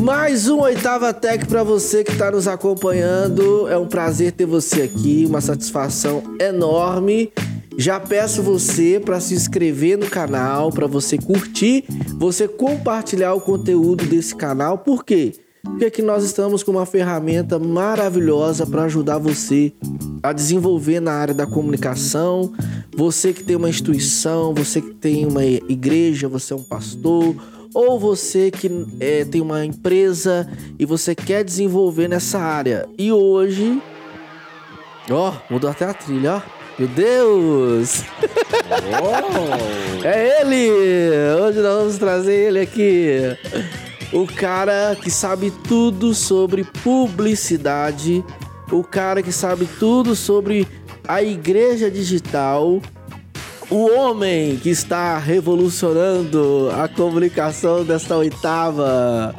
Mais 0.00 0.48
um 0.48 0.60
Oitava 0.60 1.12
Tech 1.14 1.46
para 1.46 1.62
você 1.62 2.02
que 2.02 2.12
está 2.12 2.30
nos 2.30 2.48
acompanhando. 2.48 3.68
É 3.68 3.78
um 3.78 3.86
prazer 3.86 4.32
ter 4.32 4.44
você 4.44 4.82
aqui, 4.82 5.24
uma 5.28 5.40
satisfação 5.40 6.22
enorme. 6.40 7.32
Já 7.76 8.00
peço 8.00 8.42
você 8.42 9.00
para 9.02 9.20
se 9.20 9.34
inscrever 9.34 9.98
no 9.98 10.06
canal, 10.06 10.70
para 10.70 10.86
você 10.86 11.16
curtir, 11.16 11.84
você 12.16 12.46
compartilhar 12.48 13.34
o 13.34 13.40
conteúdo 13.40 14.04
desse 14.04 14.34
canal. 14.34 14.78
Por 14.78 15.04
quê? 15.04 15.32
Porque 15.62 15.86
aqui 15.86 16.02
nós 16.02 16.24
estamos 16.24 16.62
com 16.62 16.72
uma 16.72 16.86
ferramenta 16.86 17.58
maravilhosa 17.58 18.66
para 18.66 18.84
ajudar 18.84 19.18
você 19.18 19.72
a 20.22 20.32
desenvolver 20.32 21.00
na 21.00 21.12
área 21.12 21.34
da 21.34 21.46
comunicação. 21.46 22.52
Você 22.96 23.32
que 23.32 23.42
tem 23.42 23.56
uma 23.56 23.68
instituição, 23.68 24.54
você 24.54 24.80
que 24.80 24.94
tem 24.94 25.26
uma 25.26 25.44
igreja, 25.44 26.28
você 26.28 26.52
é 26.52 26.56
um 26.56 26.62
pastor, 26.62 27.34
ou 27.74 27.98
você 27.98 28.50
que 28.50 28.70
é, 29.00 29.24
tem 29.24 29.40
uma 29.40 29.64
empresa 29.66 30.48
e 30.78 30.86
você 30.86 31.14
quer 31.14 31.42
desenvolver 31.44 32.08
nessa 32.08 32.38
área. 32.38 32.88
E 32.96 33.10
hoje, 33.10 33.82
ó, 35.10 35.34
mudou 35.50 35.68
até 35.68 35.84
a 35.84 35.92
trilha, 35.92 36.36
ó. 36.36 36.64
Meu 36.78 36.88
Deus! 36.88 38.02
Oh. 39.00 40.02
é 40.04 40.40
ele! 40.40 40.70
Hoje 41.40 41.60
nós 41.60 41.78
vamos 41.78 41.98
trazer 41.98 42.48
ele 42.48 42.60
aqui. 42.60 43.18
O 44.12 44.26
cara 44.26 44.96
que 45.00 45.08
sabe 45.08 45.52
tudo 45.68 46.14
sobre 46.14 46.64
publicidade, 46.64 48.24
o 48.72 48.82
cara 48.82 49.22
que 49.22 49.30
sabe 49.30 49.68
tudo 49.78 50.16
sobre 50.16 50.66
a 51.06 51.22
igreja 51.22 51.88
digital, 51.88 52.80
o 53.70 53.90
homem 53.90 54.56
que 54.56 54.70
está 54.70 55.18
revolucionando 55.18 56.70
a 56.78 56.88
comunicação 56.88 57.84
desta 57.84 58.16
oitava. 58.16 59.34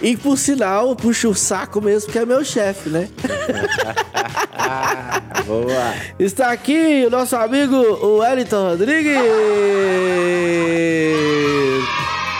E 0.00 0.16
por 0.16 0.36
sinal, 0.36 0.94
puxa 0.94 1.28
o 1.28 1.34
saco 1.34 1.80
mesmo, 1.80 2.12
que 2.12 2.18
é 2.18 2.26
meu 2.26 2.44
chefe, 2.44 2.90
né? 2.90 3.08
Boa! 5.46 5.94
Está 6.18 6.50
aqui 6.50 7.04
o 7.06 7.10
nosso 7.10 7.36
amigo 7.36 7.76
o 7.76 8.18
Wellington 8.18 8.70
Rodrigues! 8.70 9.16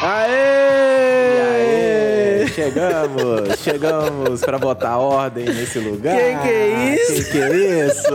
Aê! 0.02 1.86
Chegamos, 2.54 3.58
chegamos 3.60 4.40
para 4.40 4.58
botar 4.58 4.98
ordem 4.98 5.46
nesse 5.46 5.78
lugar. 5.78 6.16
Que 6.16 6.36
que 6.42 6.48
é 6.48 6.94
isso? 6.94 7.14
Que 7.14 7.24
que 7.30 7.38
é 7.38 7.86
isso? 7.86 8.10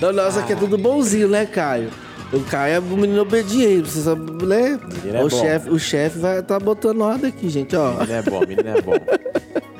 Não, 0.00 0.12
nossa, 0.12 0.40
aqui 0.40 0.52
é 0.52 0.56
tudo 0.56 0.76
bonzinho, 0.76 1.28
né, 1.28 1.46
Caio? 1.46 1.90
O 2.32 2.40
Caio 2.40 2.74
é 2.74 2.80
um 2.80 2.96
menino 2.96 3.22
obediente, 3.22 3.90
você 3.90 4.02
sabe, 4.02 4.46
né? 4.46 4.78
é 5.12 5.18
o 5.18 5.28
bom. 5.28 5.30
chefe, 5.30 5.70
o 5.70 5.78
chefe 5.78 6.18
vai 6.18 6.42
tá 6.42 6.60
botando 6.60 7.00
ordem 7.00 7.28
aqui, 7.28 7.48
gente, 7.48 7.74
ó. 7.74 7.92
Menino 7.94 8.12
é 8.12 8.22
bom, 8.22 8.40
menino 8.40 8.68
é 8.68 8.80
bom. 8.80 8.92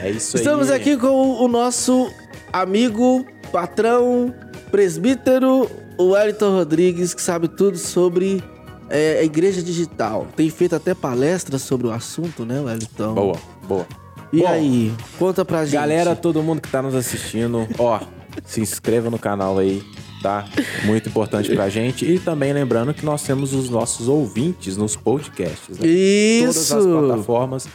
É 0.00 0.10
isso 0.10 0.36
Estamos 0.36 0.70
aí. 0.70 0.80
aqui 0.80 0.96
com 0.96 1.08
o 1.08 1.48
nosso 1.48 2.08
amigo, 2.52 3.26
patrão, 3.50 4.32
presbítero, 4.70 5.68
o 5.96 6.10
Wellington 6.10 6.52
Rodrigues, 6.52 7.12
que 7.14 7.20
sabe 7.20 7.48
tudo 7.48 7.76
sobre 7.76 8.40
é, 8.88 9.18
a 9.18 9.24
igreja 9.24 9.60
digital. 9.60 10.26
Tem 10.36 10.48
feito 10.50 10.76
até 10.76 10.94
palestras 10.94 11.62
sobre 11.62 11.88
o 11.88 11.90
assunto, 11.90 12.44
né, 12.44 12.60
Wellington? 12.60 13.12
Boa, 13.12 13.36
boa. 13.66 13.86
E 14.32 14.40
Bom, 14.40 14.46
aí, 14.46 14.92
conta 15.18 15.44
pra 15.44 15.64
gente. 15.64 15.74
Galera, 15.74 16.14
todo 16.14 16.42
mundo 16.42 16.60
que 16.60 16.68
tá 16.68 16.80
nos 16.80 16.94
assistindo, 16.94 17.66
ó, 17.78 17.98
se 18.44 18.60
inscreva 18.60 19.10
no 19.10 19.18
canal 19.18 19.58
aí, 19.58 19.82
tá? 20.22 20.44
Muito 20.84 21.08
importante 21.08 21.54
pra 21.54 21.68
gente. 21.68 22.04
E 22.04 22.18
também 22.18 22.52
lembrando 22.52 22.92
que 22.94 23.04
nós 23.04 23.22
temos 23.22 23.52
os 23.52 23.68
nossos 23.70 24.08
ouvintes 24.08 24.76
nos 24.76 24.96
podcasts. 24.96 25.78
Né? 25.78 25.86
Isso! 25.86 26.68
Todas 26.68 26.86
as 26.86 26.86
plataformas. 26.86 27.68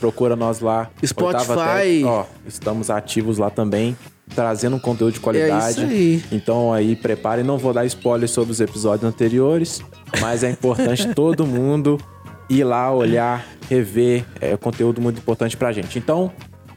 Procura 0.00 0.36
nós 0.36 0.60
lá. 0.60 0.90
Spotify. 1.04 1.46
Tech, 1.46 2.04
ó, 2.04 2.26
estamos 2.46 2.90
ativos 2.90 3.38
lá 3.38 3.48
também, 3.48 3.96
trazendo 4.34 4.76
um 4.76 4.78
conteúdo 4.78 5.14
de 5.14 5.20
qualidade. 5.20 5.80
É 5.80 5.84
isso 5.84 5.92
aí. 5.92 6.24
Então 6.32 6.72
aí, 6.72 6.94
prepare. 6.94 7.42
Não 7.42 7.56
vou 7.56 7.72
dar 7.72 7.86
spoiler 7.86 8.28
sobre 8.28 8.52
os 8.52 8.60
episódios 8.60 9.08
anteriores, 9.08 9.82
mas 10.20 10.42
é 10.42 10.50
importante 10.50 11.08
todo 11.14 11.46
mundo 11.46 11.98
ir 12.50 12.64
lá, 12.64 12.92
olhar, 12.92 13.46
rever. 13.68 14.24
É 14.40 14.56
conteúdo 14.56 15.00
muito 15.00 15.18
importante 15.18 15.56
pra 15.56 15.72
gente. 15.72 15.98
Então, 15.98 16.30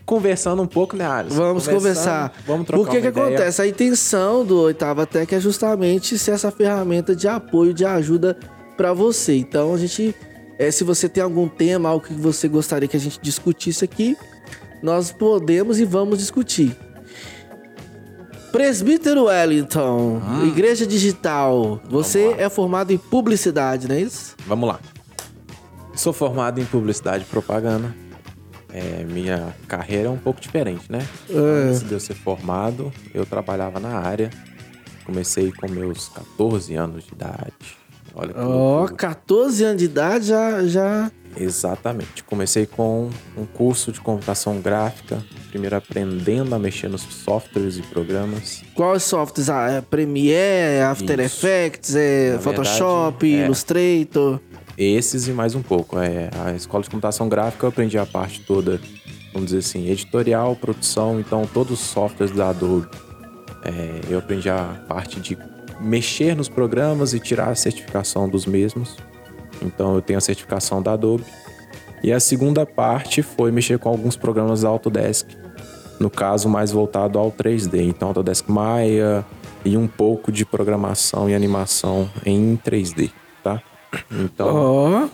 conversando 0.07 0.61
um 0.63 0.67
pouco, 0.67 0.95
né, 0.95 1.05
Ares? 1.05 1.35
Vamos 1.35 1.67
conversar. 1.67 2.31
Vamos 2.47 2.65
trocar 2.65 2.81
Porque 2.83 3.01
que 3.01 3.07
ideia. 3.09 3.27
acontece? 3.27 3.61
A 3.61 3.67
intenção 3.67 4.45
do 4.45 4.61
Oitava 4.61 5.05
Tech 5.05 5.35
é 5.35 5.39
justamente 5.39 6.17
ser 6.17 6.31
essa 6.31 6.49
ferramenta 6.49 7.13
de 7.13 7.27
apoio, 7.27 7.73
de 7.73 7.83
ajuda 7.85 8.35
para 8.77 8.93
você. 8.93 9.35
Então 9.35 9.73
a 9.73 9.77
gente, 9.77 10.15
é, 10.57 10.71
se 10.71 10.85
você 10.85 11.09
tem 11.09 11.21
algum 11.21 11.47
tema, 11.49 11.89
algo 11.89 12.05
que 12.07 12.13
você 12.13 12.47
gostaria 12.47 12.87
que 12.87 12.95
a 12.95 12.99
gente 12.99 13.19
discutisse 13.21 13.83
aqui, 13.83 14.15
nós 14.81 15.11
podemos 15.11 15.77
e 15.77 15.83
vamos 15.83 16.19
discutir. 16.19 16.73
Presbítero 18.51 19.25
Wellington, 19.25 20.21
Ah. 20.25 20.45
Igreja 20.45 20.87
Digital. 20.87 21.81
Você 21.89 22.33
é 22.37 22.49
formado 22.49 22.91
em 22.93 22.97
publicidade, 22.97 23.87
não 23.89 23.95
é 23.95 23.99
isso? 24.01 24.35
Vamos 24.47 24.69
lá. 24.69 24.79
Sou 25.95 26.13
formado 26.13 26.61
em 26.61 26.65
publicidade 26.65 27.25
e 27.25 27.27
propaganda. 27.27 27.93
É, 28.73 29.03
minha 29.03 29.55
carreira 29.67 30.07
é 30.07 30.11
um 30.11 30.17
pouco 30.17 30.41
diferente, 30.41 30.91
né? 30.91 30.99
É. 31.29 31.69
Antes 31.69 31.83
de 31.83 31.93
eu 31.93 31.99
ser 31.99 32.15
formado, 32.15 32.91
eu 33.13 33.25
trabalhava 33.25 33.79
na 33.79 33.97
área. 33.99 34.29
Comecei 35.05 35.51
com 35.51 35.69
meus 35.69 36.09
14 36.09 36.75
anos 36.75 37.05
de 37.05 37.13
idade. 37.13 37.77
Olha 38.13 38.33
que 38.33 38.39
Ó, 38.39 38.79
loucura. 38.79 38.95
14 38.95 39.63
anos 39.63 39.77
de 39.77 39.85
idade 39.85 40.25
já, 40.25 40.65
já 40.65 41.11
Exatamente. 41.39 42.23
Comecei 42.23 42.65
com 42.65 43.09
um 43.37 43.45
curso 43.45 43.91
de 43.91 44.01
computação 44.01 44.59
gráfica. 44.59 45.23
Primeiro 45.49 45.75
aprendendo 45.75 46.53
a 46.53 46.59
mexer 46.59 46.89
nos 46.89 47.01
softwares 47.01 47.77
e 47.77 47.81
programas. 47.83 48.63
Quais 48.73 49.03
softwares? 49.03 49.49
Ah, 49.49 49.69
é 49.69 49.81
Premiere, 49.81 50.81
After 50.81 51.19
Isso. 51.19 51.45
Effects, 51.45 51.95
é 51.95 52.33
Na 52.33 52.39
Photoshop, 52.39 53.25
verdade, 53.25 53.43
é. 53.43 53.45
Illustrator. 53.45 54.39
Esses 54.77 55.27
e 55.27 55.31
mais 55.31 55.55
um 55.55 55.63
pouco. 55.63 55.97
É, 55.97 56.29
a 56.45 56.53
escola 56.53 56.83
de 56.83 56.89
computação 56.89 57.27
gráfica 57.27 57.65
eu 57.65 57.69
aprendi 57.69 57.97
a 57.97 58.05
parte 58.05 58.41
toda, 58.41 58.79
vamos 59.33 59.47
dizer 59.47 59.59
assim, 59.59 59.89
editorial, 59.89 60.55
produção, 60.55 61.19
então 61.19 61.47
todos 61.51 61.81
os 61.81 61.87
softwares 61.87 62.33
da 62.35 62.49
Adobe. 62.49 62.87
É, 63.63 64.01
eu 64.07 64.19
aprendi 64.19 64.49
a 64.49 64.85
parte 64.87 65.19
de 65.19 65.35
mexer 65.79 66.35
nos 66.35 66.47
programas 66.47 67.13
e 67.15 67.19
tirar 67.19 67.49
a 67.49 67.55
certificação 67.55 68.29
dos 68.29 68.45
mesmos. 68.45 68.95
Então 69.63 69.95
eu 69.95 70.01
tenho 70.01 70.19
a 70.19 70.21
certificação 70.21 70.81
da 70.81 70.93
Adobe. 70.93 71.25
E 72.03 72.13
a 72.13 72.19
segunda 72.19 72.63
parte 72.63 73.23
foi 73.23 73.51
mexer 73.51 73.79
com 73.79 73.89
alguns 73.89 74.15
programas 74.15 74.61
da 74.61 74.69
Autodesk. 74.69 75.27
No 75.99 76.11
caso, 76.11 76.47
mais 76.47 76.71
voltado 76.71 77.17
ao 77.17 77.31
3D. 77.31 77.81
Então, 77.81 78.09
Autodesk 78.09 78.47
Maya 78.47 79.25
e 79.65 79.75
um 79.75 79.87
pouco 79.87 80.31
de 80.31 80.45
programação 80.45 81.27
e 81.27 81.33
animação 81.33 82.07
em 82.23 82.55
3D, 82.63 83.09
tá? 83.09 83.26
Então, 84.11 84.47
Ó, 84.47 85.07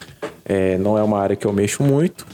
é, 0.46 0.78
não 0.78 0.98
é 0.98 1.04
uma 1.04 1.20
área 1.20 1.36
que 1.36 1.46
eu 1.46 1.54
mexo 1.54 1.84
muito. 1.84 2.26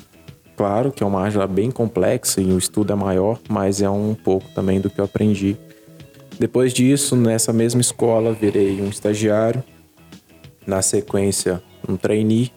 Claro 0.56 0.92
que 0.92 1.04
é 1.04 1.06
uma 1.06 1.22
área 1.22 1.48
bem 1.48 1.72
complexa 1.72 2.42
e 2.42 2.52
o 2.52 2.58
estudo 2.58 2.92
é 2.92 2.96
maior, 2.96 3.40
mas 3.48 3.82
é 3.82 3.90
um 3.90 4.14
pouco 4.14 4.46
também 4.54 4.82
do 4.82 4.90
que 4.90 5.00
eu 5.00 5.06
aprendi. 5.06 5.56
Depois 6.38 6.74
disso, 6.74 7.16
nessa 7.16 7.52
mesma 7.54 7.82
escola, 7.82 8.34
virei 8.34 8.82
um 8.82 8.90
estagiário. 8.90 9.64
Na 10.66 10.82
sequência, 10.82 11.62
um 11.88 11.96
trainee. 11.98 12.52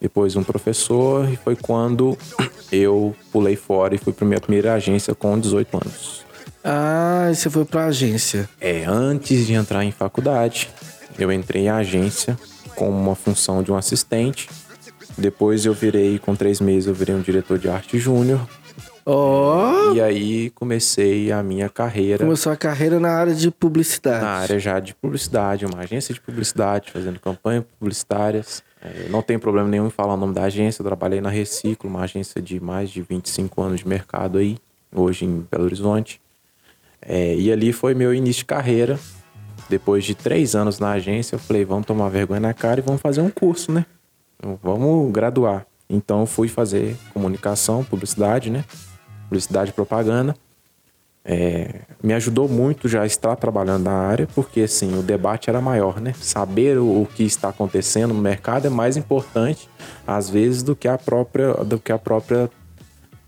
Depois 0.00 0.34
um 0.36 0.42
professor. 0.42 1.28
E 1.32 1.36
foi 1.36 1.54
quando 1.56 2.16
eu 2.70 3.14
pulei 3.30 3.56
fora 3.56 3.94
e 3.94 3.98
fui 3.98 4.12
para 4.12 4.26
minha 4.26 4.40
primeira 4.40 4.74
agência 4.74 5.14
com 5.14 5.38
18 5.38 5.76
anos. 5.76 6.24
ah, 6.64 7.28
e 7.30 7.34
você 7.34 7.50
foi 7.50 7.64
pra 7.64 7.86
agência. 7.86 8.48
É, 8.60 8.84
antes 8.86 9.46
de 9.46 9.52
entrar 9.54 9.84
em 9.84 9.90
faculdade, 9.92 10.68
eu 11.18 11.30
entrei 11.32 11.64
em 11.64 11.70
agência 11.70 12.36
com 12.82 12.90
uma 12.90 13.14
função 13.14 13.62
de 13.62 13.70
um 13.70 13.76
assistente. 13.76 14.48
Depois 15.16 15.64
eu 15.64 15.72
virei, 15.72 16.18
com 16.18 16.34
três 16.34 16.60
meses, 16.60 16.88
eu 16.88 16.94
virei 16.94 17.14
um 17.14 17.20
diretor 17.20 17.56
de 17.56 17.68
arte 17.68 17.96
júnior. 17.96 18.40
Ó, 19.06 19.92
E 19.92 20.00
aí 20.00 20.50
comecei 20.50 21.30
a 21.32 21.42
minha 21.42 21.68
carreira 21.68 22.24
começou 22.24 22.52
a 22.52 22.56
carreira 22.56 23.00
na 23.00 23.10
área 23.10 23.34
de 23.34 23.50
publicidade. 23.50 24.22
na 24.22 24.30
área 24.30 24.58
já 24.60 24.78
de 24.80 24.94
publicidade, 24.94 25.66
uma 25.66 25.80
agência 25.80 26.14
de 26.14 26.20
publicidade, 26.20 26.90
fazendo 26.92 27.18
campanhas 27.20 27.64
publicitárias. 27.78 28.62
É, 28.80 29.08
não 29.08 29.22
tem 29.22 29.38
problema 29.38 29.68
nenhum 29.68 29.86
em 29.86 29.90
falar 29.90 30.14
o 30.14 30.16
nome 30.16 30.34
da 30.34 30.44
agência. 30.44 30.82
Eu 30.82 30.86
trabalhei 30.86 31.20
na 31.20 31.30
Reciclo, 31.30 31.88
uma 31.88 32.02
agência 32.02 32.40
de 32.42 32.60
mais 32.60 32.90
de 32.90 33.02
25 33.02 33.62
anos 33.62 33.80
de 33.80 33.88
mercado 33.88 34.38
aí, 34.38 34.56
hoje 34.92 35.24
em 35.24 35.46
Belo 35.50 35.64
Horizonte. 35.64 36.20
É, 37.00 37.34
e 37.36 37.50
ali 37.52 37.72
foi 37.72 37.94
meu 37.94 38.12
início 38.14 38.40
de 38.40 38.44
carreira. 38.46 38.98
Depois 39.72 40.04
de 40.04 40.14
três 40.14 40.54
anos 40.54 40.78
na 40.78 40.90
agência, 40.90 41.34
eu 41.34 41.38
falei, 41.38 41.64
vamos 41.64 41.86
tomar 41.86 42.10
vergonha 42.10 42.40
na 42.40 42.52
cara 42.52 42.78
e 42.78 42.82
vamos 42.82 43.00
fazer 43.00 43.22
um 43.22 43.30
curso, 43.30 43.72
né? 43.72 43.86
Vamos 44.62 45.10
graduar. 45.10 45.66
Então 45.88 46.26
fui 46.26 46.46
fazer 46.46 46.94
comunicação, 47.14 47.82
publicidade, 47.82 48.50
né? 48.50 48.66
Publicidade 49.30 49.70
e 49.70 49.72
propaganda. 49.72 50.36
é, 51.24 51.80
me 52.02 52.12
ajudou 52.12 52.46
muito 52.50 52.86
já 52.86 53.06
estar 53.06 53.34
trabalhando 53.36 53.84
na 53.84 53.94
área, 53.94 54.28
porque 54.34 54.60
assim, 54.60 54.98
o 54.98 55.02
debate 55.02 55.48
era 55.48 55.58
maior, 55.58 56.02
né? 56.02 56.12
Saber 56.20 56.76
o, 56.76 57.00
o, 57.00 57.06
que 57.06 57.22
está 57.22 57.48
acontecendo 57.48 58.12
no 58.12 58.20
mercado 58.20 58.66
é 58.66 58.70
mais 58.70 58.98
importante, 58.98 59.70
às 60.06 60.28
vezes, 60.28 60.62
do 60.62 60.76
que 60.76 60.86
a 60.86 60.98
própria, 60.98 61.54
do 61.64 61.78
que 61.78 61.92
a 61.92 61.98
própria 61.98 62.50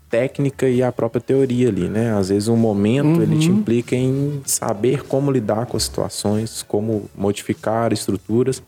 técnica 0.09 0.67
e 0.67 0.81
a 0.83 0.91
própria 0.91 1.21
teoria 1.21 1.69
ali, 1.69 1.87
né? 1.87 2.13
Às 2.13 2.29
vezes 2.29 2.47
o 2.47 2.55
momento 2.55 3.17
uhum. 3.17 3.21
ele 3.21 3.37
te 3.37 3.49
implica 3.49 3.95
em 3.95 4.41
saber 4.45 5.03
como 5.03 5.31
lidar 5.31 5.65
com 5.65 5.77
as 5.77 5.83
situações, 5.83 6.63
como 6.63 7.09
modificar 7.15 7.91
estruturas. 7.91 8.61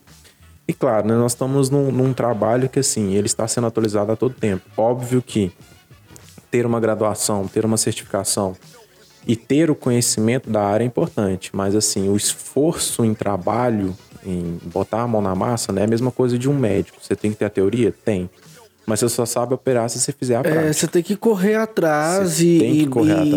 E 0.67 0.73
claro, 0.73 1.07
né, 1.07 1.15
nós 1.15 1.31
estamos 1.31 1.69
num, 1.69 1.91
num 1.91 2.13
trabalho 2.13 2.67
que 2.67 2.79
assim, 2.79 3.13
ele 3.13 3.27
está 3.27 3.47
sendo 3.47 3.67
atualizado 3.67 4.11
a 4.11 4.15
todo 4.15 4.33
tempo. 4.33 4.63
Óbvio 4.75 5.21
que 5.21 5.51
ter 6.51 6.65
uma 6.65 6.79
graduação, 6.79 7.47
ter 7.47 7.65
uma 7.65 7.77
certificação 7.77 8.55
e 9.25 9.35
ter 9.35 9.69
o 9.69 9.75
conhecimento 9.75 10.49
da 10.49 10.63
área 10.63 10.83
é 10.83 10.87
importante, 10.87 11.51
mas 11.53 11.75
assim, 11.75 12.09
o 12.09 12.15
esforço 12.15 13.03
em 13.03 13.13
trabalho, 13.13 13.95
em 14.25 14.57
botar 14.65 15.01
a 15.01 15.07
mão 15.07 15.21
na 15.21 15.35
massa, 15.35 15.71
né, 15.71 15.81
é 15.81 15.83
a 15.83 15.87
mesma 15.87 16.11
coisa 16.11 16.37
de 16.37 16.49
um 16.49 16.53
médico. 16.53 16.97
Você 17.01 17.15
tem 17.15 17.31
que 17.31 17.37
ter 17.37 17.45
a 17.45 17.49
teoria? 17.49 17.93
Tem. 18.03 18.29
Mas 18.87 19.01
você 19.01 19.09
só 19.09 19.25
sabe 19.25 19.53
operar 19.53 19.89
se 19.89 19.99
você 19.99 20.13
fizer 20.13 20.37
a 20.37 20.39
é, 20.39 20.43
prática. 20.43 20.65
É, 20.65 20.71
você 20.71 20.87
tem 20.87 21.03
que 21.03 21.17
correr 21.17 21.55
atrás 21.55 22.31
você 22.31 22.45
e, 22.45 22.59
tem 22.59 22.75
que 22.75 22.87
correr 22.87 23.25
e, 23.25 23.33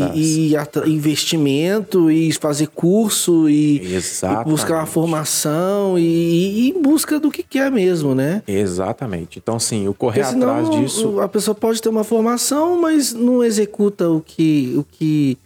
atrás. 0.55 0.87
e, 0.87 0.87
e 0.87 0.95
investimento 0.95 2.09
e 2.09 2.33
fazer 2.35 2.69
curso 2.69 3.51
e, 3.51 3.79
e 3.79 4.01
buscar 4.45 4.77
uma 4.77 4.87
formação 4.87 5.99
e, 5.99 6.71
em 6.71 6.81
busca 6.81 7.19
do 7.19 7.33
que 7.33 7.43
quer 7.43 7.69
mesmo, 7.69 8.15
né? 8.15 8.45
Exatamente. 8.47 9.41
Então, 9.41 9.57
assim, 9.57 9.89
o 9.89 9.93
correr 9.93 10.23
atrás 10.23 10.71
disso. 10.71 11.19
A 11.19 11.29
pessoa 11.29 11.53
pode 11.53 11.83
ter 11.83 11.89
uma 11.89 12.05
formação, 12.05 12.81
mas 12.81 13.13
não 13.13 13.43
executa 13.43 14.09
o 14.09 14.21
que, 14.21 14.73
o 14.77 14.85
que 14.85 15.37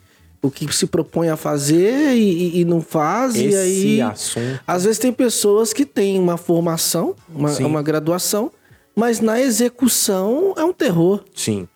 o 0.42 0.50
que 0.50 0.70
se 0.76 0.84
propõe 0.86 1.30
a 1.30 1.36
fazer 1.38 2.14
e, 2.14 2.60
e 2.60 2.64
não 2.66 2.82
faz. 2.82 3.34
Esse 3.34 3.48
e 3.48 3.56
aí, 3.56 4.00
assunto. 4.02 4.60
às 4.66 4.84
vezes 4.84 4.98
tem 4.98 5.10
pessoas 5.10 5.72
que 5.72 5.86
têm 5.86 6.20
uma 6.20 6.36
formação, 6.36 7.14
uma, 7.34 7.50
uma 7.60 7.82
graduação, 7.82 8.50
mas 8.94 9.20
na 9.20 9.40
execução 9.40 10.54
é 10.56 10.64
um 10.64 10.72
terror. 10.72 11.24
Sim. 11.34 11.68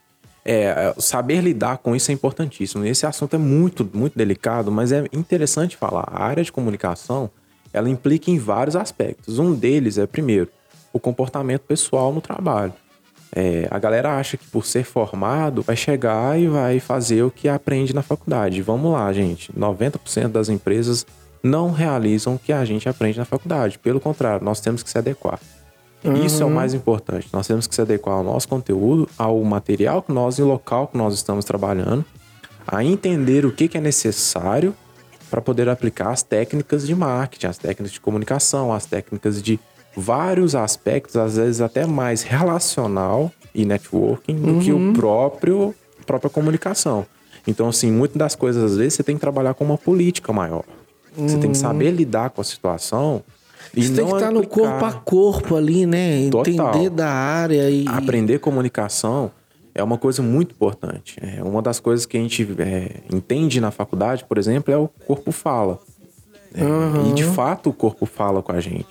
É, 0.45 0.95
saber 0.99 1.43
lidar 1.43 1.79
com 1.79 1.95
isso 1.95 2.11
é 2.11 2.15
importantíssimo. 2.15 2.85
Esse 2.85 3.05
assunto 3.05 3.35
é 3.35 3.39
muito, 3.39 3.89
muito 3.93 4.17
delicado, 4.17 4.71
mas 4.73 4.93
é 4.93 5.05
interessante 5.13 5.77
falar. 5.77 6.09
A 6.11 6.25
área 6.25 6.43
de 6.43 6.51
comunicação, 6.51 7.31
ela 7.73 7.91
implica 7.91 8.31
em 8.31 8.39
vários 8.39 8.75
aspectos. 8.75 9.39
Um 9.39 9.55
deles 9.55 9.99
é, 9.99 10.07
primeiro, 10.07 10.49
o 10.93 10.99
comportamento 10.99 11.63
pessoal 11.63 12.13
no 12.13 12.21
trabalho. 12.21 12.73
É, 13.35 13.69
a 13.71 13.79
galera 13.79 14.17
acha 14.17 14.39
que 14.39 14.47
por 14.47 14.65
ser 14.65 14.85
formado 14.85 15.61
vai 15.61 15.77
chegar 15.77 16.41
e 16.41 16.47
vai 16.47 16.81
fazer 16.81 17.23
o 17.23 17.31
que 17.31 17.47
aprende 17.47 17.95
na 17.95 18.01
faculdade. 18.01 18.63
Vamos 18.63 18.91
lá, 18.93 19.13
gente. 19.13 19.53
90% 19.53 20.29
das 20.29 20.49
empresas 20.49 21.07
não 21.43 21.71
realizam 21.71 22.35
o 22.35 22.39
que 22.39 22.53
a 22.53 22.65
gente 22.65 22.89
aprende 22.89 23.19
na 23.19 23.25
faculdade. 23.25 23.79
Pelo 23.79 24.01
contrário, 24.01 24.45
nós 24.45 24.61
temos 24.61 24.83
que 24.83 24.89
se 24.91 24.97
adequar. 24.97 25.39
Uhum. 26.05 26.25
Isso 26.25 26.43
é 26.43 26.47
o 26.47 26.51
mais 26.51 26.75
importante. 26.75 27.29
Nós 27.33 27.47
temos 27.47 27.67
que 27.67 27.75
se 27.75 27.81
adequar 27.81 28.17
ao 28.17 28.25
nosso 28.25 28.49
conteúdo, 28.49 29.09
ao 29.19 29.43
material 29.43 30.03
que 30.03 30.13
nós 30.13 30.39
e 30.39 30.43
local 30.43 30.87
que 30.89 30.97
nós 30.97 31.15
estamos 31.15 31.45
trabalhando, 31.45 32.05
a 32.67 32.85
entender 32.85 33.45
o 33.45 33.53
que, 33.53 33.67
que 33.69 33.79
é 33.79 33.81
necessário 33.81 34.75
para 35.31 35.41
poder 35.41 35.69
aplicar 35.69 36.11
as 36.11 36.23
técnicas 36.23 36.87
de 36.87 36.95
marketing, 36.95 37.47
as 37.47 37.59
técnicas 37.59 37.93
de 37.93 38.01
comunicação, 38.01 38.73
as 38.73 38.87
técnicas 38.87 39.43
de 39.43 39.59
vários 39.97 40.55
aspectos, 40.55 41.17
às 41.17 41.37
vezes 41.37 41.61
até 41.61 41.87
mais 41.87 42.23
relacional 42.23 43.33
e 43.55 43.65
networking 43.65 44.37
do 44.37 44.53
uhum. 44.53 44.61
que 44.61 44.73
o 44.73 44.77
uhum. 44.77 44.93
próprio 44.93 45.75
própria 46.07 46.31
comunicação. 46.31 47.05
Então, 47.47 47.69
assim, 47.69 47.93
muitas 47.93 48.17
das 48.17 48.35
coisas, 48.35 48.63
às 48.63 48.77
vezes, 48.77 48.95
você 48.95 49.03
tem 49.03 49.15
que 49.15 49.21
trabalhar 49.21 49.55
com 49.55 49.65
uma 49.65 49.77
política 49.77 50.33
maior. 50.33 50.65
Uhum. 51.17 51.29
Você 51.29 51.39
tem 51.39 51.51
que 51.51 51.59
uhum. 51.59 51.63
saber 51.63 51.91
lidar 51.91 52.31
com 52.31 52.41
a 52.41 52.45
situação. 52.45 53.23
Você 53.75 53.93
tem 53.93 54.07
que 54.07 54.13
estar 54.13 54.31
no 54.31 54.47
corpo 54.47 54.85
a 54.85 54.93
corpo 54.93 55.57
ali, 55.57 55.87
né? 55.87 56.29
Total. 56.31 56.51
Entender 56.51 56.91
da 56.91 57.09
área 57.09 57.71
e. 57.71 57.85
Aprender 57.87 58.39
comunicação 58.39 59.31
é 59.75 59.83
uma 59.83 59.97
coisa 59.97 60.23
muito 60.23 60.53
importante. 60.53 61.17
É 61.21 61.43
uma 61.43 61.63
das 61.63 61.79
coisas 61.79 62.05
que 62.05 62.17
a 62.17 62.21
gente 62.21 62.47
é, 62.59 62.97
entende 63.13 63.61
na 63.61 63.71
faculdade, 63.71 64.25
por 64.25 64.37
exemplo, 64.39 64.75
é 64.75 64.77
o 64.77 64.89
corpo 65.07 65.31
fala. 65.31 65.79
É, 66.55 66.65
uhum. 66.65 67.11
E 67.11 67.15
de 67.15 67.25
fato 67.25 67.71
o 67.71 67.73
corpo 67.73 68.05
fala 68.07 68.43
com 68.43 68.53
a 68.53 68.61
gente. 68.61 68.89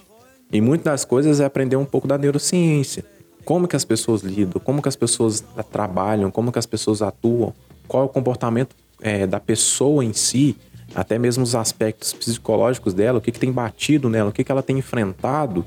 E 0.52 0.62
muitas 0.62 0.86
das 0.86 1.06
coisas 1.06 1.40
é 1.40 1.46
aprender 1.46 1.76
um 1.76 1.86
pouco 1.86 2.08
da 2.08 2.18
neurociência. 2.18 3.04
Como 3.44 3.68
que 3.68 3.76
as 3.76 3.84
pessoas 3.84 4.22
lidam, 4.22 4.62
como 4.64 4.82
que 4.82 4.88
as 4.88 4.96
pessoas 4.96 5.44
trabalham, 5.72 6.32
como 6.32 6.52
que 6.52 6.60
as 6.60 6.66
pessoas 6.66 7.02
atuam, 7.02 7.54
qual 7.88 8.04
é 8.04 8.06
o 8.06 8.10
comportamento 8.10 8.76
é, 9.02 9.28
da 9.28 9.40
pessoa 9.40 10.04
em 10.04 10.14
si, 10.14 10.56
até 10.96 11.18
mesmo 11.20 11.44
os 11.44 11.56
aspectos 11.56 12.14
psicológicos 12.14 12.94
dela, 12.94 13.20
o 13.20 13.22
que, 13.22 13.32
que 13.32 13.40
tem 13.40 13.52
batido 13.52 14.10
nela, 14.10 14.30
o 14.30 14.34
que, 14.34 14.44
que 14.44 14.52
ela 14.52 14.64
tem 14.64 14.78
enfrentado, 14.78 15.66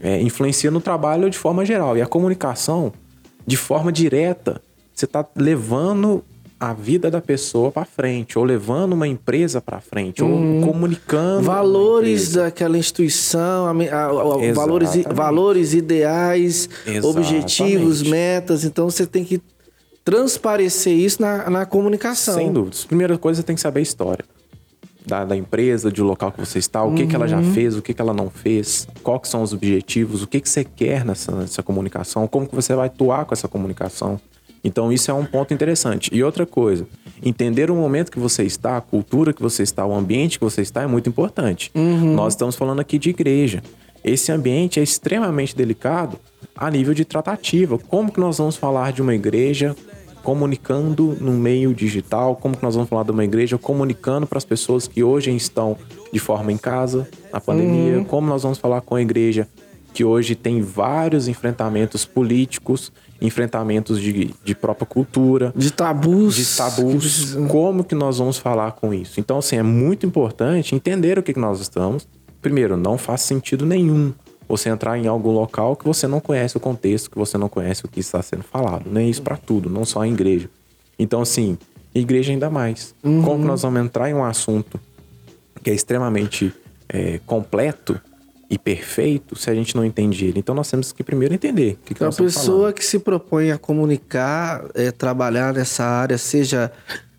é, 0.00 0.20
influencia 0.20 0.70
no 0.70 0.80
trabalho 0.80 1.30
de 1.30 1.38
forma 1.38 1.64
geral. 1.64 1.96
E 1.96 2.02
a 2.02 2.06
comunicação, 2.06 2.92
de 3.46 3.56
forma 3.56 3.92
direta, 3.92 4.60
você 4.94 5.04
está 5.04 5.24
levando 5.36 6.24
a 6.58 6.72
vida 6.72 7.10
da 7.10 7.20
pessoa 7.20 7.70
para 7.70 7.84
frente, 7.84 8.38
ou 8.38 8.44
levando 8.44 8.92
uma 8.92 9.06
empresa 9.06 9.60
para 9.60 9.80
frente, 9.80 10.22
ou 10.22 10.30
uhum. 10.30 10.60
comunicando 10.62 11.42
valores 11.42 12.32
daquela 12.32 12.78
instituição, 12.78 13.66
a, 13.66 13.70
a, 13.70 14.04
a, 14.06 14.52
valores, 14.54 14.90
valores 15.12 15.74
ideais, 15.74 16.68
Exatamente. 16.86 17.06
objetivos, 17.06 18.02
metas. 18.02 18.64
Então 18.64 18.88
você 18.88 19.06
tem 19.06 19.24
que 19.24 19.42
transparecer 20.04 20.94
isso 20.94 21.20
na, 21.20 21.50
na 21.50 21.66
comunicação. 21.66 22.34
Sem 22.34 22.52
dúvida. 22.52 22.76
Primeira 22.86 23.18
coisa, 23.18 23.40
você 23.40 23.46
tem 23.46 23.56
que 23.56 23.62
saber 23.62 23.80
a 23.80 23.82
história. 23.82 24.24
Da, 25.06 25.22
da, 25.22 25.36
empresa, 25.36 25.90
do 25.90 26.02
local 26.02 26.32
que 26.32 26.40
você 26.40 26.58
está, 26.58 26.82
o 26.82 26.88
uhum. 26.88 26.94
que, 26.94 27.06
que 27.06 27.14
ela 27.14 27.28
já 27.28 27.36
uhum. 27.36 27.52
fez, 27.52 27.76
o 27.76 27.82
que, 27.82 27.92
que 27.92 28.00
ela 28.00 28.14
não 28.14 28.30
fez, 28.30 28.88
quais 29.02 29.28
são 29.28 29.42
os 29.42 29.52
objetivos, 29.52 30.22
o 30.22 30.26
que, 30.26 30.40
que 30.40 30.48
você 30.48 30.64
quer 30.64 31.04
nessa, 31.04 31.30
nessa 31.32 31.62
comunicação, 31.62 32.26
como 32.26 32.48
que 32.48 32.54
você 32.54 32.74
vai 32.74 32.86
atuar 32.86 33.26
com 33.26 33.34
essa 33.34 33.46
comunicação. 33.46 34.18
Então 34.64 34.90
isso 34.90 35.10
é 35.10 35.14
um 35.14 35.26
ponto 35.26 35.52
interessante. 35.52 36.08
E 36.10 36.24
outra 36.24 36.46
coisa, 36.46 36.86
entender 37.22 37.70
o 37.70 37.76
momento 37.76 38.10
que 38.10 38.18
você 38.18 38.44
está, 38.44 38.78
a 38.78 38.80
cultura 38.80 39.34
que 39.34 39.42
você 39.42 39.62
está, 39.62 39.84
o 39.84 39.94
ambiente 39.94 40.38
que 40.38 40.44
você 40.44 40.62
está 40.62 40.82
é 40.82 40.86
muito 40.86 41.08
importante. 41.08 41.70
Uhum. 41.74 42.14
Nós 42.14 42.32
estamos 42.32 42.56
falando 42.56 42.80
aqui 42.80 42.98
de 42.98 43.10
igreja. 43.10 43.62
Esse 44.02 44.32
ambiente 44.32 44.80
é 44.80 44.82
extremamente 44.82 45.54
delicado 45.54 46.18
a 46.56 46.70
nível 46.70 46.94
de 46.94 47.04
tratativa. 47.04 47.78
Como 47.78 48.10
que 48.10 48.20
nós 48.20 48.38
vamos 48.38 48.56
falar 48.56 48.92
de 48.92 49.02
uma 49.02 49.14
igreja 49.14 49.76
comunicando 50.24 51.16
no 51.20 51.32
meio 51.32 51.72
digital? 51.72 52.34
Como 52.34 52.56
que 52.56 52.62
nós 52.62 52.74
vamos 52.74 52.90
falar 52.90 53.04
de 53.04 53.12
uma 53.12 53.24
igreja 53.24 53.56
comunicando 53.56 54.26
para 54.26 54.38
as 54.38 54.44
pessoas 54.44 54.88
que 54.88 55.04
hoje 55.04 55.30
estão 55.36 55.76
de 56.12 56.18
forma 56.18 56.50
em 56.50 56.56
casa, 56.56 57.06
na 57.32 57.40
pandemia? 57.40 57.98
Uhum. 57.98 58.04
Como 58.04 58.26
nós 58.26 58.42
vamos 58.42 58.58
falar 58.58 58.80
com 58.80 58.96
a 58.96 59.02
igreja 59.02 59.46
que 59.92 60.02
hoje 60.04 60.34
tem 60.34 60.60
vários 60.60 61.28
enfrentamentos 61.28 62.04
políticos 62.04 62.90
enfrentamentos 63.20 64.00
de, 64.00 64.34
de 64.44 64.54
própria 64.54 64.86
cultura. 64.86 65.52
De 65.56 65.72
tabus. 65.72 66.34
De 66.34 66.56
tabus. 66.56 67.36
Como 67.48 67.84
que 67.84 67.94
nós 67.94 68.18
vamos 68.18 68.38
falar 68.38 68.72
com 68.72 68.92
isso? 68.92 69.20
Então, 69.20 69.38
assim, 69.38 69.56
é 69.56 69.62
muito 69.62 70.04
importante 70.04 70.74
entender 70.74 71.18
o 71.18 71.22
que, 71.22 71.32
que 71.32 71.40
nós 71.40 71.60
estamos. 71.60 72.06
Primeiro, 72.42 72.76
não 72.76 72.98
faz 72.98 73.22
sentido 73.22 73.64
nenhum 73.64 74.12
você 74.48 74.68
entrar 74.68 74.98
em 74.98 75.06
algum 75.06 75.30
local 75.30 75.76
que 75.76 75.84
você 75.84 76.06
não 76.06 76.20
conhece 76.20 76.56
o 76.56 76.60
contexto, 76.60 77.10
que 77.10 77.18
você 77.18 77.38
não 77.38 77.48
conhece 77.48 77.84
o 77.84 77.88
que 77.88 78.00
está 78.00 78.22
sendo 78.22 78.42
falado. 78.42 78.84
Nem 78.90 79.08
isso 79.08 79.22
para 79.22 79.36
tudo, 79.36 79.70
não 79.70 79.84
só 79.84 80.02
a 80.02 80.08
igreja. 80.08 80.48
Então, 80.98 81.22
assim, 81.22 81.58
igreja 81.94 82.32
ainda 82.32 82.50
mais. 82.50 82.94
Uhum. 83.02 83.22
Como 83.22 83.40
que 83.40 83.46
nós 83.46 83.62
vamos 83.62 83.80
entrar 83.80 84.10
em 84.10 84.14
um 84.14 84.24
assunto 84.24 84.80
que 85.62 85.70
é 85.70 85.74
extremamente 85.74 86.52
é, 86.88 87.18
completo 87.24 87.98
e 88.50 88.58
perfeito 88.58 89.36
se 89.36 89.50
a 89.50 89.54
gente 89.54 89.74
não 89.74 89.84
entende 89.84 90.26
ele. 90.26 90.38
Então 90.38 90.54
nós 90.54 90.70
temos 90.70 90.92
que 90.92 91.02
primeiro 91.02 91.34
entender. 91.34 91.72
O 91.72 91.76
que, 91.76 91.94
que 91.94 92.04
então, 92.04 92.08
a 92.08 92.12
pessoa 92.12 92.72
que 92.72 92.84
se 92.84 92.98
propõe 92.98 93.50
a 93.50 93.58
comunicar, 93.58 94.64
é, 94.74 94.90
trabalhar 94.90 95.54
nessa 95.54 95.84
área, 95.84 96.18
seja 96.18 96.70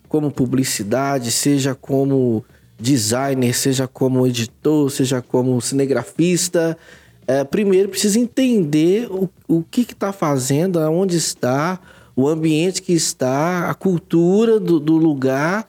como 0.07 0.31
publicidade, 0.31 1.31
seja 1.31 1.75
como 1.75 2.45
designer, 2.79 3.53
seja 3.53 3.87
como 3.87 4.27
editor, 4.27 4.89
seja 4.91 5.21
como 5.21 5.59
cinegrafista, 5.59 6.77
é, 7.27 7.43
primeiro 7.43 7.89
precisa 7.89 8.19
entender 8.19 9.07
o, 9.11 9.29
o 9.47 9.63
que 9.63 9.81
está 9.81 10.11
fazendo, 10.11 10.79
aonde 10.79 11.17
está, 11.17 11.79
o 12.15 12.27
ambiente 12.27 12.81
que 12.81 12.93
está, 12.93 13.69
a 13.69 13.73
cultura 13.73 14.59
do, 14.59 14.79
do 14.79 14.95
lugar 14.95 15.67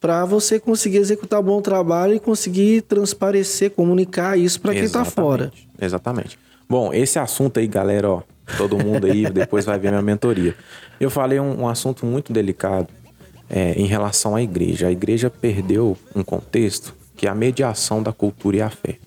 para 0.00 0.24
você 0.24 0.58
conseguir 0.58 0.98
executar 0.98 1.40
um 1.40 1.44
bom 1.44 1.62
trabalho 1.62 2.14
e 2.14 2.18
conseguir 2.18 2.82
transparecer, 2.82 3.70
comunicar 3.70 4.36
isso 4.36 4.60
para 4.60 4.72
quem 4.72 4.82
está 4.82 5.04
fora. 5.04 5.52
Exatamente. 5.80 6.36
Bom, 6.68 6.92
esse 6.92 7.18
assunto 7.18 7.60
aí, 7.60 7.68
galera, 7.68 8.10
ó, 8.10 8.22
todo 8.56 8.76
mundo 8.76 9.06
aí 9.06 9.28
depois 9.30 9.64
vai 9.64 9.78
ver 9.78 9.90
minha 9.90 10.02
mentoria. 10.02 10.56
Eu 10.98 11.08
falei 11.10 11.38
um, 11.38 11.62
um 11.62 11.68
assunto 11.68 12.04
muito 12.04 12.32
delicado 12.32 12.88
é, 13.48 13.74
em 13.74 13.86
relação 13.86 14.34
à 14.34 14.42
igreja. 14.42 14.88
A 14.88 14.90
igreja 14.90 15.30
perdeu 15.30 15.96
um 16.16 16.24
contexto 16.24 16.94
que 17.16 17.26
é 17.26 17.30
a 17.30 17.34
mediação 17.34 18.02
da 18.02 18.12
cultura 18.12 18.56
e 18.56 18.62
a 18.62 18.70
fé. 18.70 18.98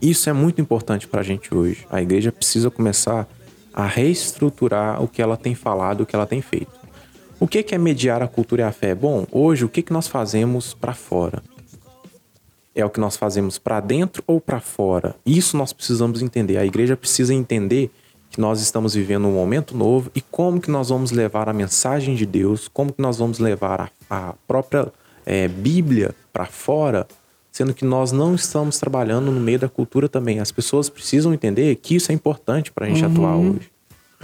Isso 0.00 0.28
é 0.28 0.32
muito 0.32 0.60
importante 0.60 1.06
para 1.06 1.20
a 1.20 1.24
gente 1.24 1.54
hoje. 1.54 1.86
A 1.90 2.00
igreja 2.00 2.32
precisa 2.32 2.70
começar 2.70 3.28
a 3.72 3.86
reestruturar 3.86 5.02
o 5.02 5.08
que 5.08 5.22
ela 5.22 5.36
tem 5.36 5.54
falado, 5.54 6.02
o 6.02 6.06
que 6.06 6.14
ela 6.14 6.26
tem 6.26 6.42
feito. 6.42 6.80
O 7.38 7.48
que 7.48 7.64
é 7.74 7.78
mediar 7.78 8.22
a 8.22 8.28
cultura 8.28 8.62
e 8.62 8.64
a 8.64 8.72
fé? 8.72 8.94
Bom, 8.94 9.26
hoje 9.32 9.64
o 9.64 9.68
que 9.68 9.82
que 9.82 9.92
nós 9.92 10.06
fazemos 10.06 10.74
para 10.74 10.92
fora? 10.92 11.42
É 12.74 12.84
o 12.84 12.90
que 12.90 13.00
nós 13.00 13.16
fazemos 13.16 13.58
para 13.58 13.80
dentro 13.80 14.22
ou 14.26 14.40
para 14.40 14.60
fora? 14.60 15.16
Isso 15.24 15.56
nós 15.56 15.72
precisamos 15.72 16.20
entender. 16.22 16.58
A 16.58 16.66
igreja 16.66 16.96
precisa 16.96 17.32
entender 17.32 17.90
que 18.30 18.40
nós 18.40 18.60
estamos 18.60 18.94
vivendo 18.94 19.26
um 19.26 19.32
momento 19.32 19.76
novo 19.76 20.10
e 20.14 20.20
como 20.20 20.60
que 20.60 20.70
nós 20.70 20.90
vamos 20.90 21.10
levar 21.10 21.48
a 21.48 21.52
mensagem 21.52 22.14
de 22.14 22.24
Deus, 22.24 22.68
como 22.68 22.92
que 22.92 23.02
nós 23.02 23.18
vamos 23.18 23.38
levar 23.38 23.90
a, 24.08 24.28
a 24.28 24.34
própria 24.46 24.92
é, 25.26 25.48
Bíblia 25.48 26.14
para 26.32 26.46
fora, 26.46 27.08
sendo 27.60 27.74
que 27.74 27.84
nós 27.84 28.10
não 28.10 28.34
estamos 28.34 28.78
trabalhando 28.78 29.30
no 29.30 29.38
meio 29.38 29.58
da 29.58 29.68
cultura 29.68 30.08
também. 30.08 30.40
As 30.40 30.50
pessoas 30.50 30.88
precisam 30.88 31.34
entender 31.34 31.76
que 31.76 31.94
isso 31.94 32.10
é 32.10 32.14
importante 32.14 32.72
para 32.72 32.86
a 32.86 32.88
gente 32.88 33.04
uhum. 33.04 33.10
atuar 33.10 33.36
hoje. 33.36 33.70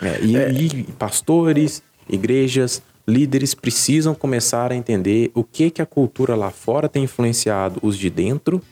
É, 0.00 0.24
e, 0.24 0.36
é. 0.38 0.50
e, 0.50 0.84
pastores, 0.98 1.82
igrejas, 2.08 2.80
líderes 3.06 3.52
precisam 3.54 4.14
começar 4.14 4.72
a 4.72 4.74
entender 4.74 5.30
o 5.34 5.44
que 5.44 5.70
que 5.70 5.82
a 5.82 5.86
cultura 5.86 6.34
lá 6.34 6.50
fora 6.50 6.88
tem 6.88 7.04
influenciado 7.04 7.78
os 7.82 7.98
de 7.98 8.08
dentro 8.08 8.62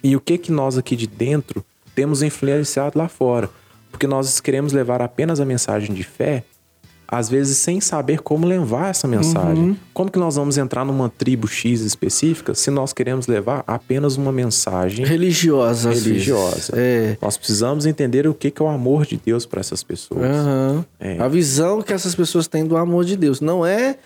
e 0.00 0.14
o 0.14 0.20
que 0.20 0.38
que 0.38 0.52
nós 0.52 0.78
aqui 0.78 0.94
de 0.94 1.08
dentro 1.08 1.64
temos 1.92 2.22
influenciado 2.22 2.96
lá 2.96 3.08
fora 3.08 3.50
porque 3.94 4.08
nós 4.08 4.40
queremos 4.40 4.72
levar 4.72 5.00
apenas 5.00 5.38
a 5.38 5.44
mensagem 5.44 5.94
de 5.94 6.02
fé, 6.02 6.42
às 7.06 7.28
vezes 7.28 7.58
sem 7.58 7.80
saber 7.80 8.20
como 8.20 8.46
levar 8.46 8.90
essa 8.90 9.06
mensagem. 9.06 9.64
Uhum. 9.64 9.76
Como 9.92 10.10
que 10.10 10.18
nós 10.18 10.36
vamos 10.36 10.58
entrar 10.58 10.84
numa 10.84 11.08
tribo 11.08 11.46
X 11.46 11.80
específica 11.80 12.54
se 12.54 12.70
nós 12.70 12.92
queremos 12.92 13.26
levar 13.26 13.62
apenas 13.66 14.16
uma 14.16 14.32
mensagem 14.32 15.04
religiosa? 15.04 15.92
Religiosa. 15.92 16.72
É. 16.76 17.16
Nós 17.20 17.36
precisamos 17.36 17.86
entender 17.86 18.26
o 18.26 18.34
que 18.34 18.52
é 18.56 18.62
o 18.62 18.68
amor 18.68 19.06
de 19.06 19.20
Deus 19.24 19.46
para 19.46 19.60
essas 19.60 19.82
pessoas. 19.82 20.22
Uhum. 20.22 20.84
É. 20.98 21.18
A 21.20 21.28
visão 21.28 21.82
que 21.82 21.92
essas 21.92 22.14
pessoas 22.14 22.46
têm 22.46 22.64
do 22.64 22.76
amor 22.76 23.04
de 23.04 23.16
Deus 23.16 23.40
não 23.40 23.64
é 23.64 23.96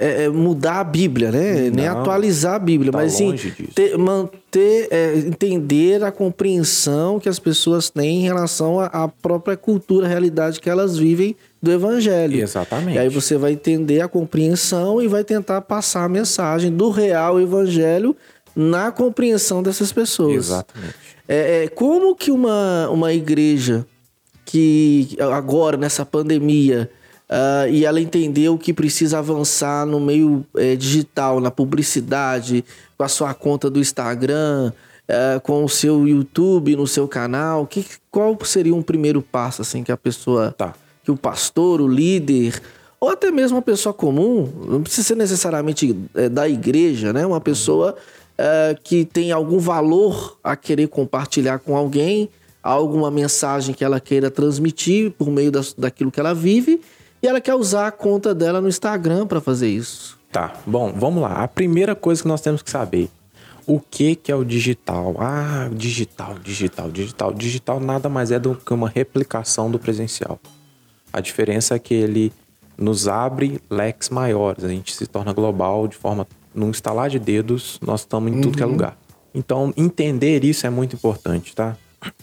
é, 0.00 0.24
é, 0.24 0.28
mudar 0.30 0.80
a 0.80 0.84
Bíblia, 0.84 1.30
né? 1.30 1.64
Não, 1.64 1.76
Nem 1.76 1.86
atualizar 1.86 2.54
a 2.54 2.58
Bíblia, 2.58 2.90
tá 2.90 2.96
mas 2.96 3.12
sim 3.12 3.34
ter, 3.74 3.98
manter, 3.98 4.88
é, 4.90 5.14
entender 5.18 6.02
a 6.02 6.10
compreensão 6.10 7.20
que 7.20 7.28
as 7.28 7.38
pessoas 7.38 7.90
têm 7.90 8.20
em 8.20 8.22
relação 8.22 8.80
à 8.80 9.06
própria 9.06 9.58
cultura, 9.58 10.08
realidade 10.08 10.58
que 10.58 10.70
elas 10.70 10.96
vivem 10.96 11.36
do 11.62 11.70
Evangelho. 11.70 12.40
Exatamente. 12.40 12.96
E 12.96 12.98
aí 12.98 13.10
você 13.10 13.36
vai 13.36 13.52
entender 13.52 14.00
a 14.00 14.08
compreensão 14.08 15.02
e 15.02 15.06
vai 15.06 15.22
tentar 15.22 15.60
passar 15.60 16.04
a 16.04 16.08
mensagem 16.08 16.72
do 16.72 16.88
real 16.88 17.38
Evangelho 17.38 18.16
na 18.56 18.90
compreensão 18.90 19.62
dessas 19.62 19.92
pessoas. 19.92 20.46
Exatamente. 20.46 20.94
É, 21.28 21.64
é, 21.64 21.68
como 21.68 22.16
que 22.16 22.30
uma, 22.30 22.88
uma 22.88 23.12
igreja 23.12 23.86
que 24.46 25.14
agora, 25.20 25.76
nessa 25.76 26.06
pandemia, 26.06 26.90
Uh, 27.30 27.70
e 27.70 27.84
ela 27.84 28.00
entendeu 28.00 28.58
que 28.58 28.72
precisa 28.72 29.18
avançar 29.18 29.86
no 29.86 30.00
meio 30.00 30.44
é, 30.56 30.74
digital, 30.74 31.40
na 31.40 31.48
publicidade, 31.48 32.64
com 32.98 33.04
a 33.04 33.08
sua 33.08 33.32
conta 33.32 33.70
do 33.70 33.78
Instagram, 33.78 34.72
uh, 35.08 35.40
com 35.42 35.64
o 35.64 35.68
seu 35.68 36.08
YouTube, 36.08 36.74
no 36.74 36.88
seu 36.88 37.06
canal. 37.06 37.68
Que, 37.68 37.86
qual 38.10 38.36
seria 38.44 38.74
um 38.74 38.82
primeiro 38.82 39.22
passo 39.22 39.62
assim 39.62 39.84
que 39.84 39.92
a 39.92 39.96
pessoa, 39.96 40.52
tá. 40.58 40.74
que 41.04 41.10
o 41.12 41.16
pastor, 41.16 41.80
o 41.80 41.86
líder, 41.86 42.60
ou 42.98 43.10
até 43.10 43.30
mesmo 43.30 43.58
uma 43.58 43.62
pessoa 43.62 43.92
comum, 43.94 44.50
não 44.66 44.82
precisa 44.82 45.06
ser 45.06 45.16
necessariamente 45.16 45.96
é, 46.16 46.28
da 46.28 46.48
igreja, 46.48 47.12
né? 47.12 47.24
Uma 47.24 47.40
pessoa 47.40 47.96
que 48.84 49.04
tem 49.04 49.32
algum 49.32 49.58
valor 49.58 50.38
a 50.42 50.56
querer 50.56 50.88
compartilhar 50.88 51.58
com 51.58 51.76
alguém, 51.76 52.30
alguma 52.62 53.10
mensagem 53.10 53.74
que 53.74 53.84
ela 53.84 54.00
queira 54.00 54.30
transmitir 54.30 55.10
por 55.10 55.28
meio 55.30 55.52
das, 55.52 55.74
daquilo 55.74 56.10
que 56.10 56.18
ela 56.18 56.32
vive 56.32 56.80
e 57.22 57.26
ela 57.26 57.40
quer 57.40 57.54
usar 57.54 57.86
a 57.86 57.92
conta 57.92 58.34
dela 58.34 58.60
no 58.60 58.68
Instagram 58.68 59.26
para 59.26 59.40
fazer 59.40 59.68
isso. 59.68 60.18
Tá, 60.32 60.52
bom, 60.66 60.92
vamos 60.96 61.22
lá. 61.22 61.42
A 61.42 61.48
primeira 61.48 61.94
coisa 61.94 62.22
que 62.22 62.28
nós 62.28 62.40
temos 62.40 62.62
que 62.62 62.70
saber. 62.70 63.08
O 63.66 63.78
que, 63.78 64.16
que 64.16 64.32
é 64.32 64.34
o 64.34 64.44
digital? 64.44 65.16
Ah, 65.18 65.68
digital, 65.72 66.36
digital, 66.42 66.90
digital. 66.90 67.32
Digital 67.32 67.80
nada 67.80 68.08
mais 68.08 68.30
é 68.30 68.38
do 68.38 68.54
que 68.54 68.72
uma 68.72 68.88
replicação 68.88 69.70
do 69.70 69.78
presencial. 69.78 70.40
A 71.12 71.20
diferença 71.20 71.74
é 71.74 71.78
que 71.78 71.94
ele 71.94 72.32
nos 72.78 73.06
abre 73.06 73.60
leques 73.68 74.08
maiores. 74.08 74.64
A 74.64 74.68
gente 74.68 74.94
se 74.94 75.06
torna 75.06 75.32
global 75.32 75.86
de 75.86 75.96
forma. 75.96 76.26
Num 76.52 76.70
instalar 76.70 77.08
de 77.08 77.18
dedos, 77.18 77.78
nós 77.80 78.00
estamos 78.00 78.32
em 78.32 78.36
uhum. 78.36 78.40
tudo 78.40 78.56
que 78.56 78.62
é 78.62 78.66
uhum. 78.66 78.72
lugar. 78.72 78.96
Então, 79.32 79.72
entender 79.76 80.44
isso 80.44 80.66
é 80.66 80.70
muito 80.70 80.96
importante, 80.96 81.54
tá? 81.54 81.76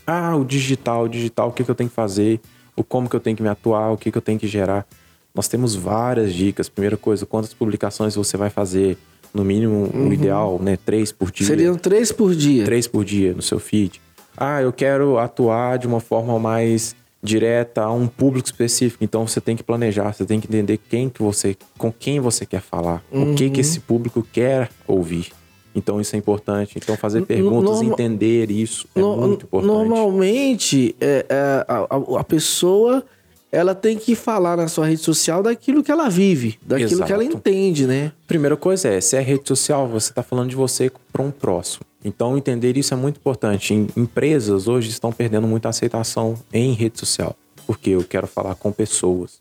Ah, 0.06 0.36
o 0.36 0.44
digital, 0.44 1.04
o 1.04 1.10
digital, 1.10 1.50
o 1.50 1.52
que, 1.54 1.64
que 1.64 1.72
eu 1.72 1.76
tenho 1.76 1.90
que 1.90 1.96
fazer? 1.96 2.42
O 2.78 2.84
como 2.84 3.10
que 3.10 3.16
eu 3.16 3.20
tenho 3.20 3.36
que 3.36 3.44
me 3.44 3.50
atuar, 3.50 3.92
o 3.92 3.98
que, 3.98 4.12
que 4.12 4.18
eu 4.18 4.22
tenho 4.22 4.40
que 4.40 4.48
gerar. 4.48 4.88
Nós 5.34 5.48
temos 5.48 5.76
várias 5.76 6.34
dicas. 6.34 6.70
Primeira 6.70 6.96
coisa, 6.96 7.26
quantas 7.26 7.54
publicações 7.54 8.16
você 8.16 8.38
vai 8.38 8.50
fazer? 8.50 8.98
No 9.34 9.44
mínimo, 9.44 9.92
uhum. 9.94 10.08
o 10.08 10.14
ideal, 10.14 10.58
né? 10.60 10.78
Três 10.78 11.12
por 11.12 11.32
dia. 11.32 11.46
Seriam 11.46 11.76
três 11.76 12.12
por 12.12 12.34
dia. 12.34 12.64
Três 12.64 12.88
por 12.88 13.04
dia 13.04 13.34
no 13.34 13.42
seu 13.42 13.60
feed. 13.60 14.02
Ah, 14.38 14.62
eu 14.62 14.72
quero 14.72 15.18
atuar 15.18 15.78
de 15.78 15.86
uma 15.86 16.00
forma 16.00 16.40
mais 16.40 16.96
direta 17.22 17.82
a 17.82 17.92
um 17.92 18.08
público 18.08 18.48
específico. 18.48 19.04
Então 19.04 19.28
você 19.28 19.42
tem 19.42 19.56
que 19.56 19.64
planejar, 19.64 20.14
você 20.14 20.26
tem 20.26 20.40
que 20.40 20.48
entender 20.48 20.78
quem 20.78 21.10
que 21.10 21.22
você, 21.22 21.58
com 21.78 21.92
quem 21.92 22.20
você 22.20 22.46
quer 22.46 22.62
falar, 22.62 23.04
uhum. 23.12 23.34
o 23.34 23.36
que 23.36 23.50
que 23.50 23.56
uhum. 23.56 23.62
esse 23.62 23.80
público 23.80 24.26
quer 24.32 24.70
ouvir. 24.88 25.32
Então 25.78 26.02
isso 26.02 26.16
é 26.16 26.20
importante. 26.20 26.74
Então 26.78 26.98
fazer 26.98 27.22
perguntas, 27.22 27.76
Norma... 27.76 27.94
entender 27.94 28.50
isso 28.50 28.88
é 28.96 29.00
no... 29.00 29.16
muito 29.16 29.46
importante. 29.46 29.72
Normalmente 29.72 30.96
é, 31.00 31.26
é, 31.30 31.66
a, 31.68 32.20
a, 32.20 32.24
pessoa 32.24 33.06
ela 33.52 33.76
tem 33.76 33.96
que 33.96 34.16
falar 34.16 34.58
na 34.58 34.68
sua 34.68 34.88
rede 34.88 35.02
social 35.02 35.44
daquilo 35.44 35.84
que 35.84 35.92
ela 35.92 36.10
vive, 36.10 36.58
daquilo 36.66 36.90
Exato. 36.90 37.06
que 37.06 37.14
ela 37.14 37.24
entende, 37.24 37.86
né? 37.86 38.12
Primeira 38.26 38.58
coisa 38.58 38.90
é, 38.90 39.00
se 39.00 39.16
é 39.16 39.22
rede 39.22 39.48
social, 39.48 39.88
você 39.88 40.10
está 40.10 40.24
falando 40.24 40.50
de 40.50 40.56
você 40.56 40.92
para 41.14 41.22
um 41.22 41.30
próximo. 41.30 41.86
Então 42.04 42.36
entender 42.36 42.76
isso 42.76 42.94
é 42.94 42.98
muito 42.98 43.18
importante. 43.18 43.76
Em, 43.76 43.88
empresas 43.96 44.68
hoje 44.68 44.90
estão 44.90 45.12
perdendo 45.12 45.48
muita 45.48 45.70
aceitação 45.70 46.36
em 46.52 46.74
rede 46.74 47.00
social, 47.00 47.36
porque 47.68 47.92
eu 47.92 48.04
quero 48.04 48.26
falar 48.26 48.56
com 48.56 48.72
pessoas. 48.72 49.40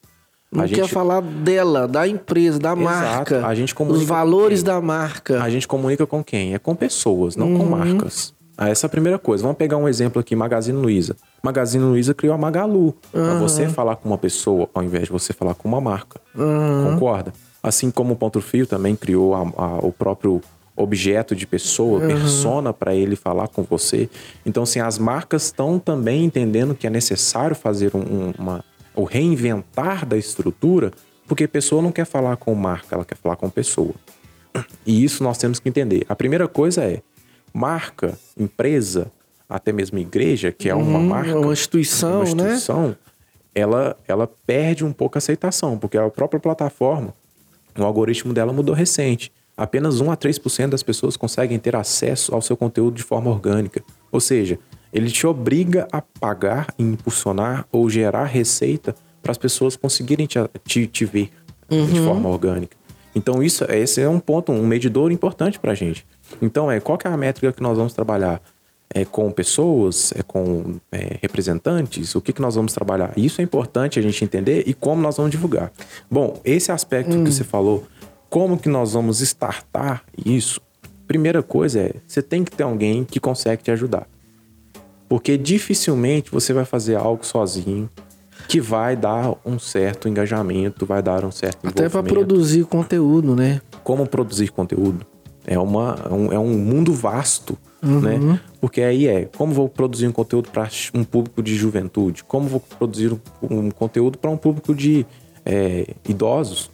Não 0.50 0.64
a 0.64 0.68
quer 0.68 0.76
gente... 0.76 0.92
falar 0.92 1.20
dela, 1.20 1.88
da 1.88 2.06
empresa, 2.06 2.58
da 2.58 2.72
Exato. 2.72 2.84
marca. 2.84 3.46
A 3.46 3.54
gente 3.54 3.74
comunica 3.74 4.02
os 4.02 4.08
valores 4.08 4.62
da 4.62 4.80
marca. 4.80 5.42
A 5.42 5.50
gente 5.50 5.66
comunica 5.66 6.06
com 6.06 6.22
quem? 6.22 6.54
É 6.54 6.58
com 6.58 6.74
pessoas, 6.74 7.36
não 7.36 7.52
uhum. 7.52 7.58
com 7.58 7.64
marcas. 7.66 8.34
Ah, 8.56 8.70
essa 8.70 8.86
é 8.86 8.88
a 8.88 8.90
primeira 8.90 9.18
coisa. 9.18 9.42
Vamos 9.42 9.58
pegar 9.58 9.76
um 9.76 9.86
exemplo 9.86 10.18
aqui, 10.18 10.34
Magazine 10.34 10.78
Luiza. 10.78 11.14
Magazine 11.42 11.84
Luiza 11.84 12.14
criou 12.14 12.34
a 12.34 12.38
Magalu. 12.38 12.86
Uhum. 12.86 12.94
Para 13.12 13.34
você 13.34 13.68
falar 13.68 13.96
com 13.96 14.08
uma 14.08 14.16
pessoa, 14.16 14.68
ao 14.72 14.82
invés 14.82 15.04
de 15.04 15.12
você 15.12 15.32
falar 15.32 15.54
com 15.54 15.68
uma 15.68 15.80
marca. 15.80 16.18
Uhum. 16.34 16.92
Concorda? 16.92 17.34
Assim 17.62 17.90
como 17.90 18.14
o 18.14 18.16
Ponto 18.16 18.40
Frio 18.40 18.66
também 18.66 18.96
criou 18.96 19.34
a, 19.34 19.40
a, 19.40 19.78
o 19.82 19.92
próprio 19.92 20.40
objeto 20.74 21.34
de 21.34 21.46
pessoa, 21.46 22.00
uhum. 22.00 22.06
persona 22.06 22.72
para 22.72 22.94
ele 22.94 23.16
falar 23.16 23.48
com 23.48 23.62
você. 23.62 24.08
Então, 24.44 24.62
assim, 24.62 24.80
as 24.80 24.98
marcas 24.98 25.44
estão 25.44 25.78
também 25.78 26.24
entendendo 26.24 26.74
que 26.74 26.86
é 26.86 26.90
necessário 26.90 27.56
fazer 27.56 27.90
um, 27.94 28.32
uma 28.38 28.64
o 28.96 29.04
reinventar 29.04 30.04
da 30.04 30.16
estrutura, 30.16 30.90
porque 31.28 31.44
a 31.44 31.48
pessoa 31.48 31.82
não 31.82 31.92
quer 31.92 32.06
falar 32.06 32.36
com 32.36 32.54
marca, 32.54 32.94
ela 32.94 33.04
quer 33.04 33.16
falar 33.16 33.36
com 33.36 33.48
pessoa. 33.48 33.94
E 34.86 35.04
isso 35.04 35.22
nós 35.22 35.36
temos 35.38 35.60
que 35.60 35.68
entender. 35.68 36.04
A 36.08 36.16
primeira 36.16 36.48
coisa 36.48 36.82
é 36.82 37.02
marca, 37.52 38.18
empresa, 38.38 39.12
até 39.48 39.70
mesmo 39.72 39.98
igreja, 39.98 40.50
que 40.50 40.68
é 40.68 40.74
uma 40.74 40.98
uhum, 40.98 41.06
marca, 41.06 41.38
uma 41.38 41.52
instituição, 41.52 42.16
uma 42.16 42.24
instituição 42.24 42.88
né? 42.88 42.96
ela, 43.54 43.96
ela 44.06 44.30
perde 44.46 44.84
um 44.84 44.92
pouco 44.92 45.16
a 45.16 45.18
aceitação, 45.18 45.78
porque 45.78 45.96
a 45.96 46.10
própria 46.10 46.38
plataforma, 46.38 47.14
o 47.78 47.82
algoritmo 47.82 48.34
dela 48.34 48.52
mudou 48.52 48.74
recente. 48.74 49.32
Apenas 49.56 50.00
1 50.00 50.10
a 50.10 50.16
3% 50.16 50.68
das 50.68 50.82
pessoas 50.82 51.16
conseguem 51.16 51.58
ter 51.58 51.74
acesso 51.74 52.34
ao 52.34 52.42
seu 52.42 52.54
conteúdo 52.56 52.96
de 52.96 53.02
forma 53.02 53.30
orgânica. 53.30 53.82
Ou 54.12 54.20
seja, 54.20 54.58
ele 54.92 55.10
te 55.10 55.26
obriga 55.26 55.86
a 55.92 56.00
pagar, 56.00 56.72
impulsionar 56.78 57.66
ou 57.70 57.88
gerar 57.88 58.24
receita 58.24 58.94
para 59.22 59.32
as 59.32 59.38
pessoas 59.38 59.76
conseguirem 59.76 60.26
te, 60.26 60.38
te, 60.64 60.86
te 60.86 61.04
ver 61.04 61.30
uhum. 61.70 61.86
de 61.86 62.00
forma 62.00 62.28
orgânica. 62.28 62.76
Então 63.14 63.42
isso, 63.42 63.64
esse 63.64 64.00
é 64.00 64.08
um 64.08 64.20
ponto, 64.20 64.52
um 64.52 64.66
medidor 64.66 65.10
importante 65.10 65.58
para 65.58 65.72
a 65.72 65.74
gente. 65.74 66.06
Então 66.40 66.70
é 66.70 66.80
qual 66.80 66.98
que 66.98 67.06
é 67.06 67.10
a 67.10 67.16
métrica 67.16 67.52
que 67.52 67.62
nós 67.62 67.76
vamos 67.76 67.92
trabalhar? 67.92 68.40
É 68.88 69.04
com 69.04 69.32
pessoas, 69.32 70.12
é 70.14 70.22
com 70.22 70.76
é, 70.92 71.18
representantes, 71.20 72.14
o 72.14 72.20
que, 72.20 72.32
que 72.32 72.40
nós 72.40 72.54
vamos 72.54 72.72
trabalhar? 72.72 73.12
Isso 73.16 73.40
é 73.40 73.44
importante 73.44 73.98
a 73.98 74.02
gente 74.02 74.22
entender 74.22 74.62
e 74.66 74.72
como 74.72 75.02
nós 75.02 75.16
vamos 75.16 75.32
divulgar. 75.32 75.72
Bom, 76.10 76.40
esse 76.44 76.70
aspecto 76.70 77.16
hum. 77.16 77.24
que 77.24 77.32
você 77.32 77.42
falou, 77.42 77.84
como 78.30 78.58
que 78.58 78.68
nós 78.68 78.92
vamos 78.92 79.20
startar 79.20 80.04
isso? 80.24 80.60
Primeira 81.06 81.42
coisa 81.42 81.80
é, 81.80 81.94
você 82.06 82.22
tem 82.22 82.44
que 82.44 82.52
ter 82.52 82.62
alguém 82.62 83.02
que 83.04 83.18
consegue 83.18 83.62
te 83.62 83.70
ajudar. 83.70 84.06
Porque 85.08 85.36
dificilmente 85.38 86.30
você 86.30 86.52
vai 86.52 86.64
fazer 86.64 86.96
algo 86.96 87.24
sozinho 87.24 87.88
que 88.48 88.60
vai 88.60 88.96
dar 88.96 89.34
um 89.44 89.58
certo 89.58 90.08
engajamento, 90.08 90.86
vai 90.86 91.02
dar 91.02 91.24
um 91.24 91.30
certo 91.30 91.66
Até 91.66 91.88
para 91.88 92.02
produzir 92.02 92.64
conteúdo, 92.64 93.34
né? 93.34 93.60
Como 93.82 94.06
produzir 94.06 94.50
conteúdo? 94.50 95.06
É, 95.46 95.58
uma, 95.58 95.96
é 96.04 96.12
um, 96.12 96.32
é 96.32 96.38
um 96.38 96.58
mundo 96.58 96.92
vasto, 96.92 97.56
uhum. 97.82 98.00
né? 98.00 98.40
Porque 98.60 98.80
aí 98.82 99.06
é, 99.06 99.26
como 99.36 99.54
vou 99.54 99.68
produzir 99.68 100.08
um 100.08 100.12
conteúdo 100.12 100.50
para 100.50 100.68
um 100.92 101.04
público 101.04 101.42
de 101.42 101.54
juventude? 101.54 102.24
Como 102.24 102.48
vou 102.48 102.60
produzir 102.60 103.12
um, 103.12 103.18
um 103.58 103.70
conteúdo 103.70 104.18
para 104.18 104.30
um 104.30 104.36
público 104.36 104.74
de 104.74 105.06
é, 105.44 105.94
idosos? 106.08 106.70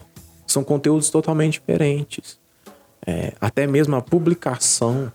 São 0.46 0.64
conteúdos 0.64 1.10
totalmente 1.10 1.54
diferentes. 1.54 2.38
É, 3.06 3.32
até 3.40 3.66
mesmo 3.66 3.94
a 3.96 4.00
publicação. 4.00 5.12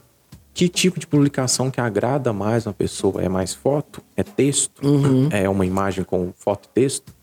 Que 0.57 0.67
tipo 0.67 0.99
de 0.99 1.05
publicação 1.05 1.69
que 1.69 1.79
agrada 1.79 2.33
mais 2.33 2.65
uma 2.65 2.73
pessoa? 2.73 3.21
É 3.21 3.29
mais 3.29 3.53
foto? 3.53 4.01
É 4.15 4.23
texto? 4.23 4.83
Uhum. 4.83 5.29
É 5.31 5.47
uma 5.47 5.67
imagem 5.67 6.03
com 6.03 6.33
foto 6.35 6.67
e 6.71 6.73
texto? 6.73 7.13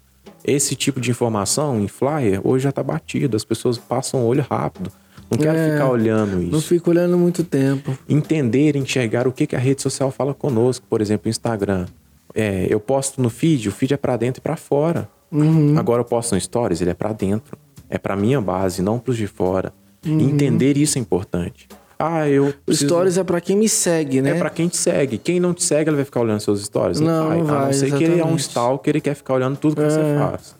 Esse 0.44 0.76
tipo 0.76 1.00
de 1.00 1.10
informação 1.10 1.80
em 1.80 1.88
flyer 1.88 2.40
hoje 2.44 2.62
já 2.62 2.70
está 2.70 2.80
batido. 2.80 3.36
As 3.36 3.44
pessoas 3.44 3.76
passam 3.76 4.20
o 4.22 4.26
olho 4.26 4.46
rápido. 4.48 4.88
Não 5.28 5.36
quero 5.36 5.58
É, 5.58 5.72
ficar 5.72 5.90
olhando 5.90 6.40
isso 6.40 6.52
Não 6.52 6.60
fico 6.60 6.90
olhando 6.90 7.18
muito 7.18 7.42
tempo. 7.42 7.98
entender, 8.08 8.76
enxergar 8.76 9.26
o 9.26 9.32
que, 9.32 9.48
que 9.48 9.56
a 9.56 9.58
rede 9.58 9.82
social 9.82 10.12
fala 10.12 10.32
conosco. 10.32 10.86
Por 10.88 11.00
exemplo, 11.00 11.28
Instagram. 11.28 11.86
É, 12.32 12.68
eu 12.70 12.78
posto 12.78 13.20
no 13.20 13.28
feed, 13.30 13.68
o 13.68 13.72
feed 13.72 13.94
é 13.94 13.96
para 13.96 14.16
dentro 14.16 14.38
e 14.38 14.42
para 14.42 14.54
fora. 14.54 15.08
Uhum. 15.32 15.76
Agora 15.76 16.02
eu 16.02 16.04
posto 16.04 16.36
no 16.36 16.40
stories, 16.40 16.80
ele 16.80 16.90
é 16.90 16.94
para 16.94 17.12
dentro. 17.12 17.58
É 17.90 17.98
para 17.98 18.14
minha 18.14 18.40
base, 18.40 18.80
não 18.80 18.96
para 19.00 19.10
os 19.10 19.16
de 19.16 19.26
fora. 19.26 19.72
Uhum. 20.06 20.20
Entender 20.20 20.76
isso 20.76 20.98
é 20.98 21.00
importante. 21.00 21.66
Ah, 21.98 22.28
eu 22.28 22.52
preciso- 22.66 22.88
stories 22.88 23.16
é 23.18 23.24
pra 23.24 23.40
quem 23.40 23.56
me 23.56 23.68
segue, 23.68 24.20
né? 24.20 24.30
é 24.30 24.34
para 24.34 24.50
quem 24.50 24.68
te 24.68 24.76
segue. 24.76 25.16
Quem 25.18 25.38
não 25.40 25.54
te 25.54 25.62
segue, 25.62 25.88
ele 25.90 25.96
vai 25.96 26.04
ficar 26.04 26.20
olhando 26.20 26.40
seus 26.40 26.62
stories. 26.64 27.00
Não, 27.00 27.28
vai. 27.28 27.38
não 27.38 27.48
A 27.48 27.52
não 27.52 27.60
vai, 27.64 27.72
ser 27.72 27.96
que 27.96 28.04
ele 28.04 28.20
é 28.20 28.24
um 28.24 28.36
stalker, 28.36 28.90
ele 28.92 29.00
quer 29.00 29.14
ficar 29.14 29.34
olhando 29.34 29.56
tudo 29.56 29.76
que 29.76 29.82
você 29.82 30.00
É. 30.00 30.18
faz. 30.18 30.56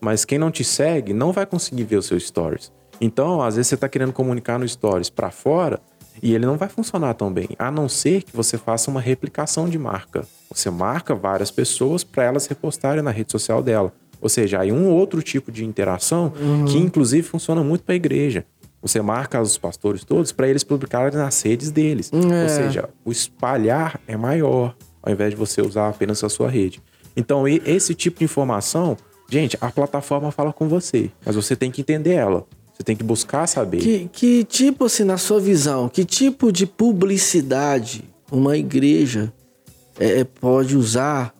Mas 0.00 0.24
quem 0.24 0.38
não 0.38 0.50
te 0.50 0.62
segue, 0.62 1.12
não 1.14 1.32
vai 1.32 1.46
conseguir 1.46 1.84
ver 1.84 1.96
os 1.96 2.06
seus 2.06 2.26
stories. 2.26 2.70
Então, 3.00 3.40
às 3.42 3.56
vezes 3.56 3.68
você 3.68 3.76
tá 3.76 3.88
querendo 3.88 4.12
comunicar 4.12 4.58
no 4.58 4.68
stories 4.68 5.08
para 5.10 5.30
fora 5.30 5.80
e 6.22 6.34
ele 6.34 6.46
não 6.46 6.56
vai 6.56 6.68
funcionar 6.68 7.14
tão 7.14 7.32
bem, 7.32 7.48
a 7.58 7.70
não 7.70 7.88
ser 7.88 8.22
que 8.22 8.36
você 8.36 8.56
faça 8.56 8.90
uma 8.90 9.00
replicação 9.00 9.68
de 9.68 9.78
marca. 9.78 10.24
Você 10.52 10.70
marca 10.70 11.14
várias 11.14 11.50
pessoas 11.50 12.04
para 12.04 12.22
elas 12.22 12.46
repostarem 12.46 13.02
na 13.02 13.10
rede 13.10 13.32
social 13.32 13.62
dela. 13.62 13.92
Ou 14.20 14.28
seja, 14.28 14.60
aí 14.60 14.70
um 14.72 14.88
outro 14.88 15.20
tipo 15.22 15.50
de 15.50 15.64
interação 15.64 16.32
Uhum. 16.40 16.64
que 16.66 16.78
inclusive 16.78 17.26
funciona 17.26 17.62
muito 17.64 17.82
para 17.82 17.94
a 17.94 17.96
igreja. 17.96 18.44
Você 18.84 19.00
marca 19.00 19.40
os 19.40 19.56
pastores 19.56 20.04
todos 20.04 20.30
para 20.30 20.46
eles 20.46 20.62
publicarem 20.62 21.16
nas 21.16 21.40
redes 21.40 21.70
deles. 21.70 22.10
É. 22.12 22.42
Ou 22.42 22.48
seja, 22.50 22.90
o 23.02 23.10
espalhar 23.10 23.98
é 24.06 24.14
maior, 24.14 24.76
ao 25.02 25.10
invés 25.10 25.30
de 25.30 25.36
você 25.36 25.62
usar 25.62 25.88
apenas 25.88 26.22
a 26.22 26.28
sua 26.28 26.50
rede. 26.50 26.82
Então, 27.16 27.48
esse 27.48 27.94
tipo 27.94 28.18
de 28.18 28.26
informação, 28.26 28.94
gente, 29.30 29.56
a 29.58 29.70
plataforma 29.70 30.30
fala 30.30 30.52
com 30.52 30.68
você, 30.68 31.10
mas 31.24 31.34
você 31.34 31.56
tem 31.56 31.70
que 31.70 31.80
entender 31.80 32.12
ela. 32.12 32.46
Você 32.74 32.82
tem 32.82 32.94
que 32.94 33.02
buscar 33.02 33.46
saber. 33.46 33.78
Que, 33.78 34.10
que 34.12 34.44
tipo, 34.44 34.84
assim, 34.84 35.04
na 35.04 35.16
sua 35.16 35.40
visão, 35.40 35.88
que 35.88 36.04
tipo 36.04 36.52
de 36.52 36.66
publicidade 36.66 38.04
uma 38.30 38.54
igreja 38.54 39.32
é, 39.98 40.24
pode 40.24 40.76
usar? 40.76 41.34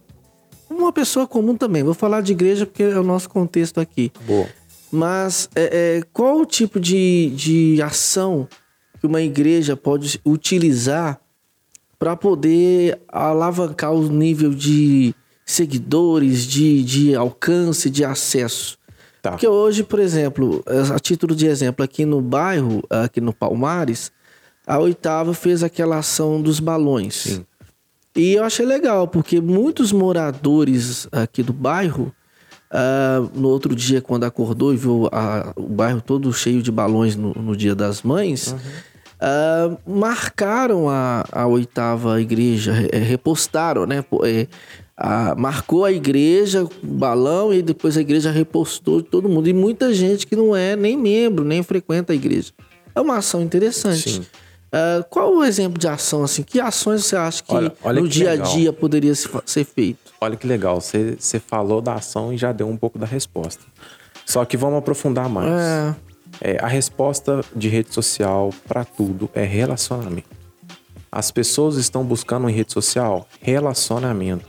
Uma 0.71 0.93
pessoa 0.93 1.27
comum 1.27 1.57
também. 1.57 1.83
Vou 1.83 1.93
falar 1.93 2.23
de 2.23 2.33
igreja 2.33 2.65
porque 2.65 2.85
é 2.85 2.99
o 2.99 3.03
nosso 3.03 3.29
contexto 3.29 3.81
aqui. 3.81 4.11
Boa. 4.27 4.47
Mas 4.95 5.49
é, 5.57 5.99
é, 5.99 6.03
qual 6.13 6.41
o 6.41 6.47
tipo 6.47 6.79
de, 6.79 7.31
de 7.31 7.83
ação 7.83 8.47
que 9.01 9.07
uma 9.07 9.21
igreja 9.21 9.77
pode 9.77 10.21
utilizar 10.25 11.21
para 11.99 12.15
poder 12.15 13.01
alavancar 13.09 13.93
o 13.93 14.09
nível 14.09 14.55
de 14.55 15.13
seguidores, 15.45 16.47
de, 16.47 16.85
de 16.85 17.15
alcance, 17.17 17.91
de 17.91 18.05
acesso? 18.05 18.79
Tá. 19.21 19.33
Porque 19.33 19.49
hoje, 19.49 19.83
por 19.83 19.99
exemplo, 19.99 20.63
a 20.95 20.99
título 21.01 21.35
de 21.35 21.49
exemplo, 21.49 21.85
aqui 21.85 22.05
no 22.05 22.21
bairro, 22.21 22.85
aqui 22.89 23.21
no 23.21 23.33
Palmares, 23.33 24.13
a 24.65 24.79
oitava 24.79 25.35
fez 25.35 25.65
aquela 25.65 25.99
ação 25.99 26.41
dos 26.41 26.61
balões. 26.61 27.15
Sim. 27.15 27.47
E 28.15 28.35
eu 28.35 28.45
achei 28.45 28.65
legal, 28.65 29.09
porque 29.09 29.41
muitos 29.41 29.91
moradores 29.91 31.09
aqui 31.11 31.43
do 31.43 31.53
bairro, 31.53 32.15
ah, 32.71 33.23
no 33.35 33.49
outro 33.49 33.75
dia, 33.75 34.01
quando 34.01 34.25
acordou 34.25 34.73
e 34.73 34.77
viu 34.77 35.09
a- 35.13 35.53
o 35.57 35.63
bairro 35.69 36.01
todo 36.01 36.33
cheio 36.33 36.63
de 36.63 36.71
balões 36.73 37.15
no, 37.17 37.33
no 37.35 37.57
Dia 37.57 37.75
das 37.75 38.03
Mães, 38.03 38.55
ah, 39.21 39.77
marcaram 39.87 40.89
a, 40.89 41.25
a 41.31 41.47
oitava 41.47 42.21
igreja, 42.21 42.73
re- 42.73 42.91
eh, 42.93 42.99
repostaram, 42.99 43.87
né? 43.87 44.05
A- 44.97 45.35
marcou 45.37 45.85
a 45.85 45.91
igreja, 45.93 46.65
o 46.65 46.71
balão, 46.83 47.53
e 47.53 47.61
depois 47.63 47.97
a 47.97 48.01
igreja 48.01 48.31
repostou 48.31 49.01
de 49.03 49.09
todo 49.09 49.29
mundo. 49.29 49.49
E 49.49 49.53
muita 49.53 49.93
gente 49.93 50.27
que 50.27 50.37
não 50.37 50.55
é 50.55 50.77
nem 50.77 50.97
membro, 50.97 51.45
nem 51.45 51.63
frequenta 51.63 52.13
a 52.13 52.17
igreja. 52.17 52.53
É 52.95 53.01
uma 53.01 53.17
ação 53.17 53.43
interessante. 53.43 54.09
Sim. 54.11 54.23
Ah, 54.77 55.05
qual 55.09 55.33
o 55.37 55.45
exemplo 55.45 55.79
de 55.79 55.87
ação 55.87 56.25
assim? 56.25 56.43
Que 56.43 56.61
ações 56.61 57.05
você 57.05 57.15
acha 57.15 57.43
que 57.45 57.55
Olha- 57.55 57.73
olha 57.83 58.01
no 58.03 58.09
que 58.09 58.15
dia 58.15 58.31
legal. 58.33 58.47
a 58.47 58.51
dia 58.57 58.73
poderia 58.73 59.15
se 59.15 59.29
ser 59.47 59.65
feito? 59.65 60.13
Olha 60.21 60.37
que 60.37 60.47
legal, 60.47 60.81
você, 60.81 61.17
você 61.19 61.39
falou 61.39 61.81
da 61.81 61.95
ação 61.95 62.33
e 62.33 62.37
já 62.37 62.51
deu 62.51 62.69
um 62.69 62.77
pouco 62.77 62.99
da 62.99 63.07
resposta. 63.07 63.63
Só 64.27 64.45
que 64.45 64.57
vamos 64.57 64.79
aprofundar 64.79 65.29
mais. 65.29 65.49
É. 65.53 65.95
É, 66.41 66.59
a 66.61 66.67
resposta 66.67 67.43
de 67.55 67.69
rede 67.69 67.95
social 67.95 68.51
para 68.67 68.85
tudo 68.85 69.31
é 69.35 69.45
relacionamento. 69.45 70.29
As 71.13 71.31
pessoas 71.31 71.77
estão 71.77 72.03
buscando 72.05 72.49
em 72.49 72.53
rede 72.53 72.73
social 72.73 73.29
relacionamento. 73.41 74.49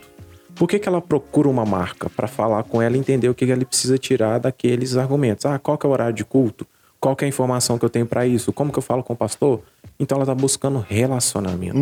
Por 0.56 0.68
que, 0.68 0.80
que 0.80 0.88
ela 0.90 1.02
procura 1.02 1.48
uma 1.50 1.66
marca? 1.66 2.10
Para 2.10 2.28
falar 2.28 2.64
com 2.64 2.82
ela 2.82 2.96
e 2.96 3.00
entender 3.00 3.30
o 3.30 3.36
que, 3.36 3.46
que 3.46 3.52
ela 3.52 3.64
precisa 3.66 3.98
tirar 4.00 4.40
daqueles 4.40 4.96
argumentos. 4.98 5.46
Ah, 5.46 5.60
qual 5.60 5.78
que 5.78 5.86
é 5.86 5.90
o 5.90 5.92
horário 5.92 6.16
de 6.16 6.24
culto? 6.26 6.66
Qual 7.00 7.16
que 7.16 7.24
é 7.24 7.28
a 7.28 7.30
informação 7.30 7.78
que 7.78 7.86
eu 7.86 7.90
tenho 7.90 8.06
para 8.06 8.26
isso? 8.26 8.52
Como 8.52 8.72
que 8.72 8.80
eu 8.80 8.84
falo 8.84 9.04
com 9.04 9.14
o 9.14 9.16
pastor? 9.16 9.62
Então 10.00 10.18
ela 10.18 10.24
está 10.24 10.36
buscando 10.36 10.84
relacionamento. 10.88 11.78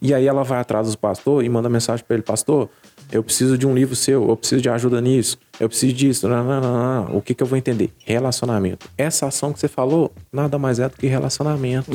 E 0.00 0.14
aí 0.14 0.26
ela 0.26 0.42
vai 0.42 0.60
atrás 0.60 0.90
do 0.90 0.98
pastor 0.98 1.44
e 1.44 1.48
manda 1.48 1.68
mensagem 1.68 2.04
para 2.04 2.14
ele: 2.14 2.22
Pastor, 2.22 2.68
eu 3.12 3.22
preciso 3.22 3.56
de 3.56 3.66
um 3.66 3.74
livro 3.74 3.94
seu, 3.94 4.28
eu 4.28 4.36
preciso 4.36 4.60
de 4.60 4.68
ajuda 4.68 5.00
nisso, 5.00 5.38
eu 5.60 5.68
preciso 5.68 5.92
disso. 5.92 6.28
Não, 6.28 6.42
não, 6.42 6.60
não, 6.60 7.04
não. 7.04 7.16
O 7.16 7.22
que, 7.22 7.34
que 7.34 7.42
eu 7.42 7.46
vou 7.46 7.56
entender? 7.56 7.92
Relacionamento. 8.04 8.88
Essa 8.96 9.26
ação 9.26 9.52
que 9.52 9.60
você 9.60 9.68
falou 9.68 10.12
nada 10.32 10.58
mais 10.58 10.78
é 10.78 10.88
do 10.88 10.96
que 10.96 11.06
relacionamento. 11.06 11.90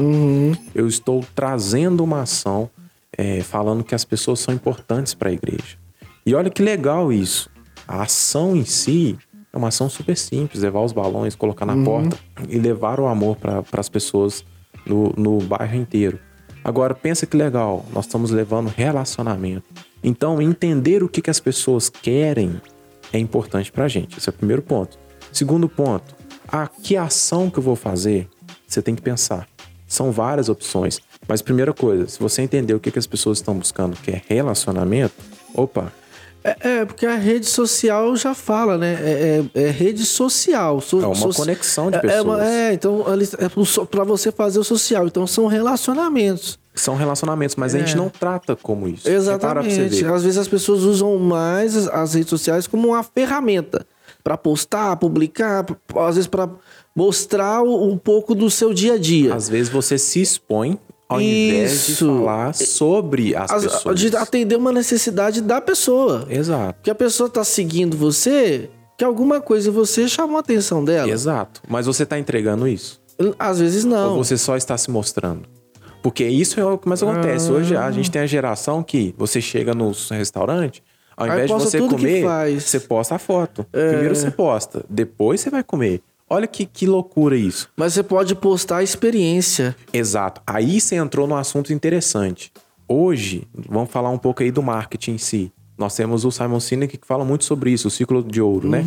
Eu 0.74 0.88
estou 0.88 1.26
trazendo 1.36 2.04
uma 2.04 2.22
ação 2.22 2.70
é, 3.18 3.42
falando 3.42 3.84
que 3.84 3.96
as 3.96 4.06
pessoas 4.06 4.40
são 4.40 4.54
importantes 4.54 5.14
para 5.14 5.30
a 5.30 5.34
igreja. 5.34 5.78
E 6.26 6.34
olha 6.34 6.50
que 6.50 6.62
legal 6.62 7.12
isso. 7.12 7.50
A 7.88 8.04
ação 8.04 8.56
em 8.56 8.64
si 8.64 9.18
é 9.54 9.58
uma 9.58 9.68
ação 9.68 9.90
super 9.90 10.18
simples: 10.18 10.64
levar 10.64 10.82
os 10.82 10.92
balões, 10.92 11.36
colocar 11.36 11.66
na 11.66 11.76
porta 11.84 12.18
e 12.48 12.58
levar 12.58 13.00
o 13.00 13.08
amor 13.08 13.36
para 13.36 13.64
as 13.74 13.90
pessoas 13.90 14.46
no, 14.86 15.14
no 15.18 15.40
bairro 15.40 15.76
inteiro. 15.76 16.20
Agora, 16.64 16.94
pensa 16.94 17.26
que 17.26 17.36
legal, 17.36 17.86
nós 17.92 18.06
estamos 18.06 18.32
levando 18.32 18.68
relacionamento. 18.68 19.66
Então, 20.04 20.42
entender 20.42 21.04
o 21.04 21.10
que, 21.10 21.22
que 21.22 21.30
as 21.30 21.40
pessoas 21.40 21.90
querem 21.90 22.62
é 23.12 23.20
importante 23.20 23.72
pra 23.72 23.88
gente. 23.88 24.18
Esse 24.18 24.30
é 24.30 24.32
o 24.32 24.34
primeiro 24.34 24.62
ponto. 24.62 24.98
Segundo 25.32 25.68
ponto, 25.68 26.16
a 26.48 26.68
que 26.68 26.96
ação 26.96 27.50
que 27.50 27.58
eu 27.58 27.64
vou 27.64 27.76
fazer? 27.76 28.28
Você 28.68 28.82
tem 28.82 28.96
que 28.96 29.02
pensar. 29.02 29.48
São 29.88 30.12
várias 30.12 30.50
opções. 30.50 31.02
Mas 31.28 31.42
primeira 31.42 31.74
coisa, 31.74 32.08
se 32.08 32.20
você 32.20 32.42
entender 32.42 32.74
o 32.74 32.80
que, 32.80 32.92
que 32.92 33.00
as 33.00 33.08
pessoas 33.08 33.40
estão 33.40 33.56
buscando, 33.58 33.98
que 33.98 34.12
é 34.12 34.22
relacionamento, 34.28 35.14
opa, 35.54 35.92
É, 36.44 36.58
é, 36.80 36.86
porque 36.86 37.06
a 37.06 37.16
rede 37.16 37.46
social 37.46 38.16
já 38.16 38.34
fala, 38.34 38.78
né? 38.78 38.94
É, 39.02 39.44
é- 39.56 39.62
é 39.64 39.70
rede 39.70 40.06
social. 40.06 40.82
So- 40.82 41.02
É 41.02 41.06
uma 41.06 41.16
soci- 41.16 41.38
conexão 41.38 41.92
de 41.92 41.98
É- 41.98 42.00
é 42.18 42.22
uma- 42.22 42.38
pessoas. 42.38 42.48
É, 42.48 42.74
então 42.74 43.06
é 43.08 43.66
so- 43.66 43.86
pra 43.86 44.04
você 44.04 44.32
fazer 44.32 44.58
o 44.60 44.64
social. 44.64 45.06
Então 45.08 45.26
são 45.28 45.46
relacionamentos. 45.48 46.60
são 46.74 46.96
relacionamentos, 46.96 47.58
mas 47.58 47.76
a 47.76 47.80
gente 47.80 47.98
não 47.98 48.08
trata 48.10 48.56
como 48.56 48.88
isso. 48.88 49.08
Exatamente. 49.10 50.06
Às 50.06 50.24
vezes 50.24 50.38
as 50.38 50.48
pessoas 50.48 50.84
usam 50.84 51.18
mais 51.18 51.76
as, 51.76 51.88
as 51.90 52.14
redes 52.14 52.30
sociais 52.30 52.66
como 52.66 52.88
uma 52.88 53.04
ferramenta 53.04 53.86
para 54.24 54.38
postar, 54.38 54.96
publicar, 54.96 55.66
às 55.98 56.16
vezes 56.16 56.28
para 56.28 56.50
mostrar 56.96 57.62
um 57.62 57.98
pouco 57.98 58.34
do 58.34 58.50
seu 58.50 58.74
dia 58.74 58.94
a 58.94 58.98
dia. 58.98 59.36
Às 59.36 59.50
vezes 59.50 59.68
você 59.72 59.98
se 59.98 60.22
expõe 60.22 60.80
ao 61.16 61.22
invés 61.22 61.88
de 61.88 61.96
falar 61.96 62.54
sobre 62.54 63.36
as, 63.36 63.52
As- 63.52 63.64
pessoas. 63.64 64.00
de 64.00 64.16
atender 64.16 64.56
uma 64.56 64.72
necessidade 64.72 65.42
da 65.42 65.60
pessoa. 65.62 66.26
Exato. 66.30 66.74
Porque 66.76 66.90
a 66.92 66.96
pessoa 66.96 67.30
tá 67.30 67.44
seguindo 67.44 67.96
você, 67.98 68.70
que 68.98 69.04
alguma 69.04 69.42
coisa 69.42 69.70
em 69.70 69.72
você 69.72 70.08
chamou 70.08 70.38
a 70.38 70.40
atenção 70.40 70.84
dela. 70.84 71.10
Exato. 71.10 71.62
Mas 71.68 71.86
você 71.86 72.06
tá 72.06 72.18
entregando 72.20 72.68
isso? 72.68 73.02
Às 73.38 73.60
vezes 73.60 73.84
não. 73.86 74.12
Ou 74.18 74.24
você 74.24 74.38
só 74.38 74.56
está 74.58 74.78
se 74.78 74.90
mostrando? 74.90 75.44
Porque 76.02 76.24
isso 76.26 76.60
é 76.60 76.66
o 76.66 76.78
que 76.78 76.88
mais 76.90 77.04
acontece. 77.04 77.50
Ah. 77.50 77.54
Hoje 77.54 77.76
a 77.78 77.92
gente 77.92 78.10
tem 78.10 78.22
a 78.22 78.26
geração 78.26 78.82
que 78.82 79.14
você 79.18 79.40
chega 79.40 79.76
no 79.76 79.92
restaurante, 80.10 80.82
ao 81.16 81.28
invés 81.28 81.48
de 81.48 81.54
você 81.54 81.80
que 81.82 81.88
comer. 81.88 82.26
É. 82.26 82.60
você 82.60 82.80
posta 82.80 83.16
a 83.16 83.20
foto. 83.20 83.64
Primeiro 83.72 84.16
você 84.16 84.32
posta, 84.32 84.84
depois 84.90 85.42
você 85.42 85.52
vai 85.52 85.64
comer. 85.64 86.02
Olha 86.34 86.48
que, 86.48 86.66
que 86.66 86.86
loucura 86.86 87.36
isso. 87.36 87.68
Mas 87.76 87.92
você 87.92 88.02
pode 88.02 88.34
postar 88.36 88.78
a 88.78 88.84
experiência. 88.84 89.76
Exato. 89.92 90.42
Aí 90.48 90.80
você 90.80 90.96
entrou 90.96 91.28
num 91.28 91.36
assunto 91.36 91.74
interessante. 91.74 92.54
Hoje, 92.88 93.46
vamos 93.54 93.92
falar 93.92 94.10
um 94.12 94.18
pouco 94.18 94.42
aí 94.42 94.50
do 94.50 94.64
marketing 94.64 95.12
em 95.12 95.18
si. 95.18 95.52
Nós 95.78 95.94
temos 95.94 96.24
o 96.24 96.32
Simon 96.32 96.62
Sinek 96.62 96.98
que 96.98 97.06
fala 97.06 97.26
muito 97.26 97.44
sobre 97.44 97.72
isso, 97.72 97.90
o 97.90 97.92
ciclo 97.92 98.24
de 98.24 98.42
ouro, 98.42 98.70
né? 98.70 98.82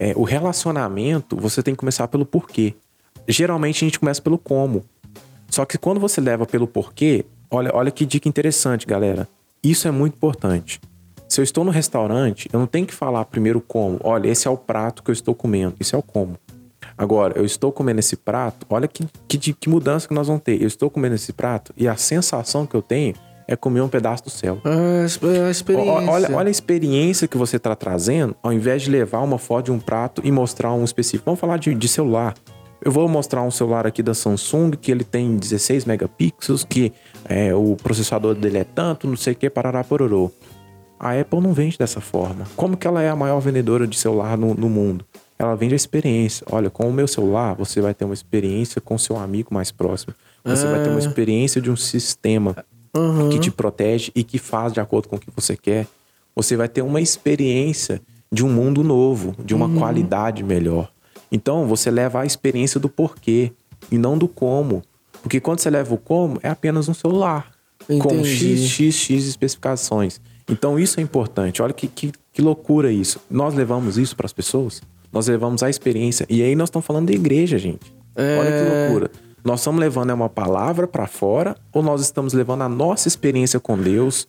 É, 0.00 0.14
o 0.16 0.24
relacionamento, 0.24 1.36
você 1.36 1.62
tem 1.62 1.74
que 1.74 1.78
começar 1.78 2.08
pelo 2.08 2.26
porquê. 2.26 2.74
Geralmente 3.28 3.84
a 3.84 3.86
gente 3.86 4.00
começa 4.00 4.20
pelo 4.20 4.36
como. 4.36 4.84
Só 5.48 5.64
que 5.64 5.78
quando 5.78 6.00
você 6.00 6.20
leva 6.20 6.44
pelo 6.44 6.66
porquê, 6.66 7.24
olha, 7.48 7.70
olha 7.72 7.92
que 7.92 8.04
dica 8.04 8.28
interessante, 8.28 8.84
galera. 8.84 9.28
Isso 9.62 9.86
é 9.86 9.92
muito 9.92 10.14
importante. 10.14 10.80
Se 11.28 11.40
eu 11.40 11.44
estou 11.44 11.62
no 11.62 11.70
restaurante, 11.70 12.48
eu 12.52 12.58
não 12.58 12.66
tenho 12.66 12.84
que 12.84 12.94
falar 12.94 13.24
primeiro 13.26 13.60
como. 13.60 14.00
Olha, 14.02 14.26
esse 14.26 14.48
é 14.48 14.50
o 14.50 14.56
prato 14.56 15.04
que 15.04 15.10
eu 15.10 15.12
estou 15.12 15.36
comendo. 15.36 15.76
Isso 15.78 15.94
é 15.94 15.98
o 15.98 16.02
como. 16.02 16.36
Agora, 16.96 17.38
eu 17.38 17.44
estou 17.44 17.72
comendo 17.72 18.00
esse 18.00 18.16
prato, 18.16 18.66
olha 18.70 18.86
que, 18.86 19.06
que, 19.26 19.52
que 19.52 19.68
mudança 19.68 20.06
que 20.06 20.14
nós 20.14 20.26
vamos 20.26 20.42
ter. 20.42 20.60
Eu 20.60 20.66
estou 20.66 20.90
comendo 20.90 21.14
esse 21.14 21.32
prato 21.32 21.72
e 21.76 21.88
a 21.88 21.96
sensação 21.96 22.66
que 22.66 22.74
eu 22.74 22.82
tenho 22.82 23.14
é 23.50 23.56
comer 23.56 23.80
um 23.80 23.88
pedaço 23.88 24.22
do 24.24 24.30
céu. 24.30 24.60
É 24.64 25.46
a 25.46 25.50
experiência. 25.50 26.10
Olha, 26.10 26.36
olha 26.36 26.48
a 26.48 26.50
experiência 26.50 27.26
que 27.26 27.36
você 27.36 27.56
está 27.56 27.74
trazendo, 27.74 28.36
ao 28.42 28.52
invés 28.52 28.82
de 28.82 28.90
levar 28.90 29.20
uma 29.20 29.38
foto 29.38 29.66
de 29.66 29.72
um 29.72 29.80
prato 29.80 30.22
e 30.24 30.30
mostrar 30.30 30.72
um 30.72 30.84
específico. 30.84 31.24
Vamos 31.26 31.40
falar 31.40 31.58
de, 31.58 31.74
de 31.74 31.88
celular. 31.88 32.34
Eu 32.82 32.92
vou 32.92 33.08
mostrar 33.08 33.42
um 33.42 33.50
celular 33.50 33.86
aqui 33.86 34.02
da 34.02 34.14
Samsung 34.14 34.70
que 34.70 34.90
ele 34.90 35.04
tem 35.04 35.36
16 35.36 35.84
megapixels, 35.84 36.64
que 36.64 36.92
é, 37.24 37.52
o 37.54 37.76
processador 37.76 38.34
dele 38.34 38.58
é 38.58 38.64
tanto, 38.64 39.06
não 39.06 39.16
sei 39.16 39.32
o 39.34 39.36
que, 39.36 39.50
parará 39.50 39.82
pororô. 39.82 40.30
A 40.98 41.18
Apple 41.18 41.40
não 41.40 41.52
vende 41.52 41.76
dessa 41.76 42.00
forma. 42.00 42.46
Como 42.56 42.76
que 42.76 42.86
ela 42.86 43.02
é 43.02 43.08
a 43.08 43.16
maior 43.16 43.40
vendedora 43.40 43.86
de 43.86 43.98
celular 43.98 44.38
no, 44.38 44.54
no 44.54 44.70
mundo? 44.70 45.04
Ela 45.40 45.54
vende 45.54 45.72
a 45.72 45.76
experiência. 45.76 46.46
Olha, 46.50 46.68
com 46.68 46.86
o 46.86 46.92
meu 46.92 47.08
celular, 47.08 47.54
você 47.54 47.80
vai 47.80 47.94
ter 47.94 48.04
uma 48.04 48.12
experiência 48.12 48.78
com 48.78 48.98
seu 48.98 49.16
amigo 49.16 49.54
mais 49.54 49.70
próximo. 49.70 50.12
Você 50.44 50.66
vai 50.66 50.82
ter 50.82 50.90
uma 50.90 50.96
ah. 50.96 50.98
experiência 50.98 51.62
de 51.62 51.70
um 51.70 51.76
sistema 51.76 52.54
uhum. 52.94 53.30
que 53.30 53.38
te 53.38 53.50
protege 53.50 54.12
e 54.14 54.22
que 54.22 54.36
faz 54.36 54.70
de 54.70 54.80
acordo 54.80 55.08
com 55.08 55.16
o 55.16 55.18
que 55.18 55.30
você 55.34 55.56
quer. 55.56 55.86
Você 56.36 56.58
vai 56.58 56.68
ter 56.68 56.82
uma 56.82 57.00
experiência 57.00 58.02
de 58.30 58.44
um 58.44 58.52
mundo 58.52 58.84
novo, 58.84 59.34
de 59.42 59.54
uma 59.54 59.64
uhum. 59.64 59.78
qualidade 59.78 60.44
melhor. 60.44 60.92
Então 61.32 61.66
você 61.66 61.90
leva 61.90 62.20
a 62.20 62.26
experiência 62.26 62.78
do 62.78 62.90
porquê 62.90 63.50
e 63.90 63.96
não 63.96 64.18
do 64.18 64.28
como. 64.28 64.82
Porque 65.22 65.40
quando 65.40 65.60
você 65.60 65.70
leva 65.70 65.94
o 65.94 65.98
como, 65.98 66.38
é 66.42 66.50
apenas 66.50 66.86
um 66.86 66.92
celular 66.92 67.50
Entendi. 67.84 68.02
com 68.02 68.22
x, 68.22 68.60
x, 68.60 68.94
x 68.94 69.24
especificações. 69.26 70.20
Então 70.46 70.78
isso 70.78 71.00
é 71.00 71.02
importante. 71.02 71.62
Olha 71.62 71.72
que, 71.72 71.88
que, 71.88 72.12
que 72.30 72.42
loucura 72.42 72.92
isso. 72.92 73.18
Nós 73.30 73.54
levamos 73.54 73.96
isso 73.96 74.14
para 74.14 74.26
as 74.26 74.34
pessoas. 74.34 74.82
Nós 75.12 75.26
levamos 75.26 75.62
a 75.62 75.70
experiência. 75.70 76.26
E 76.28 76.42
aí 76.42 76.54
nós 76.54 76.68
estamos 76.68 76.86
falando 76.86 77.08
de 77.08 77.14
igreja, 77.14 77.58
gente. 77.58 77.92
É... 78.14 78.38
Olha 78.38 78.50
que 78.50 78.92
loucura. 78.92 79.10
Nós 79.44 79.60
estamos 79.60 79.80
levando 79.80 80.10
uma 80.10 80.28
palavra 80.28 80.86
para 80.86 81.06
fora 81.06 81.56
ou 81.72 81.82
nós 81.82 82.00
estamos 82.02 82.34
levando 82.34 82.62
a 82.62 82.68
nossa 82.68 83.08
experiência 83.08 83.58
com 83.58 83.76
Deus 83.78 84.28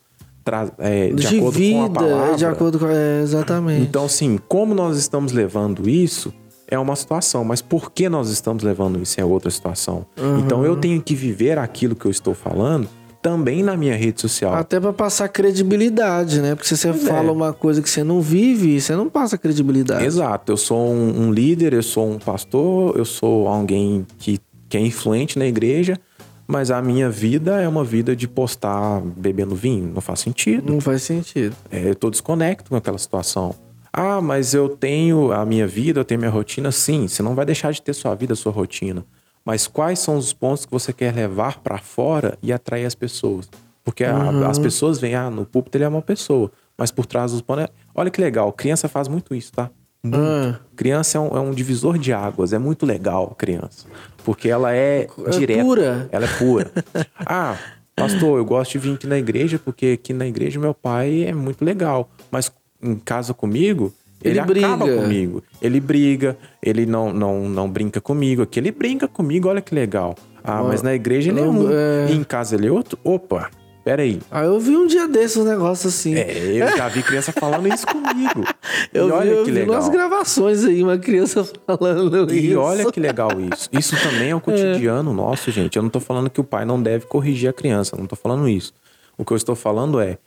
é, 0.80 1.10
de, 1.10 1.16
de, 1.16 1.38
acordo 1.38 1.58
vida, 1.58 1.78
com 1.78 1.86
a 1.86 1.90
palavra? 1.90 2.36
De 2.38 2.46
acordo 2.46 2.80
com... 2.80 2.88
É, 2.88 3.22
exatamente. 3.22 3.82
Então, 3.82 4.06
assim, 4.06 4.40
como 4.48 4.74
nós 4.74 4.98
estamos 4.98 5.34
levando 5.34 5.88
isso 5.88 6.34
é 6.68 6.80
uma 6.80 6.96
situação, 6.96 7.44
mas 7.44 7.62
por 7.62 7.92
que 7.92 8.08
nós 8.08 8.30
estamos 8.30 8.64
levando 8.64 9.02
isso 9.02 9.20
é 9.20 9.26
outra 9.26 9.52
situação. 9.52 10.06
Uhum. 10.18 10.40
Então, 10.40 10.66
eu 10.66 10.78
tenho 10.78 11.02
que 11.02 11.14
viver 11.14 11.58
aquilo 11.58 11.96
que 11.96 12.06
eu 12.06 12.12
estou 12.12 12.34
falando 12.34 12.88
também 13.22 13.62
na 13.64 13.78
minha 13.78 13.96
rede 13.96 14.20
social. 14.22 14.54
Até 14.54 14.80
para 14.80 14.94
passar 14.94 15.30
credibilidade, 15.30 16.42
né? 16.42 16.56
Porque 16.56 16.68
se 16.68 16.78
você 16.78 16.90
é. 16.90 16.94
fala 16.94 17.32
uma 17.32 17.54
coisa 17.54 17.82
que 17.82 17.90
você 17.90 18.04
não 18.04 18.22
vive, 18.22 18.80
você 18.80 18.96
não 18.96 19.10
passa 19.10 19.38
credibilidade. 19.38 20.06
Exato. 20.06 20.52
Eu 20.52 20.58
sou 20.58 20.92
um, 20.92 21.28
um 21.28 21.32
líder, 21.32 21.74
eu 21.74 21.84
sou 21.84 22.10
um 22.10 22.18
pastor, 22.20 22.98
eu 22.98 23.06
sou 23.06 23.48
alguém 23.48 24.06
que 24.18 24.40
que 24.72 24.78
é 24.78 24.80
influente 24.80 25.38
na 25.38 25.46
igreja, 25.46 26.00
mas 26.48 26.72
a 26.72 26.82
minha 26.82 27.10
vida 27.10 27.62
é 27.62 27.68
uma 27.68 27.84
vida 27.84 28.16
de 28.16 28.26
postar 28.26 29.02
bebendo 29.02 29.54
vinho. 29.54 29.92
Não 29.94 30.00
faz 30.00 30.22
sentido. 30.22 30.72
Não 30.72 30.80
faz 30.80 31.04
sentido. 31.04 31.54
É, 31.70 31.90
eu 31.90 31.94
tô 31.94 32.10
desconecto 32.10 32.70
com 32.70 32.78
aquela 32.78 32.98
situação. 32.98 33.54
Ah, 33.92 34.22
mas 34.22 34.54
eu 34.54 34.70
tenho 34.70 35.34
a 35.34 35.46
minha 35.46 35.68
vida, 35.68 36.00
eu 36.00 36.06
tenho 36.06 36.22
minha 36.22 36.32
rotina. 36.32 36.72
Sim, 36.72 37.06
você 37.06 37.22
não 37.22 37.36
vai 37.36 37.46
deixar 37.46 37.74
de 37.74 37.82
ter 37.82 37.92
sua 37.94 38.16
vida, 38.16 38.34
sua 38.34 38.54
rotina. 38.54 39.06
Mas 39.46 39.68
quais 39.68 40.00
são 40.00 40.18
os 40.18 40.34
pontos 40.34 40.66
que 40.66 40.72
você 40.72 40.94
quer 40.94 41.14
levar 41.14 41.60
para 41.60 41.78
fora 41.78 42.38
e 42.42 42.54
atrair 42.54 42.86
as 42.86 42.96
pessoas? 42.96 43.50
Porque 43.84 44.04
uhum. 44.04 44.46
a, 44.46 44.50
as 44.50 44.60
pessoas 44.60 45.00
veem, 45.00 45.16
ah, 45.16 45.30
no 45.30 45.46
púlpito 45.46 45.78
ele 45.78 45.84
é 45.84 45.88
uma 45.88 46.02
pessoa, 46.02 46.52
mas 46.78 46.92
por 46.92 47.06
trás 47.06 47.32
dos 47.32 47.42
panos. 47.42 47.66
É... 47.66 47.70
Olha 47.96 48.12
que 48.12 48.22
legal, 48.22 48.54
criança 48.54 48.88
faz 48.88 49.08
muito 49.08 49.34
isso, 49.34 49.52
tá? 49.52 49.70
Muito. 50.04 50.18
Ah. 50.18 50.60
Criança 50.76 51.18
é 51.18 51.22
um, 51.22 51.38
é 51.38 51.40
um, 51.40 51.52
divisor 51.52 51.98
de 51.98 52.12
águas, 52.14 52.54
é 52.54 52.60
muito 52.60 52.86
legal 52.86 53.36
criança. 53.38 53.88
Porque 54.24 54.50
ela 54.50 54.74
é, 54.74 55.08
é 55.26 55.30
direta. 55.32 55.64
Pura. 55.64 56.10
Ela 56.12 56.26
é 56.26 56.38
pura. 56.38 56.72
ah, 57.26 57.58
pastor, 57.96 58.38
eu 58.38 58.46
gosto 58.46 58.72
de 58.74 58.78
vir 58.80 58.96
aqui 58.96 59.08
na 59.08 59.18
igreja 59.18 59.60
porque 59.60 59.98
aqui 60.00 60.14
na 60.14 60.28
igreja 60.28 60.60
meu 60.60 60.74
pai 60.74 61.24
é 61.24 61.34
muito 61.34 61.64
legal. 61.66 62.10
Mas 62.30 62.52
em 62.82 62.96
casa 62.96 63.34
comigo, 63.34 63.94
ele, 64.24 64.40
ele 64.40 64.40
acaba 64.40 64.86
briga. 64.86 65.02
comigo. 65.02 65.44
Ele 65.62 65.80
briga, 65.80 66.38
ele 66.62 66.86
não, 66.86 67.12
não, 67.12 67.50
não 67.50 67.70
brinca 67.70 68.00
comigo. 68.00 68.42
Aqui 68.42 68.60
ele 68.60 68.72
brinca 68.72 69.08
comigo, 69.08 69.48
olha 69.50 69.62
que 69.62 69.74
legal. 69.74 70.16
Ah, 70.44 70.64
mas 70.64 70.82
na 70.82 70.94
igreja 70.94 71.30
ele 71.32 71.40
é 71.40 71.44
um. 71.44 71.70
É... 71.72 72.08
E 72.10 72.16
em 72.16 72.24
casa 72.24 72.56
ele 72.56 72.68
é 72.68 72.72
outro? 72.72 72.98
Opa, 73.04 73.50
Pera 73.84 74.04
aí. 74.04 74.22
Ah, 74.30 74.44
eu 74.44 74.60
vi 74.60 74.78
um 74.78 74.86
dia 74.86 75.08
desses 75.08 75.38
um 75.38 75.44
negócio 75.44 75.88
assim. 75.88 76.14
É, 76.14 76.52
eu 76.54 76.78
já 76.78 76.88
vi 76.88 77.02
criança 77.02 77.32
falando 77.32 77.68
isso 77.68 77.86
comigo. 77.88 78.44
eu 78.94 79.08
e 79.08 79.12
olha 79.12 79.32
vi, 79.32 79.38
eu 79.38 79.44
que 79.44 79.52
vi 79.52 79.60
legal. 79.60 79.76
umas 79.76 79.90
gravações 79.90 80.64
aí, 80.64 80.84
uma 80.84 81.00
criança 81.00 81.44
falando 81.66 82.32
e 82.32 82.38
isso. 82.38 82.48
E 82.48 82.56
olha 82.56 82.92
que 82.92 83.00
legal 83.00 83.30
isso. 83.42 83.70
Isso 83.72 83.96
também 84.04 84.30
é 84.30 84.36
o 84.36 84.42
cotidiano 84.42 85.10
é. 85.10 85.14
nosso, 85.16 85.50
gente. 85.50 85.78
Eu 85.78 85.82
não 85.82 85.90
tô 85.90 86.00
falando 86.00 86.30
que 86.30 86.40
o 86.40 86.44
pai 86.44 86.64
não 86.64 86.82
deve 86.82 87.08
corrigir 87.08 87.50
a 87.50 87.54
criança, 87.54 87.98
não 87.98 88.06
tô 88.06 88.16
falando 88.16 88.48
isso. 88.48 88.72
O 89.18 89.26
que 89.26 89.34
eu 89.34 89.38
estou 89.38 89.56
falando 89.56 90.00
é 90.00 90.20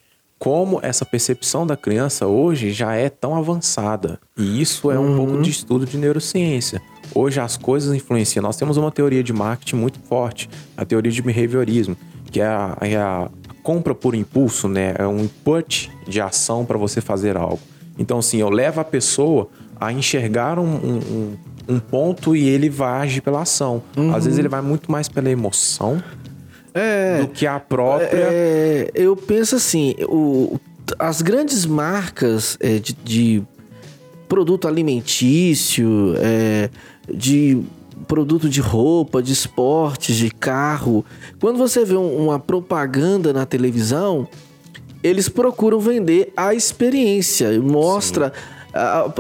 como 0.45 0.79
essa 0.83 1.07
percepção 1.07 1.67
da 1.67 1.75
criança 1.75 2.27
hoje 2.27 2.71
já 2.71 2.95
é 2.95 3.09
tão 3.09 3.35
avançada. 3.35 4.21
E 4.37 4.61
isso 4.61 4.91
é 4.91 4.99
um 4.99 5.09
uhum. 5.09 5.17
pouco 5.17 5.43
de 5.43 5.49
estudo 5.49 5.87
de 5.87 5.97
neurociência. 5.97 6.83
Hoje 7.15 7.41
as 7.41 7.57
coisas 7.57 7.95
influenciam. 7.95 8.43
Nós 8.43 8.59
temos 8.59 8.77
uma 8.77 8.93
teoria 8.93 9.25
de 9.25 9.33
marketing 9.33 9.77
muito 9.77 9.99
forte, 10.01 10.51
a 10.77 10.85
teoria 10.85 11.11
de 11.11 11.23
behaviorismo, 11.23 11.97
que 12.31 12.43
é 12.43 12.45
a, 12.45 12.77
é 12.83 12.95
a 12.95 13.31
compra 13.63 13.95
por 13.95 14.15
impulso, 14.15 14.69
né? 14.69 14.95
É 14.99 15.07
um 15.07 15.21
input 15.21 15.91
de 16.07 16.21
ação 16.21 16.67
para 16.67 16.77
você 16.77 17.01
fazer 17.01 17.39
algo. 17.39 17.61
Então, 17.99 18.19
assim, 18.19 18.37
eu 18.37 18.51
levo 18.51 18.83
a 18.83 18.85
pessoa 18.85 19.49
a 19.81 19.95
enxergar 19.95 20.59
um, 20.59 20.75
um, 20.75 21.37
um 21.67 21.79
ponto 21.79 22.37
e 22.37 22.47
ele 22.47 22.69
vai 22.69 23.01
agir 23.01 23.23
pela 23.23 23.41
ação. 23.41 23.83
Uhum. 23.97 24.15
Às 24.15 24.27
vezes 24.27 24.39
ele 24.39 24.49
vai 24.49 24.61
muito 24.61 24.93
mais 24.93 25.09
pela 25.09 25.31
emoção 25.31 26.03
é, 26.75 27.21
do 27.21 27.29
que 27.29 27.47
a 27.47 27.61
própria. 27.61 28.09
É, 28.13 28.91
eu 28.95 29.17
penso 29.17 29.55
assim, 29.55 29.95
o, 30.01 30.59
as 30.99 31.23
grandes 31.23 31.65
marcas 31.65 32.59
é, 32.61 32.79
de, 32.79 32.93
de, 32.93 33.43
produto 34.29 34.67
alimentício, 34.67 36.15
é, 36.19 36.69
de 37.09 37.63
produto 38.09 38.49
de 38.49 38.61
roupa, 38.61 39.23
de 39.23 39.33
esportes, 39.33 40.17
de 40.17 40.31
carro. 40.31 41.05
Quando 41.41 41.57
você 41.57 41.85
vê 41.85 41.97
um, 41.97 42.25
uma 42.25 42.41
propaganda 42.41 43.33
na 43.33 43.47
televisão, 43.47 44.29
eles 45.03 45.29
procuram 45.29 45.79
vender 45.79 46.33
a 46.37 46.53
experiência. 46.55 47.61
Mostra. 47.61 48.33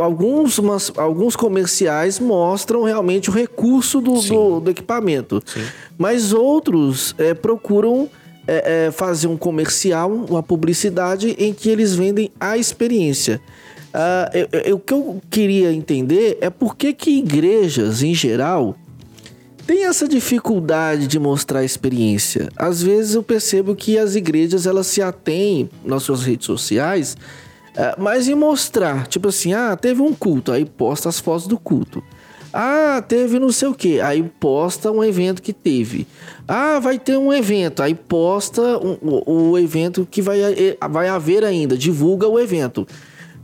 Alguns, 0.00 0.58
umas, 0.58 0.92
alguns 0.96 1.36
comerciais 1.36 2.18
mostram 2.18 2.82
realmente 2.82 3.30
o 3.30 3.32
recurso 3.32 4.00
do, 4.00 4.20
do, 4.20 4.60
do 4.60 4.70
equipamento. 4.70 5.40
Sim. 5.44 5.64
Mas 5.96 6.32
outros 6.32 7.14
é, 7.18 7.34
procuram 7.34 8.08
é, 8.46 8.86
é, 8.86 8.90
fazer 8.90 9.26
um 9.26 9.36
comercial, 9.36 10.10
uma 10.10 10.42
publicidade 10.42 11.36
em 11.38 11.52
que 11.52 11.68
eles 11.68 11.94
vendem 11.94 12.30
a 12.38 12.58
experiência. 12.58 13.40
Uh, 13.94 14.74
o 14.74 14.78
que 14.80 14.92
eu 14.92 15.22
queria 15.30 15.72
entender 15.72 16.36
é 16.40 16.50
por 16.50 16.76
que, 16.76 16.92
que 16.92 17.10
igrejas, 17.18 18.02
em 18.02 18.12
geral, 18.12 18.76
têm 19.66 19.84
essa 19.84 20.08
dificuldade 20.08 21.06
de 21.06 21.18
mostrar 21.18 21.60
a 21.60 21.64
experiência. 21.64 22.48
Às 22.56 22.82
vezes 22.82 23.14
eu 23.14 23.22
percebo 23.22 23.74
que 23.76 23.96
as 23.96 24.16
igrejas 24.16 24.66
elas 24.66 24.88
se 24.88 25.00
atêm 25.00 25.70
nas 25.84 26.02
suas 26.02 26.24
redes 26.24 26.44
sociais, 26.44 27.16
mas 27.98 28.28
em 28.28 28.34
mostrar, 28.34 29.06
tipo 29.06 29.28
assim, 29.28 29.52
ah, 29.52 29.76
teve 29.76 30.00
um 30.00 30.14
culto, 30.14 30.52
aí 30.52 30.64
posta 30.64 31.08
as 31.08 31.18
fotos 31.18 31.46
do 31.46 31.58
culto. 31.58 32.02
Ah, 32.52 33.02
teve 33.06 33.40
não 33.40 33.50
sei 33.50 33.66
o 33.66 33.74
que, 33.74 34.00
aí 34.00 34.22
posta 34.22 34.92
um 34.92 35.02
evento 35.02 35.42
que 35.42 35.52
teve. 35.52 36.06
Ah, 36.46 36.78
vai 36.78 37.00
ter 37.00 37.18
um 37.18 37.32
evento, 37.32 37.82
aí 37.82 37.96
posta 37.96 38.62
um, 38.78 38.96
o, 39.02 39.50
o 39.50 39.58
evento 39.58 40.06
que 40.08 40.22
vai, 40.22 40.40
eh, 40.40 40.78
vai 40.88 41.08
haver 41.08 41.44
ainda, 41.44 41.76
divulga 41.76 42.28
o 42.28 42.38
evento. 42.38 42.87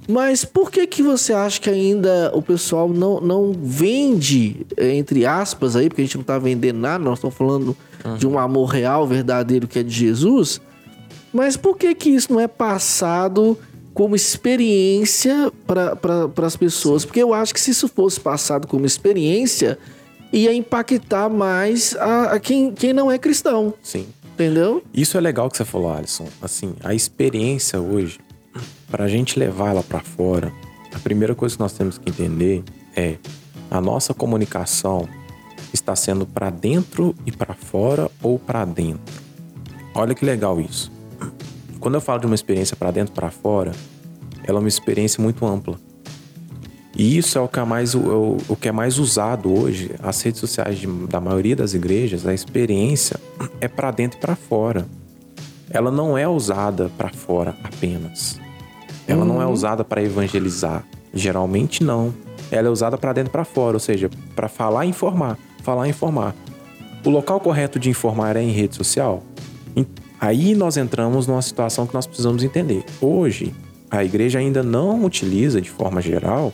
Mas 0.09 0.45
por 0.45 0.71
que 0.71 0.87
que 0.87 1.03
você 1.03 1.33
acha 1.33 1.61
que 1.61 1.69
ainda 1.69 2.31
o 2.35 2.41
pessoal 2.41 2.89
não, 2.89 3.21
não 3.21 3.53
vende, 3.53 4.65
entre 4.79 5.27
aspas 5.27 5.75
aí, 5.75 5.89
porque 5.89 6.03
a 6.03 6.05
gente 6.05 6.17
não 6.17 6.23
está 6.23 6.39
vendendo 6.39 6.79
nada, 6.79 7.03
nós 7.03 7.19
estamos 7.19 7.37
falando 7.37 7.77
uhum. 8.05 8.17
de 8.17 8.27
um 8.29 8.39
amor 8.39 8.67
real, 8.67 9.07
verdadeiro, 9.09 9.67
que 9.67 9.81
é 9.81 9.83
de 9.83 9.91
Jesus. 9.91 10.61
Mas 11.33 11.57
por 11.57 11.77
que 11.77 11.95
que 11.95 12.11
isso 12.11 12.33
não 12.33 12.41
é 12.41 12.49
passado 12.49 13.59
como 13.95 14.15
experiência 14.15 15.53
para 15.67 15.97
pra, 15.97 16.47
as 16.47 16.57
pessoas? 16.57 17.05
Porque 17.05 17.23
eu 17.23 17.35
acho 17.35 17.53
que 17.53 17.61
se 17.61 17.71
isso 17.71 17.89
fosse 17.89 18.21
passado 18.21 18.67
como 18.67 18.87
experiência, 18.87 19.79
ia 20.33 20.53
impactar 20.53 21.29
mais 21.29 21.97
a, 21.97 22.33
a 22.33 22.41
quem, 22.41 22.73
quem 22.73 22.93
não 22.93 23.11
é 23.11 23.19
cristão. 23.19 23.75
Sim. 23.83 24.07
Entendeu? 24.35 24.83
Isso 24.95 25.19
é 25.19 25.21
legal 25.21 25.51
que 25.51 25.57
você 25.57 25.67
falou, 25.67 25.93
Alisson. 25.93 26.27
Assim, 26.41 26.75
a 26.83 26.95
experiência 26.95 27.79
hoje 27.79 28.19
para 28.91 29.05
a 29.05 29.09
gente 29.09 29.39
levar 29.39 29.71
ela 29.71 29.83
para 29.83 30.01
fora, 30.01 30.53
a 30.95 30.99
primeira 30.99 31.35
coisa 31.35 31.57
que 31.57 31.61
nós 31.61 31.73
temos 31.73 31.99
que 31.99 32.09
entender 32.09 32.65
é 32.97 33.17
a 33.71 33.81
nossa 33.81 34.13
comunicação 34.15 35.09
está 35.73 35.95
sendo 35.95 36.27
para 36.27 36.51
dentro 36.51 37.15
e 37.25 37.31
para 37.31 37.55
fora 37.55 38.11
ou 38.23 38.39
para 38.39 38.65
dentro. 38.65 39.15
Olha 39.95 40.15
que 40.15 40.25
legal 40.25 40.61
isso. 40.61 40.91
Quando 41.81 41.95
eu 41.95 42.01
falo 42.01 42.21
de 42.21 42.27
uma 42.27 42.35
experiência 42.35 42.77
para 42.77 42.91
dentro 42.91 43.13
e 43.13 43.17
para 43.17 43.31
fora, 43.31 43.73
ela 44.45 44.59
é 44.59 44.61
uma 44.61 44.69
experiência 44.69 45.23
muito 45.23 45.47
ampla. 45.47 45.77
E 46.95 47.17
isso 47.17 47.39
é 47.39 47.41
o 47.41 47.49
que 47.49 47.59
é 47.59 47.65
mais, 47.65 47.95
o, 47.95 48.37
o 48.47 48.57
que 48.57 48.69
é 48.69 48.73
mais 48.73 48.99
usado 48.99 49.51
hoje. 49.51 49.93
As 50.03 50.21
redes 50.21 50.41
sociais 50.41 50.79
de, 50.79 50.87
da 51.07 51.19
maioria 51.21 51.57
das 51.57 51.73
igrejas, 51.73 52.27
a 52.27 52.35
experiência 52.35 53.19
é 53.61 53.67
para 53.67 53.91
dentro 53.91 54.19
e 54.19 54.21
para 54.21 54.37
fora. 54.37 54.87
Ela 55.71 55.91
não 55.91 56.19
é 56.19 56.29
usada 56.29 56.91
para 56.99 57.09
fora 57.09 57.57
apenas. 57.65 58.39
Ela 59.07 59.21
uhum. 59.21 59.27
não 59.27 59.43
é 59.43 59.47
uhum. 59.47 59.53
usada 59.53 59.83
para 59.83 60.03
evangelizar. 60.03 60.85
Geralmente 61.15 61.83
não. 61.83 62.13
Ela 62.51 62.69
é 62.69 62.71
usada 62.71 62.99
para 62.99 63.15
dentro 63.15 63.31
e 63.31 63.33
para 63.33 63.45
fora, 63.45 63.77
ou 63.77 63.81
seja, 63.81 64.11
para 64.37 64.49
falar 64.49 64.85
e 64.85 64.91
informar. 64.91 65.39
Falar 65.63 65.87
e 65.87 65.91
informar. 65.91 66.35
O 67.05 67.09
local 67.09 67.41
correto 67.41 67.79
de 67.79 67.89
informar 67.89 68.37
é 68.37 68.43
em 68.43 68.51
rede 68.51 68.75
social? 68.75 69.23
Aí 70.21 70.55
nós 70.55 70.77
entramos 70.77 71.27
numa 71.27 71.41
situação 71.41 71.87
que 71.87 71.95
nós 71.95 72.07
precisamos 72.07 72.45
entender. 72.45 72.85
Hoje, 73.01 73.55
a 73.91 74.05
igreja 74.05 74.39
ainda 74.39 74.63
não 74.63 75.05
utiliza, 75.05 75.61
de 75.61 75.71
forma 75.71 76.03
geral, 76.03 76.53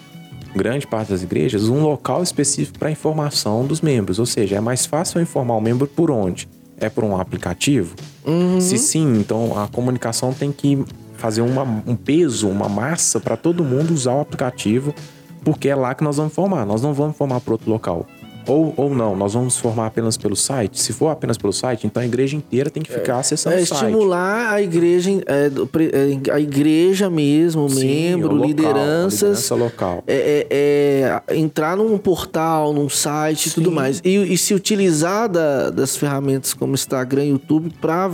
grande 0.55 0.87
parte 0.87 1.11
das 1.11 1.23
igrejas, 1.23 1.69
um 1.69 1.83
local 1.83 2.23
específico 2.23 2.79
para 2.79 2.91
informação 2.91 3.67
dos 3.67 3.81
membros. 3.81 4.19
Ou 4.19 4.27
seja, 4.27 4.57
é 4.57 4.61
mais 4.61 4.87
fácil 4.87 5.21
informar 5.21 5.57
o 5.57 5.61
membro 5.61 5.87
por 5.87 6.11
onde? 6.11 6.49
É 6.79 6.89
por 6.89 7.05
um 7.05 7.19
aplicativo? 7.19 7.95
Uhum. 8.25 8.61
Se 8.61 8.79
sim, 8.79 9.19
então 9.19 9.59
a 9.59 9.67
comunicação 9.67 10.33
tem 10.33 10.53
que 10.53 10.85
fazer 11.17 11.41
uma, 11.41 11.63
um 11.87 11.97
peso, 11.97 12.49
uma 12.49 12.69
massa 12.69 13.19
para 13.19 13.37
todo 13.37 13.65
mundo 13.65 13.93
usar 13.93 14.15
o 14.15 14.21
aplicativo, 14.21 14.95
porque 15.43 15.69
é 15.69 15.75
lá 15.75 15.95
que 15.95 16.05
nós 16.05 16.17
vamos 16.17 16.35
formar. 16.35 16.65
Nós 16.65 16.83
não 16.83 16.95
vamos 16.95 17.17
formar 17.17 17.41
para 17.41 17.55
outro 17.55 17.71
local. 17.71 18.07
Ou, 18.47 18.73
ou 18.77 18.95
não, 18.95 19.17
nós 19.17 19.35
vamos 19.35 19.57
formar 19.57 19.87
apenas 19.87 20.17
pelo 20.17 20.37
site? 20.37 20.81
Se 20.81 20.93
for 20.93 21.09
apenas 21.09 21.37
pelo 21.37 21.53
site, 21.53 21.87
então 21.87 22.01
a 22.01 22.07
igreja 22.07 22.37
inteira 22.37 22.71
tem 22.71 22.83
que 22.83 22.93
ficar 22.93 23.17
é, 23.17 23.21
acessando 23.21 23.57
é, 23.57 23.63
o 23.63 23.67
site. 23.67 23.83
estimular 23.83 24.53
a 24.53 24.63
igreja, 24.63 25.11
é, 25.11 25.51
é, 25.51 26.33
a 26.33 26.41
igreja 26.41 27.11
mesmo, 27.11 27.69
Sim, 27.69 27.87
membro, 27.87 28.35
local, 28.35 28.47
lideranças. 28.47 29.21
Liderança 29.23 29.55
local. 29.55 30.05
É, 30.07 30.47
é, 30.51 31.23
é, 31.29 31.37
entrar 31.37 31.77
num 31.77 31.99
portal, 31.99 32.73
num 32.73 32.89
site 32.89 33.47
e 33.47 33.51
tudo 33.51 33.73
mais. 33.73 34.01
E, 34.05 34.33
e 34.33 34.39
se 34.39 34.55
utilizar 34.55 35.29
da, 35.29 35.71
das 35.71 35.97
ferramentas 35.97 36.55
como 36.55 36.75
Instagram 36.75 37.25
e 37.25 37.29
YouTube 37.31 37.73
para 37.81 38.13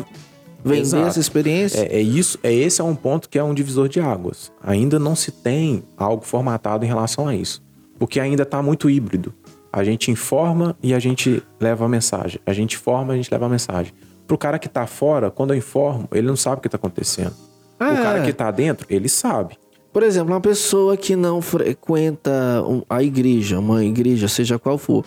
vender 0.64 0.81
Exato. 0.81 1.09
essa 1.09 1.21
experiência. 1.21 1.79
É, 1.79 1.99
é, 1.99 2.01
isso, 2.01 2.38
é 2.42 2.53
esse 2.53 2.81
é 2.81 2.85
um 2.85 2.95
ponto 2.95 3.29
que 3.29 3.38
é 3.38 3.45
um 3.45 3.53
divisor 3.53 3.88
de 3.88 4.01
águas. 4.01 4.51
Ainda 4.62 4.99
não 4.99 5.14
se 5.14 5.31
tem 5.31 5.83
algo 5.97 6.25
formatado 6.25 6.85
em 6.85 6.88
relação 6.88 7.29
a 7.29 7.35
isso, 7.35 7.62
porque 7.99 8.18
ainda 8.21 8.45
está 8.45 8.62
muito 8.62 8.88
híbrido. 8.88 9.35
A 9.73 9.83
gente 9.83 10.11
informa 10.11 10.77
e 10.83 10.93
a 10.93 10.99
gente 10.99 11.43
leva 11.59 11.87
a 11.87 11.89
mensagem. 11.89 12.39
A 12.45 12.53
gente 12.53 12.77
informa 12.77 13.13
e 13.13 13.15
a 13.15 13.17
gente 13.17 13.31
leva 13.33 13.47
a 13.47 13.49
mensagem. 13.49 13.95
Pro 14.27 14.37
cara 14.37 14.59
que 14.59 14.69
tá 14.69 14.87
fora, 14.87 15.31
quando 15.31 15.53
eu 15.53 15.57
informo, 15.57 16.09
ele 16.13 16.27
não 16.27 16.37
sabe 16.37 16.59
o 16.59 16.61
que 16.61 16.69
tá 16.69 16.77
acontecendo. 16.77 17.33
Ah, 17.81 17.93
o 17.93 17.97
cara 17.97 18.19
é. 18.19 18.23
que 18.25 18.33
tá 18.33 18.51
dentro, 18.51 18.87
ele 18.91 19.09
sabe. 19.09 19.57
Por 19.93 20.03
exemplo, 20.03 20.33
uma 20.33 20.41
pessoa 20.41 20.97
que 20.97 21.17
não 21.17 21.43
frequenta 21.43 22.63
a 22.89 23.03
igreja, 23.03 23.59
uma 23.59 23.85
igreja, 23.85 24.29
seja 24.29 24.59
qual 24.59 24.79
for. 24.79 25.05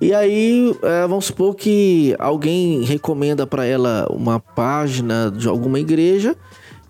E 0.00 0.14
aí, 0.14 0.74
é, 0.82 1.06
vamos 1.06 1.26
supor 1.26 1.54
que 1.54 2.16
alguém 2.18 2.82
recomenda 2.84 3.46
para 3.46 3.66
ela 3.66 4.06
uma 4.10 4.40
página 4.40 5.30
de 5.30 5.46
alguma 5.46 5.78
igreja 5.78 6.36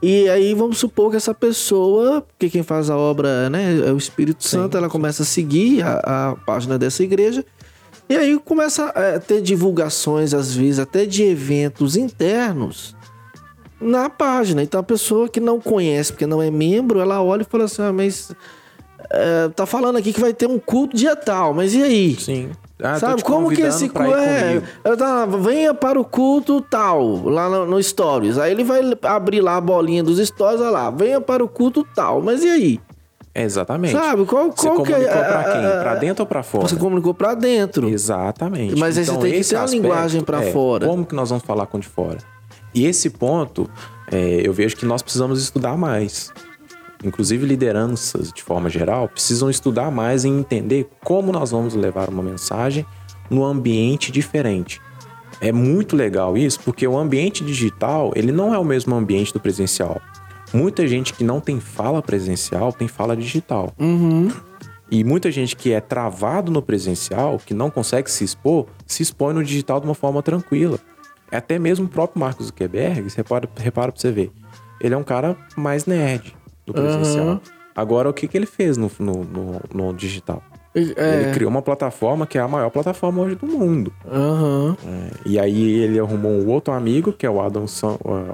e 0.03 0.29
aí 0.31 0.55
vamos 0.55 0.79
supor 0.79 1.11
que 1.11 1.17
essa 1.17 1.35
pessoa, 1.35 2.23
porque 2.23 2.49
quem 2.49 2.63
faz 2.63 2.89
a 2.89 2.97
obra 2.97 3.51
né, 3.51 3.79
é 3.87 3.93
o 3.93 3.97
Espírito 3.99 4.43
sim, 4.43 4.51
Santo, 4.51 4.77
ela 4.77 4.89
começa 4.89 5.23
a 5.23 5.27
seguir 5.27 5.83
a, 5.83 6.31
a, 6.31 6.37
página 6.37 6.79
dessa 6.79 7.03
igreja. 7.03 7.45
E 8.09 8.17
aí 8.17 8.39
começa 8.39 8.87
a 8.87 9.21
ter 9.21 9.41
divulgações, 9.43 10.35
às 10.35 10.55
vezes, 10.55 10.79
até 10.79 11.05
de 11.05 11.23
eventos 11.23 11.97
internos 11.97 12.97
na 13.81 14.11
página. 14.11 14.63
Então 14.63 14.81
a 14.81 14.83
pessoa 14.83 15.29
que 15.29 15.39
não 15.39 15.61
conhece, 15.61 16.13
porque 16.13 16.27
não 16.27 16.43
é 16.43 16.51
membro, 16.51 16.99
ela 16.99 17.23
olha 17.23 17.43
e 17.43 17.45
fala 17.45 17.65
assim: 17.65 17.83
ah, 17.83 17.93
mas 17.93 18.33
é, 19.11 19.49
tá 19.49 19.67
falando 19.67 19.97
aqui 19.97 20.13
que 20.13 20.21
vai 20.21 20.33
ter 20.35 20.47
um 20.47 20.59
culto 20.59 20.97
dia 20.97 21.15
tal, 21.15 21.55
mas 21.55 21.75
e 21.75 21.83
aí? 21.83 22.17
Sim. 22.19 22.51
Ah, 22.83 22.99
Sabe 22.99 23.23
como 23.23 23.51
que 23.51 23.63
esse 23.63 23.89
culto 23.89 24.15
é? 24.15 24.61
Tá, 24.97 25.27
venha 25.27 25.75
para 25.75 26.01
o 26.01 26.05
culto 26.05 26.61
tal, 26.61 27.29
lá 27.29 27.49
no, 27.49 27.67
no, 27.67 27.83
Stories. 27.83 28.39
Aí 28.39 28.53
ele 28.53 28.65
vai 28.65 28.81
abrir 29.03 29.41
lá 29.41 29.57
a 29.57 29.61
bolinha 29.61 30.03
dos 30.03 30.19
Stories, 30.19 30.61
olha 30.61 30.71
lá, 30.71 30.91
venha 30.91 31.21
para 31.21 31.45
o 31.45 31.49
culto 31.49 31.87
tal. 31.95 32.21
Mas 32.23 32.43
e 32.43 32.49
aí? 32.49 32.81
Exatamente. 33.35 33.93
Sabe, 33.93 34.25
qual, 34.25 34.51
você 34.51 34.69
qual 34.69 34.83
que 34.83 34.93
é? 34.93 35.07
pra 35.07 35.45
quem? 35.45 35.63
Pra 35.63 35.95
dentro 35.95 36.23
ou 36.23 36.27
pra 36.27 36.43
fora? 36.43 36.69
Você 36.69 36.77
comunicou 36.77 37.15
pra 37.15 37.35
dentro. 37.35 37.89
Exatamente. 37.89 38.77
Mas 38.77 38.99
aí 38.99 39.05
então, 39.05 39.17
você 39.17 39.31
tem 39.31 39.41
que 39.41 39.49
ter 39.49 39.57
a 39.57 39.67
linguagem 39.67 40.21
pra 40.23 40.43
é, 40.43 40.53
fora. 40.53 40.87
Como 40.87 41.07
que 41.07 41.15
nós 41.15 41.31
vamos 41.31 41.45
falar 41.45 41.67
com 41.67 41.79
de 41.79 41.87
fora? 41.87 42.19
E 42.75 42.87
esse 42.87 43.11
ponto, 43.11 43.71
é, 44.11 44.43
eu 44.45 44.53
vejo 44.53 44.77
que 44.77 44.85
nós 44.85 45.03
precisamos 45.03 45.41
estudar 45.41 45.77
mais 45.77 46.33
inclusive 47.05 47.47
lideranças 47.47 48.33
de 48.33 48.43
forma 48.43 48.69
geral, 48.69 49.09
precisam 49.09 49.51
estudar 49.51 49.91
mais 49.91 50.25
em 50.25 50.39
entender 50.39 50.89
como 51.03 51.33
nós 51.33 51.51
vamos 51.51 51.75
levar 51.75 52.09
uma 52.09 52.23
mensagem 52.23 52.85
no 53.29 53.45
ambiente 53.45 54.11
diferente. 54.11 54.81
É 55.41 55.53
muito 55.53 55.97
legal 55.97 56.37
isso, 56.37 56.61
porque 56.61 56.87
o 56.87 56.99
ambiente 56.99 57.45
digital, 57.45 58.13
ele 58.15 58.31
não 58.31 58.53
é 58.53 58.59
o 58.59 58.65
mesmo 58.65 58.95
ambiente 58.95 59.33
do 59.33 59.41
presencial. 59.41 60.01
Muita 60.53 60.87
gente 60.87 61.15
que 61.15 61.25
não 61.25 61.41
tem 61.41 61.61
fala 61.61 62.03
presencial 62.03 62.73
tem 62.73 62.89
fala 62.89 63.17
digital. 63.17 63.73
Uhum. 63.79 64.31
E 64.91 65.05
muita 65.05 65.31
gente 65.31 65.55
que 65.55 65.73
é 65.73 65.81
travado 65.81 66.51
no 66.51 66.61
presencial, 66.61 67.39
que 67.39 67.55
não 67.55 67.71
consegue 67.71 68.11
se 68.11 68.25
expor, 68.25 68.67
se 68.87 69.03
expõe 69.03 69.33
no 69.33 69.45
digital 69.45 69.81
de 69.81 69.87
uma 69.87 69.95
forma 69.95 70.23
tranquila. 70.23 70.79
É 71.31 71.37
até 71.37 71.59
mesmo 71.59 71.87
o 71.87 71.89
próprio 71.89 72.21
Marcos 72.21 72.47
Zuckerberg, 72.47 73.09
você 73.09 73.19
repara, 73.19 73.49
repara 73.57 73.93
pra 73.93 74.01
você 74.01 74.11
ver. 74.11 74.33
Ele 74.81 74.95
é 74.95 74.97
um 74.97 75.05
cara 75.05 75.37
mais 75.57 75.87
nerd 75.87 76.35
do 76.67 76.73
presencial. 76.73 77.27
Uhum. 77.27 77.41
Agora, 77.75 78.09
o 78.09 78.13
que, 78.13 78.29
que 78.29 78.37
ele 78.37 78.47
fez 78.47 78.77
no, 78.77 78.91
no, 78.99 79.25
no, 79.25 79.61
no 79.73 79.95
digital? 79.95 80.43
É. 80.75 81.23
Ele 81.23 81.33
criou 81.33 81.51
uma 81.51 81.63
plataforma 81.63 82.27
que 82.27 82.39
é 82.39 82.41
a 82.41 82.47
maior 82.47 82.71
plataforma 82.71 83.23
hoje 83.23 83.35
do 83.35 83.47
mundo. 83.47 83.93
Uhum. 84.05 84.77
É, 84.87 85.11
e 85.27 85.39
aí 85.39 85.81
ele 85.81 85.99
arrumou 85.99 86.31
um 86.31 86.49
outro 86.49 86.73
amigo, 86.73 87.13
que 87.13 87.27
é 87.27 87.31
o 87.31 87.41
Adam, 87.41 87.65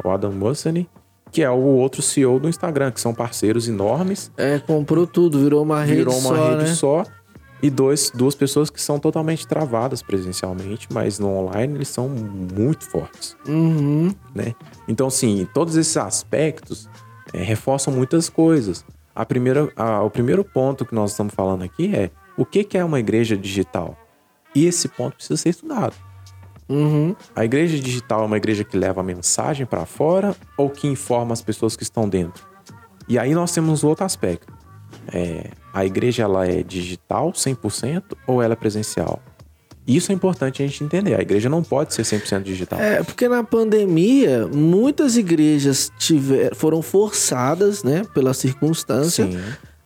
o 0.04 0.10
Adam 0.10 0.32
Mussany, 0.32 0.88
que 1.32 1.42
é 1.42 1.50
o 1.50 1.56
outro 1.56 2.02
CEO 2.02 2.38
do 2.38 2.48
Instagram, 2.48 2.90
que 2.90 3.00
são 3.00 3.14
parceiros 3.14 3.68
enormes. 3.68 4.30
É, 4.36 4.58
comprou 4.58 5.06
tudo, 5.06 5.38
virou 5.38 5.62
uma 5.62 5.82
rede 5.82 5.98
virou 5.98 6.14
uma 6.14 6.36
só, 6.36 6.48
rede 6.50 6.64
né? 6.64 6.74
só. 6.74 7.04
E 7.62 7.70
dois, 7.70 8.12
duas 8.14 8.34
pessoas 8.34 8.68
que 8.68 8.80
são 8.80 8.98
totalmente 8.98 9.46
travadas 9.46 10.02
presencialmente, 10.02 10.88
mas 10.92 11.18
no 11.18 11.28
online 11.28 11.74
eles 11.74 11.88
são 11.88 12.06
muito 12.06 12.84
fortes. 12.84 13.34
Uhum. 13.48 14.14
Né? 14.34 14.54
Então, 14.86 15.08
sim, 15.08 15.48
todos 15.54 15.74
esses 15.74 15.96
aspectos 15.96 16.86
é, 17.32 17.42
reforçam 17.42 17.92
muitas 17.92 18.28
coisas. 18.28 18.84
A 19.14 19.24
primeira, 19.24 19.72
a, 19.76 20.02
o 20.02 20.10
primeiro 20.10 20.44
ponto 20.44 20.84
que 20.84 20.94
nós 20.94 21.12
estamos 21.12 21.34
falando 21.34 21.62
aqui 21.62 21.94
é 21.94 22.10
o 22.36 22.44
que, 22.44 22.64
que 22.64 22.76
é 22.76 22.84
uma 22.84 23.00
igreja 23.00 23.36
digital? 23.36 23.96
E 24.54 24.66
esse 24.66 24.88
ponto 24.88 25.16
precisa 25.16 25.36
ser 25.36 25.50
estudado. 25.50 25.94
Uhum. 26.68 27.14
A 27.34 27.44
igreja 27.44 27.78
digital 27.78 28.22
é 28.22 28.26
uma 28.26 28.36
igreja 28.36 28.64
que 28.64 28.76
leva 28.76 29.00
a 29.00 29.04
mensagem 29.04 29.64
para 29.64 29.86
fora 29.86 30.34
ou 30.56 30.68
que 30.68 30.88
informa 30.88 31.32
as 31.32 31.40
pessoas 31.40 31.76
que 31.76 31.82
estão 31.82 32.08
dentro? 32.08 32.44
E 33.08 33.18
aí 33.18 33.34
nós 33.34 33.52
temos 33.52 33.84
outro 33.84 34.04
aspecto. 34.04 34.52
É, 35.12 35.50
a 35.72 35.84
igreja 35.84 36.24
ela 36.24 36.46
é 36.46 36.62
digital 36.62 37.32
100% 37.32 38.02
ou 38.26 38.42
ela 38.42 38.54
é 38.54 38.56
presencial? 38.56 39.22
Isso 39.86 40.10
é 40.10 40.14
importante 40.14 40.62
a 40.62 40.66
gente 40.66 40.82
entender. 40.82 41.14
A 41.14 41.22
igreja 41.22 41.48
não 41.48 41.62
pode 41.62 41.94
ser 41.94 42.02
100% 42.02 42.42
digital. 42.42 42.80
É, 42.80 43.02
porque 43.04 43.28
na 43.28 43.44
pandemia, 43.44 44.48
muitas 44.48 45.16
igrejas 45.16 45.92
tiver, 45.96 46.54
foram 46.54 46.82
forçadas, 46.82 47.84
né, 47.84 48.02
pela 48.12 48.34
circunstância, 48.34 49.30
Sim. 49.30 49.38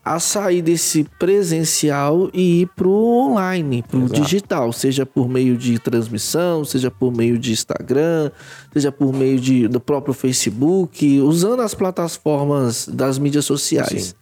a 0.03 0.19
sair 0.19 0.63
desse 0.63 1.05
presencial 1.19 2.31
e 2.33 2.63
ir 2.63 2.71
pro 2.75 2.91
online, 2.91 3.83
pro 3.83 4.05
Exato. 4.05 4.21
digital, 4.23 4.73
seja 4.73 5.05
por 5.05 5.29
meio 5.29 5.55
de 5.55 5.79
transmissão, 5.79 6.65
seja 6.65 6.91
por 6.91 7.15
meio 7.15 7.39
de 7.39 7.53
Instagram, 7.53 8.31
seja 8.73 8.91
por 8.91 9.13
meio 9.13 9.39
de, 9.39 9.69
do 9.69 9.81
próprio 9.81 10.15
Facebook, 10.15 11.21
usando 11.21 11.61
as 11.61 11.75
plataformas 11.75 12.89
das 12.89 13.19
mídias 13.19 13.45
sociais. 13.45 14.05
Sim. 14.05 14.15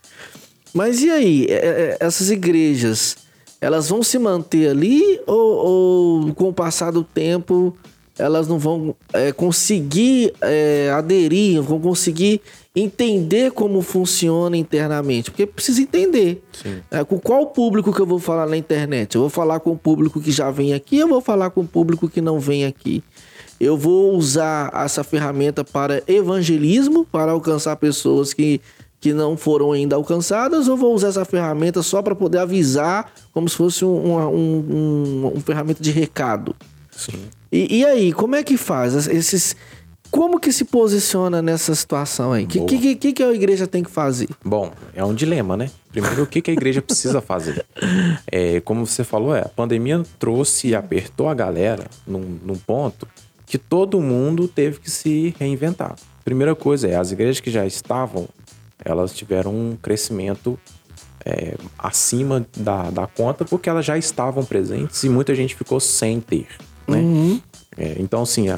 Mas 0.75 1.03
e 1.03 1.11
aí, 1.11 1.47
é, 1.49 1.55
é, 1.55 1.97
essas 2.01 2.31
igrejas 2.31 3.28
elas 3.61 3.89
vão 3.89 4.03
se 4.03 4.19
manter 4.19 4.71
ali 4.71 5.21
ou, 5.27 5.37
ou 5.37 6.35
com 6.35 6.49
o 6.49 6.53
passar 6.53 6.93
do 6.93 7.03
tempo 7.03 7.77
elas 8.19 8.49
não 8.49 8.59
vão 8.59 8.95
é, 9.13 9.31
conseguir 9.33 10.35
é, 10.41 10.91
aderir, 10.93 11.63
vão 11.63 11.79
conseguir 11.81 12.41
entender 12.75 13.53
como 13.53 13.81
funciona 13.81 14.57
internamente? 14.57 15.31
Porque 15.31 15.47
precisa 15.47 15.81
entender. 15.81 16.43
É, 16.91 17.05
com 17.05 17.19
qual 17.19 17.47
público 17.47 17.93
que 17.93 18.01
eu 18.01 18.07
vou 18.07 18.19
falar 18.19 18.47
na 18.47 18.57
internet? 18.57 19.15
Eu 19.15 19.23
vou 19.23 19.31
falar 19.31 19.61
com 19.61 19.71
o 19.71 19.79
público 19.79 20.21
que 20.21 20.33
já 20.33 20.51
vem 20.51 20.75
aqui, 20.75 20.99
eu 20.99 21.09
vou 21.09 21.21
falar 21.21 21.51
com 21.51 21.61
o 21.61 21.67
público 21.67 22.09
que 22.09 22.21
não 22.21 22.41
vem 22.41 22.65
aqui. 22.65 23.03
Eu 23.61 23.77
vou 23.77 24.15
usar 24.15 24.71
essa 24.85 25.03
ferramenta 25.03 25.65
para 25.65 26.03
evangelismo, 26.07 27.05
para 27.05 27.33
alcançar 27.33 27.75
pessoas 27.77 28.33
que 28.33 28.61
que 29.01 29.13
não 29.13 29.37
foram 29.37 29.73
ainda 29.73 29.97
alcançadas 29.97 30.69
ou 30.69 30.77
vou 30.77 30.95
usar 30.95 31.09
essa 31.09 31.25
ferramenta 31.25 31.83
só 31.83 32.03
para 32.03 32.15
poder 32.15 32.39
avisar 32.39 33.13
como 33.33 33.49
se 33.49 33.57
fosse 33.57 33.85
um, 33.85 34.17
um, 34.17 34.29
um, 34.37 35.33
um 35.37 35.41
ferramenta 35.41 35.83
de 35.83 35.91
recado? 35.91 36.55
Sim. 36.91 37.29
E, 37.51 37.79
e, 37.79 37.85
aí, 37.85 38.13
como 38.13 38.35
é 38.35 38.43
que 38.43 38.57
faz? 38.57 39.07
Esses, 39.07 39.55
como 40.11 40.41
que 40.41 40.53
se 40.53 40.65
posiciona 40.65 41.41
nessa 41.41 41.75
situação 41.75 42.33
aí? 42.33 42.45
O 42.45 42.47
que, 42.47 42.65
que, 42.65 42.97
que, 42.97 43.13
que 43.13 43.23
a 43.23 43.33
igreja 43.33 43.67
tem 43.67 43.83
que 43.83 43.91
fazer? 43.91 44.29
Bom, 44.45 44.73
é 44.95 45.05
um 45.05 45.15
dilema, 45.15 45.57
né? 45.57 45.71
Primeiro, 45.91 46.23
o 46.25 46.27
que, 46.27 46.43
que 46.43 46.51
a 46.51 46.55
igreja 46.55 46.83
precisa 46.83 47.21
fazer? 47.21 47.65
É, 48.31 48.61
como 48.61 48.87
você 48.87 49.05
falou, 49.05 49.35
é, 49.35 49.41
a 49.41 49.49
pandemia 49.49 50.03
trouxe 50.19 50.69
e 50.69 50.75
apertou 50.75 51.29
a 51.29 51.35
galera 51.35 51.87
num, 52.07 52.39
num 52.43 52.57
ponto 52.57 53.09
que 53.47 53.57
todo 53.57 54.01
mundo 54.01 54.47
teve 54.47 54.79
que 54.81 54.91
se 54.91 55.35
reinventar. 55.39 55.97
Primeira 56.25 56.55
coisa 56.55 56.89
é, 56.89 56.97
as 56.97 57.11
igrejas 57.11 57.41
que 57.41 57.51
já 57.51 57.65
estavam, 57.65 58.29
elas 58.85 59.13
tiveram 59.13 59.53
um 59.55 59.77
crescimento 59.81 60.59
é, 61.25 61.57
acima 61.79 62.47
da, 62.57 62.91
da 62.91 63.07
conta 63.07 63.45
porque 63.45 63.69
elas 63.69 63.85
já 63.85 63.99
estavam 63.99 64.45
presentes 64.45 65.03
e 65.05 65.09
muita 65.09 65.35
gente 65.35 65.55
ficou 65.55 65.81
sem 65.81 66.21
ter, 66.21 66.49
né? 66.87 66.99
Uhum. 66.99 67.41
É, 67.77 67.97
então, 67.99 68.23
assim, 68.23 68.49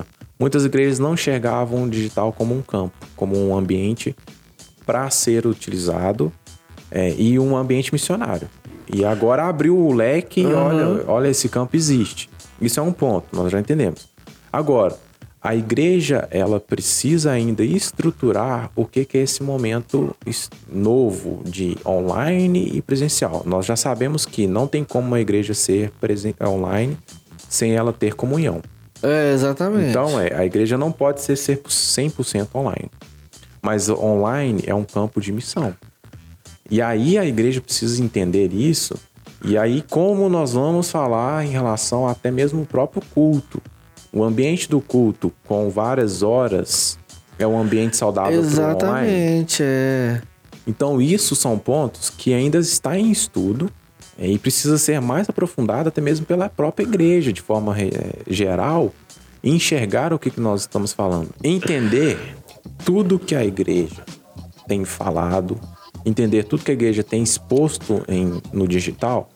Muitas 0.41 0.65
igrejas 0.65 0.99
não 0.99 1.13
enxergavam 1.13 1.83
o 1.83 1.91
digital 1.91 2.33
como 2.33 2.57
um 2.57 2.63
campo, 2.63 2.95
como 3.15 3.37
um 3.37 3.55
ambiente 3.55 4.17
para 4.87 5.11
ser 5.11 5.47
utilizado 5.47 6.33
é, 6.91 7.15
e 7.19 7.39
um 7.39 7.55
ambiente 7.55 7.93
missionário. 7.93 8.49
E 8.91 9.05
agora 9.05 9.47
abriu 9.47 9.77
o 9.77 9.93
leque 9.93 10.43
uhum. 10.43 10.51
e 10.51 10.55
olha, 10.55 11.05
olha, 11.07 11.29
esse 11.29 11.47
campo 11.51 11.77
existe. 11.77 12.31
Isso 12.59 12.81
é 12.81 12.83
um 12.83 12.91
ponto, 12.91 13.27
nós 13.37 13.53
já 13.53 13.61
entendemos. 13.61 14.09
Agora, 14.51 14.97
a 15.43 15.55
igreja 15.55 16.29
ela 16.31 16.61
precisa 16.61 17.31
ainda 17.31 17.65
estruturar 17.65 18.71
o 18.77 18.85
que, 18.85 19.07
que 19.07 19.17
é 19.17 19.23
esse 19.23 19.43
momento 19.43 20.15
novo 20.71 21.43
de 21.45 21.79
online 21.87 22.71
e 22.75 22.83
presencial. 22.83 23.43
Nós 23.47 23.65
já 23.65 23.75
sabemos 23.75 24.27
que 24.27 24.47
não 24.47 24.67
tem 24.67 24.85
como 24.85 25.07
uma 25.07 25.21
igreja 25.21 25.55
ser 25.55 25.93
online 26.47 26.97
sem 27.49 27.73
ela 27.73 27.93
ter 27.93 28.15
comunhão. 28.15 28.61
É, 29.03 29.33
exatamente. 29.33 29.89
Então, 29.89 30.21
é, 30.21 30.35
a 30.35 30.45
igreja 30.45 30.77
não 30.77 30.93
pode 30.93 31.23
ser 31.23 31.35
100% 31.35 32.49
online. 32.55 32.91
Mas 33.63 33.89
online 33.89 34.63
é 34.67 34.75
um 34.75 34.85
campo 34.85 35.23
de 35.23 35.33
missão. 35.33 35.75
E 36.71 36.83
aí 36.83 37.17
a 37.17 37.25
igreja 37.25 37.63
precisa 37.63 38.03
entender 38.03 38.53
isso. 38.53 38.95
E 39.43 39.57
aí, 39.57 39.83
como 39.89 40.29
nós 40.29 40.53
vamos 40.53 40.91
falar 40.91 41.47
em 41.47 41.49
relação 41.49 42.07
até 42.07 42.31
mesmo 42.31 42.63
o 42.63 42.67
próprio 42.67 43.03
culto? 43.15 43.61
O 44.13 44.25
ambiente 44.25 44.69
do 44.69 44.81
culto, 44.81 45.33
com 45.47 45.71
várias 45.71 46.23
horas, 46.23 46.99
é 47.39 47.47
um 47.47 47.59
ambiente 47.59 47.97
saudável 47.97 48.39
Exatamente, 48.39 49.63
é. 49.63 50.21
Então, 50.67 51.01
isso 51.01 51.35
são 51.35 51.59
pontos 51.59 52.11
que 52.11 52.35
ainda 52.35 52.59
está 52.59 52.99
em 52.99 53.11
estudo 53.11 53.71
é, 54.19 54.29
e 54.29 54.39
precisa 54.39 54.77
ser 54.77 55.01
mais 55.01 55.29
aprofundado 55.29 55.89
até 55.89 56.01
mesmo 56.01 56.27
pela 56.27 56.49
própria 56.49 56.85
igreja, 56.85 57.33
de 57.33 57.41
forma 57.41 57.75
é, 57.81 57.89
geral, 58.29 58.93
enxergar 59.43 60.13
o 60.13 60.19
que, 60.19 60.31
que 60.31 60.41
nós 60.41 60.63
estamos 60.63 60.93
falando. 60.93 61.31
Entender 61.43 62.37
tudo 62.85 63.19
que 63.19 63.35
a 63.35 63.45
igreja 63.45 64.05
tem 64.69 64.85
falado, 64.85 65.59
entender 66.05 66.45
tudo 66.45 66.63
que 66.63 66.71
a 66.71 66.75
igreja 66.75 67.03
tem 67.03 67.23
exposto 67.23 68.05
em, 68.07 68.41
no 68.53 68.69
digital, 68.69 69.29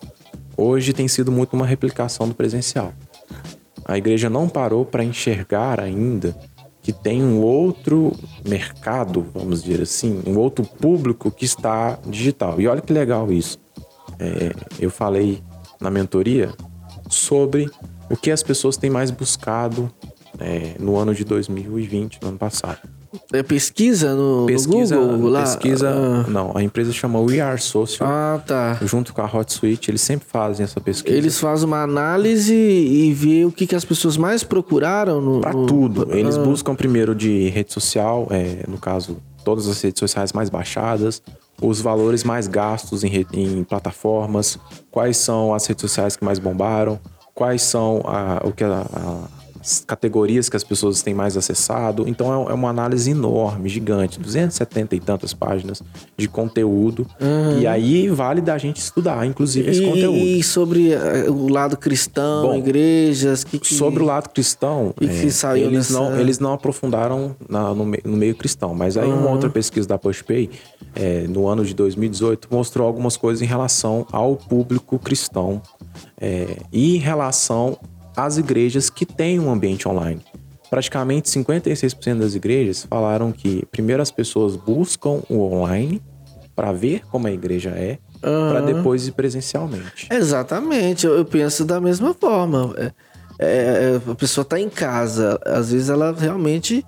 hoje 0.57 0.93
tem 0.93 1.09
sido 1.09 1.33
muito 1.33 1.55
uma 1.55 1.67
replicação 1.67 2.29
do 2.29 2.35
presencial. 2.35 2.93
A 3.85 3.99
igreja 3.99 4.31
não 4.31 4.49
parou 4.49 4.85
para 4.85 5.05
enxergar 5.05 5.81
ainda 5.81 6.37
que 6.83 6.93
tem 6.93 7.23
um 7.23 7.41
outro 7.41 8.13
mercado, 8.47 9.27
vamos 9.33 9.63
dizer 9.63 9.83
assim, 9.83 10.23
um 10.27 10.37
outro 10.39 10.65
público 10.65 11.31
que 11.31 11.45
está 11.45 11.99
digital. 12.07 12.61
E 12.61 12.69
olha 12.69 12.83
que 12.83 12.93
legal 12.93 13.33
isso 13.33 13.59
é, 14.19 14.53
eu 14.79 14.91
falei 14.91 15.43
na 15.81 15.91
mentoria 15.91 16.53
sobre 17.09 17.71
o 18.11 18.17
que 18.17 18.31
as 18.31 18.43
pessoas 18.43 18.77
têm 18.77 18.91
mais 18.91 19.11
buscado 19.11 19.93
é, 20.39 20.75
no 20.79 20.97
ano 20.97 21.15
de 21.15 21.25
2020, 21.25 22.21
no 22.23 22.29
ano 22.29 22.39
passado. 22.39 22.81
É 23.33 23.43
pesquisa 23.43 24.15
no, 24.15 24.47
pesquisa, 24.47 24.97
no 24.97 25.13
Google? 25.13 25.31
Lá? 25.31 25.41
Pesquisa, 25.43 25.91
ah. 25.91 26.31
não, 26.31 26.53
a 26.55 26.63
empresa 26.63 26.93
chama 26.93 27.21
We 27.21 27.41
Are 27.41 27.61
Social. 27.61 28.09
Ah, 28.09 28.43
tá. 28.45 28.79
Junto 28.83 29.13
com 29.13 29.23
a 29.23 29.27
Hot 29.27 29.53
Suite, 29.53 29.91
eles 29.91 30.01
sempre 30.01 30.27
fazem 30.29 30.65
essa 30.65 30.81
pesquisa. 30.81 31.17
Eles 31.17 31.39
fazem 31.39 31.67
uma 31.67 31.83
análise 31.83 32.55
e 32.55 33.13
vê 33.13 33.45
o 33.45 33.53
que, 33.53 33.67
que 33.67 33.75
as 33.75 33.85
pessoas 33.85 34.17
mais 34.17 34.43
procuraram 34.43 35.21
no... 35.21 35.41
Pra 35.41 35.53
no... 35.53 35.67
tudo. 35.67 36.09
Eles 36.11 36.37
ah. 36.37 36.43
buscam 36.43 36.75
primeiro 36.75 37.15
de 37.15 37.49
rede 37.49 37.73
social, 37.73 38.29
é, 38.31 38.65
no 38.69 38.79
caso, 38.79 39.19
todas 39.45 39.69
as 39.69 39.81
redes 39.81 40.01
sociais 40.01 40.33
mais 40.33 40.49
baixadas, 40.49 41.23
os 41.61 41.81
valores 41.81 42.25
mais 42.25 42.49
gastos 42.49 43.05
em, 43.05 43.27
em 43.33 43.65
plataformas, 43.65 44.59
quais 44.91 45.17
são 45.17 45.55
as 45.55 45.67
redes 45.67 45.83
sociais 45.83 46.17
que 46.17 46.25
mais 46.25 46.39
bombaram, 46.39 46.99
quais 47.35 47.63
são 47.63 48.03
a, 48.05 48.41
o 48.45 48.53
que 48.53 48.65
a, 48.65 48.87
a 48.93 49.44
categorias 49.87 50.49
que 50.49 50.57
as 50.57 50.65
pessoas 50.65 51.03
têm 51.03 51.15
mais 51.15 51.37
acessado. 51.37 52.05
Então 52.07 52.49
é, 52.49 52.53
é 52.53 52.55
uma 52.55 52.69
análise 52.69 53.11
enorme, 53.11 53.69
gigante, 53.69 54.21
270 54.21 54.95
e 54.95 55.01
tantas 55.01 55.33
páginas 55.33 55.83
de 56.17 56.29
conteúdo. 56.29 57.07
Uhum. 57.21 57.61
E 57.61 57.67
aí 57.67 58.09
vale 58.09 58.41
da 58.41 58.59
gente 58.59 58.79
estudar, 58.79 59.27
inclusive, 59.27 59.71
esse 59.71 59.83
e, 59.83 59.87
conteúdo. 59.87 60.17
E 60.19 60.43
sobre 60.43 60.93
eh, 60.93 61.27
o 61.29 61.49
lado 61.49 61.77
cristão, 61.77 62.49
Bom, 62.49 62.55
igrejas. 62.57 63.45
Que, 63.45 63.59
que, 63.59 63.75
sobre 63.75 64.03
o 64.03 64.07
lado 64.07 64.29
cristão, 64.31 64.95
que 64.97 65.05
é, 65.05 65.09
eles, 65.09 65.71
nessa... 65.71 65.93
não, 65.93 66.21
eles 66.21 66.39
não 66.39 66.53
aprofundaram 66.53 67.35
na, 67.49 67.75
no, 67.75 67.85
no, 67.85 68.17
meio 68.17 68.35
cristão. 68.35 68.75
Mas 68.75 68.97
aí 68.97 69.09
uhum. 69.09 69.21
uma 69.21 69.31
outra 69.31 69.49
pesquisa 69.49 69.89
da 69.89 69.99
PushPay, 69.99 70.51
é, 70.95 71.27
no 71.29 71.47
ano 71.47 71.65
de 71.65 71.75
2018, 71.75 72.49
mostrou 72.51 72.87
algumas 72.87 73.17
coisas 73.17 73.43
em 73.43 73.47
relação 73.47 74.07
ao 74.13 74.37
público 74.37 74.99
cristão. 74.99 75.63
É, 76.21 76.57
e 76.73 76.97
em 76.97 76.99
relação 76.99 77.79
as 78.17 78.39
igrejas 78.39 78.91
que 78.91 79.05
têm 79.05 79.41
um 79.41 79.51
ambiente 79.51 79.89
online. 79.89 80.21
Praticamente 80.71 81.29
56% 81.31 82.19
das 82.19 82.35
igrejas 82.35 82.87
falaram 82.89 83.31
que 83.33 83.65
primeiro 83.71 84.03
as 84.03 84.11
pessoas 84.11 84.57
buscam 84.57 85.21
o 85.29 85.41
online 85.41 86.03
para 86.55 86.73
ver 86.73 87.03
como 87.11 87.27
a 87.27 87.33
igreja 87.33 87.71
é, 87.71 87.99
uhum. 88.23 88.51
para 88.51 88.61
depois 88.61 89.07
ir 89.07 89.13
presencialmente. 89.13 90.09
Exatamente, 90.11 91.07
eu, 91.07 91.25
penso 91.25 91.65
da 91.65 91.81
mesma 91.81 92.15
forma. 92.15 92.75
É, 92.79 92.93
é, 93.39 94.11
a 94.11 94.15
pessoa 94.15 94.43
está 94.43 94.59
em 94.59 94.69
casa, 94.69 95.39
às 95.45 95.73
vezes 95.73 95.89
ela 95.89 96.15
realmente 96.17 96.85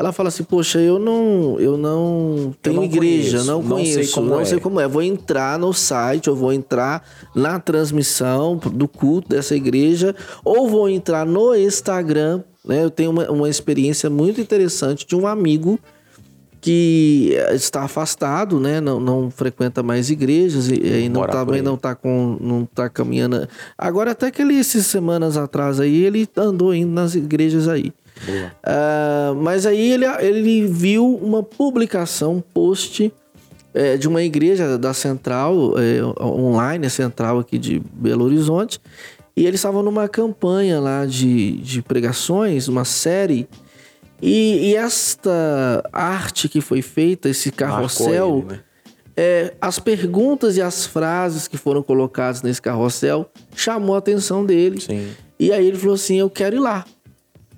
ela 0.00 0.12
fala 0.12 0.30
assim, 0.30 0.42
poxa, 0.42 0.80
eu 0.80 0.98
não, 0.98 1.60
eu 1.60 1.76
não 1.76 2.54
tenho 2.62 2.76
não 2.76 2.84
igreja, 2.84 3.32
conheço, 3.32 3.46
não 3.46 3.62
conheço, 3.62 3.98
não, 3.98 4.04
sei 4.04 4.14
como, 4.14 4.30
não 4.30 4.40
é. 4.40 4.44
sei 4.46 4.58
como 4.58 4.80
é. 4.80 4.88
Vou 4.88 5.02
entrar 5.02 5.58
no 5.58 5.74
site, 5.74 6.28
eu 6.28 6.34
vou 6.34 6.54
entrar 6.54 7.06
na 7.34 7.60
transmissão 7.60 8.56
do 8.56 8.88
culto 8.88 9.28
dessa 9.28 9.54
igreja, 9.54 10.16
ou 10.42 10.70
vou 10.70 10.88
entrar 10.88 11.26
no 11.26 11.54
Instagram. 11.54 12.42
Né? 12.64 12.82
Eu 12.82 12.88
tenho 12.88 13.10
uma, 13.10 13.30
uma 13.30 13.46
experiência 13.50 14.08
muito 14.08 14.40
interessante 14.40 15.06
de 15.06 15.14
um 15.14 15.26
amigo 15.26 15.78
que 16.62 17.36
está 17.52 17.82
afastado, 17.82 18.58
né? 18.58 18.80
Não, 18.80 18.98
não 18.98 19.30
frequenta 19.30 19.82
mais 19.82 20.08
igrejas 20.08 20.68
e, 20.70 20.76
e 20.76 21.08
não 21.10 21.26
também 21.26 21.62
tá, 21.62 21.68
não 21.68 21.74
está 21.74 21.94
com 21.94 22.38
não 22.40 22.64
tá 22.64 22.88
caminhando. 22.88 23.46
Agora 23.76 24.12
até 24.12 24.30
que 24.30 24.40
ele 24.40 24.54
esses 24.58 24.86
semanas 24.86 25.36
atrás 25.36 25.78
aí 25.78 26.04
ele 26.04 26.26
andou 26.38 26.74
indo 26.74 26.90
nas 26.90 27.14
igrejas 27.14 27.68
aí. 27.68 27.92
Uh, 28.28 29.34
mas 29.36 29.66
aí 29.66 29.92
ele, 29.92 30.04
ele 30.20 30.66
viu 30.66 31.16
uma 31.16 31.42
publicação, 31.42 32.36
um 32.36 32.40
post 32.40 33.12
é, 33.72 33.96
de 33.96 34.08
uma 34.08 34.22
igreja 34.22 34.76
da 34.76 34.92
Central, 34.92 35.74
é, 35.78 36.02
online, 36.22 36.88
Central 36.90 37.38
aqui 37.38 37.58
de 37.58 37.80
Belo 37.92 38.24
Horizonte, 38.24 38.80
e 39.36 39.46
eles 39.46 39.60
estavam 39.60 39.82
numa 39.82 40.08
campanha 40.08 40.80
lá 40.80 41.06
de, 41.06 41.52
de 41.58 41.82
pregações, 41.82 42.68
uma 42.68 42.84
série. 42.84 43.48
E, 44.20 44.70
e 44.70 44.76
esta 44.76 45.82
arte 45.92 46.48
que 46.48 46.60
foi 46.60 46.82
feita, 46.82 47.28
esse 47.28 47.50
carrossel, 47.50 48.44
ele, 48.46 48.54
né? 48.54 48.60
é, 49.16 49.54
as 49.60 49.78
perguntas 49.78 50.56
e 50.56 50.62
as 50.62 50.84
frases 50.84 51.48
que 51.48 51.56
foram 51.56 51.82
colocadas 51.82 52.42
nesse 52.42 52.60
carrossel 52.60 53.30
chamou 53.54 53.94
a 53.94 53.98
atenção 53.98 54.44
dele. 54.44 54.80
Sim. 54.80 55.08
E 55.38 55.52
aí 55.52 55.66
ele 55.66 55.78
falou 55.78 55.94
assim: 55.94 56.16
Eu 56.16 56.28
quero 56.28 56.56
ir 56.56 56.60
lá. 56.60 56.84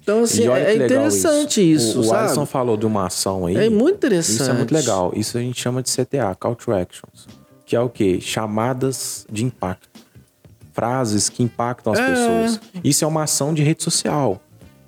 Então, 0.03 0.25
assim, 0.25 0.49
é 0.49 0.85
interessante 0.85 1.61
isso, 1.61 2.01
o, 2.01 2.05
sabe? 2.05 2.27
Alisson 2.27 2.45
falou 2.45 2.77
de 2.77 2.85
uma 2.85 3.07
ação 3.07 3.47
aí. 3.47 3.57
É 3.57 3.71
muito 3.71 3.97
interessante. 3.97 4.41
Isso 4.41 4.51
é 4.51 4.53
muito 4.53 4.75
legal. 4.75 5.13
Isso 5.15 5.39
a 5.39 5.41
gente 5.41 5.61
chama 5.61 5.81
de 5.81 5.91
CTA, 5.91 6.35
Call 6.39 6.57
to 6.57 6.73
Actions. 6.73 7.29
Que 7.65 7.77
é 7.77 7.81
o 7.81 7.89
quê? 7.89 8.19
Chamadas 8.21 9.25
de 9.31 9.45
impacto. 9.45 9.89
Frases 10.73 11.29
que 11.29 11.43
impactam 11.43 11.93
as 11.93 12.01
é. 12.01 12.09
pessoas. 12.09 12.61
Isso 12.83 13.05
é 13.05 13.07
uma 13.07 13.23
ação 13.23 13.55
de 13.55 13.63
rede 13.63 13.85
social. 13.85 14.41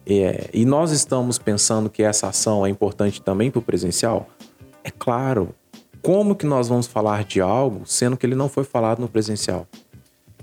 É, 0.05 0.51
e 0.53 0.65
nós 0.65 0.91
estamos 0.91 1.39
pensando 1.39 1.89
que 1.89 2.03
essa 2.03 2.27
ação 2.27 2.67
é 2.67 2.69
importante 2.69 3.23
também 3.23 3.51
para 3.51 3.61
o 3.61 3.63
presencial? 3.63 4.29
É 4.83 4.91
claro. 4.91 5.55
Como 6.03 6.35
que 6.35 6.45
nós 6.45 6.69
vamos 6.69 6.87
falar 6.87 7.25
de 7.25 7.41
algo 7.41 7.83
sendo 7.87 8.17
que 8.17 8.27
ele 8.27 8.35
não 8.35 8.49
foi 8.49 8.65
falado 8.65 8.99
no 8.99 9.09
presencial? 9.09 9.67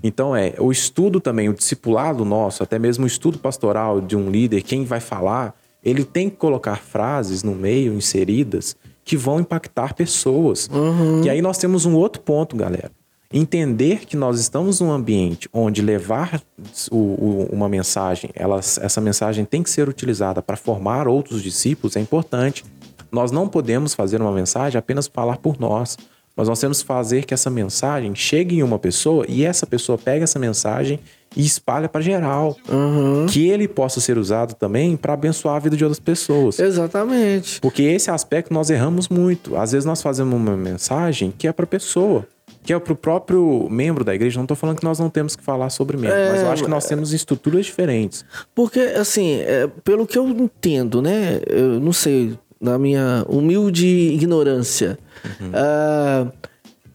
Então 0.02 0.34
é 0.34 0.54
o 0.58 0.72
estudo 0.72 1.20
também, 1.20 1.48
o 1.48 1.54
discipulado 1.54 2.24
nosso, 2.24 2.62
até 2.62 2.78
mesmo 2.78 3.04
o 3.04 3.06
estudo 3.06 3.38
pastoral 3.38 4.00
de 4.00 4.16
um 4.16 4.30
líder, 4.30 4.62
quem 4.62 4.84
vai 4.84 5.00
falar, 5.00 5.54
ele 5.82 6.04
tem 6.04 6.28
que 6.28 6.36
colocar 6.36 6.76
frases 6.76 7.42
no 7.42 7.54
meio, 7.54 7.92
inseridas, 7.94 8.76
que 9.04 9.16
vão 9.16 9.40
impactar 9.40 9.94
pessoas. 9.94 10.68
Uhum. 10.72 11.22
E 11.24 11.30
aí 11.30 11.42
nós 11.42 11.58
temos 11.58 11.84
um 11.84 11.94
outro 11.94 12.22
ponto, 12.22 12.56
galera. 12.56 12.90
entender 13.32 14.04
que 14.04 14.16
nós 14.16 14.38
estamos 14.38 14.80
num 14.80 14.92
ambiente 14.92 15.48
onde 15.52 15.80
levar 15.80 16.42
o, 16.90 16.96
o, 16.96 17.48
uma 17.50 17.68
mensagem, 17.68 18.30
ela, 18.34 18.58
essa 18.58 19.00
mensagem 19.00 19.44
tem 19.44 19.62
que 19.62 19.70
ser 19.70 19.88
utilizada 19.88 20.42
para 20.42 20.56
formar 20.56 21.08
outros 21.08 21.42
discípulos 21.42 21.96
é 21.96 22.00
importante. 22.00 22.64
Nós 23.10 23.30
não 23.30 23.48
podemos 23.48 23.94
fazer 23.94 24.20
uma 24.20 24.32
mensagem 24.32 24.78
apenas 24.78 25.06
falar 25.06 25.38
por 25.38 25.58
nós, 25.58 25.96
mas 26.36 26.48
nós 26.48 26.58
temos 26.58 26.80
que 26.80 26.86
fazer 26.86 27.24
que 27.24 27.34
essa 27.34 27.50
mensagem 27.50 28.14
chegue 28.14 28.56
em 28.56 28.62
uma 28.62 28.78
pessoa 28.78 29.24
e 29.28 29.44
essa 29.44 29.66
pessoa 29.66 29.98
pegue 29.98 30.24
essa 30.24 30.38
mensagem 30.38 30.98
e 31.36 31.44
espalha 31.44 31.88
para 31.88 32.00
geral. 32.00 32.56
Uhum. 32.70 33.26
Que 33.26 33.48
ele 33.48 33.68
possa 33.68 34.00
ser 34.00 34.18
usado 34.18 34.54
também 34.54 34.96
para 34.96 35.12
abençoar 35.12 35.56
a 35.56 35.58
vida 35.58 35.76
de 35.76 35.84
outras 35.84 36.00
pessoas. 36.00 36.58
Exatamente. 36.58 37.60
Porque 37.60 37.82
esse 37.82 38.10
aspecto 38.10 38.52
nós 38.52 38.70
erramos 38.70 39.08
muito. 39.08 39.56
Às 39.56 39.72
vezes 39.72 39.84
nós 39.84 40.02
fazemos 40.02 40.34
uma 40.34 40.56
mensagem 40.56 41.32
que 41.36 41.46
é 41.46 41.52
para 41.52 41.66
pessoa 41.66 42.26
que 42.62 42.72
é 42.72 42.78
para 42.78 42.92
o 42.92 42.96
próprio 42.96 43.68
membro 43.70 44.04
da 44.04 44.14
igreja. 44.14 44.36
Não 44.38 44.44
estou 44.44 44.56
falando 44.56 44.78
que 44.78 44.84
nós 44.84 44.98
não 44.98 45.10
temos 45.10 45.34
que 45.34 45.42
falar 45.42 45.70
sobre 45.70 45.96
membro, 45.96 46.16
é, 46.16 46.30
mas 46.30 46.42
eu 46.42 46.50
acho 46.50 46.62
que 46.62 46.70
nós 46.70 46.86
temos 46.86 47.12
estruturas 47.12 47.66
diferentes. 47.66 48.24
Porque, 48.54 48.78
assim, 48.80 49.40
é, 49.40 49.68
pelo 49.82 50.06
que 50.06 50.16
eu 50.16 50.28
entendo, 50.28 51.02
né? 51.02 51.40
Eu 51.46 51.80
não 51.80 51.92
sei, 51.92 52.38
na 52.62 52.78
minha 52.78 53.24
humilde 53.28 53.86
ignorância, 53.86 54.96
uhum. 55.40 55.50
uh, 55.50 56.32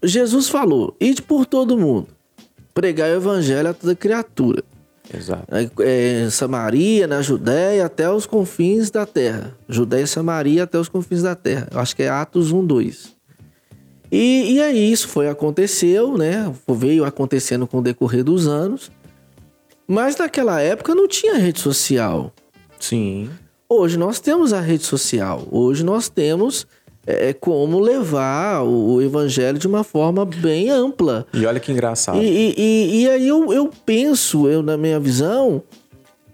Jesus 0.01 0.47
falou: 0.47 0.95
ide 0.99 1.21
por 1.21 1.45
todo 1.45 1.77
mundo, 1.77 2.07
pregar 2.73 3.09
o 3.09 3.15
evangelho 3.15 3.69
a 3.69 3.73
toda 3.73 3.93
criatura. 3.93 4.63
Exato. 5.13 5.45
É, 5.53 5.69
é, 5.79 6.29
Samaria, 6.29 7.07
na 7.07 7.21
Judéia, 7.21 7.85
até 7.85 8.09
os 8.09 8.25
confins 8.25 8.89
da 8.89 9.05
terra. 9.05 9.55
Judéia 9.67 10.03
e 10.03 10.07
Samaria 10.07 10.63
até 10.63 10.77
os 10.77 10.89
confins 10.89 11.21
da 11.21 11.35
terra. 11.35 11.67
Eu 11.71 11.79
acho 11.79 11.95
que 11.95 12.03
é 12.03 12.09
Atos 12.09 12.51
1, 12.51 12.65
2. 12.65 13.15
E, 14.11 14.53
e 14.53 14.61
aí 14.61 14.91
isso 14.91 15.07
foi 15.07 15.29
aconteceu, 15.29 16.17
né? 16.17 16.53
Veio 16.67 17.05
acontecendo 17.05 17.67
com 17.67 17.79
o 17.79 17.81
decorrer 17.81 18.23
dos 18.23 18.47
anos. 18.47 18.91
Mas 19.87 20.17
naquela 20.17 20.59
época 20.59 20.93
não 20.93 21.07
tinha 21.07 21.35
rede 21.35 21.59
social. 21.59 22.33
Sim. 22.77 23.29
Hoje 23.69 23.97
nós 23.97 24.19
temos 24.21 24.53
a 24.53 24.61
rede 24.61 24.83
social. 24.83 25.45
Hoje 25.51 25.83
nós 25.83 26.07
temos 26.07 26.65
é, 27.05 27.33
como 27.33 27.79
levar 27.79 28.63
o, 28.63 29.01
evangelho 29.01 29.59
de 29.59 29.67
uma 29.67 29.83
forma 29.83 30.25
bem 30.25 30.69
ampla. 30.69 31.27
E 31.33 31.45
olha 31.45 31.59
que 31.59 31.71
engraçado. 31.71 32.17
E, 32.21 32.53
e, 32.57 33.01
e 33.01 33.09
aí 33.09 33.27
eu, 33.27 33.51
eu 33.51 33.69
penso, 33.85 34.47
eu 34.47 34.63
na 34.63 34.77
minha 34.77 34.99
visão, 35.01 35.61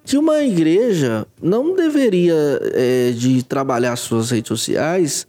que 0.06 0.16
uma 0.16 0.44
igreja 0.44 1.26
não 1.42 1.76
deveria 1.76 2.36
é, 2.74 3.12
de 3.12 3.42
trabalhar 3.42 3.96
suas 3.96 4.30
redes 4.30 4.50
sociais 4.50 5.26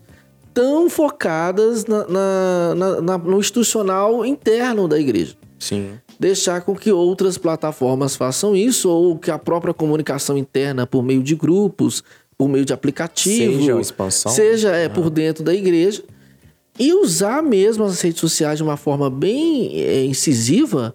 tão 0.53 0.91
focadas 0.91 1.87
na, 1.87 2.07
na, 2.07 3.01
na, 3.03 3.19
no 3.19 3.39
institucional 3.39 4.27
interno 4.27 4.87
da 4.87 4.99
igreja. 5.01 5.35
Sim. 5.59 5.93
Deixar 6.19 6.61
com 6.61 6.75
que 6.75 6.93
outras 6.93 7.37
plataformas 7.37 8.17
façam 8.17 8.55
isso, 8.55 8.89
ou 8.89 9.19
que 9.19 9.31
a 9.31 9.39
própria 9.39 9.75
comunicação 9.75 10.39
interna 10.39 10.87
por 10.87 11.03
meio 11.03 11.23
de 11.23 11.35
grupos, 11.35 12.03
por 12.37 12.49
meio 12.49 12.65
de 12.65 12.73
aplicativo, 12.73 13.59
seja 13.59 13.81
expansão, 13.81 14.33
seja 14.33 14.71
é, 14.71 14.89
por 14.89 15.11
dentro 15.11 15.43
da 15.45 15.55
igreja, 15.55 16.03
e 16.79 16.93
usar 16.93 17.43
mesmo 17.43 17.85
as 17.85 18.01
redes 18.01 18.21
sociais 18.21 18.59
de 18.59 18.62
uma 18.62 18.77
forma 18.77 19.09
bem 19.09 19.81
é, 19.81 20.05
incisiva 20.05 20.95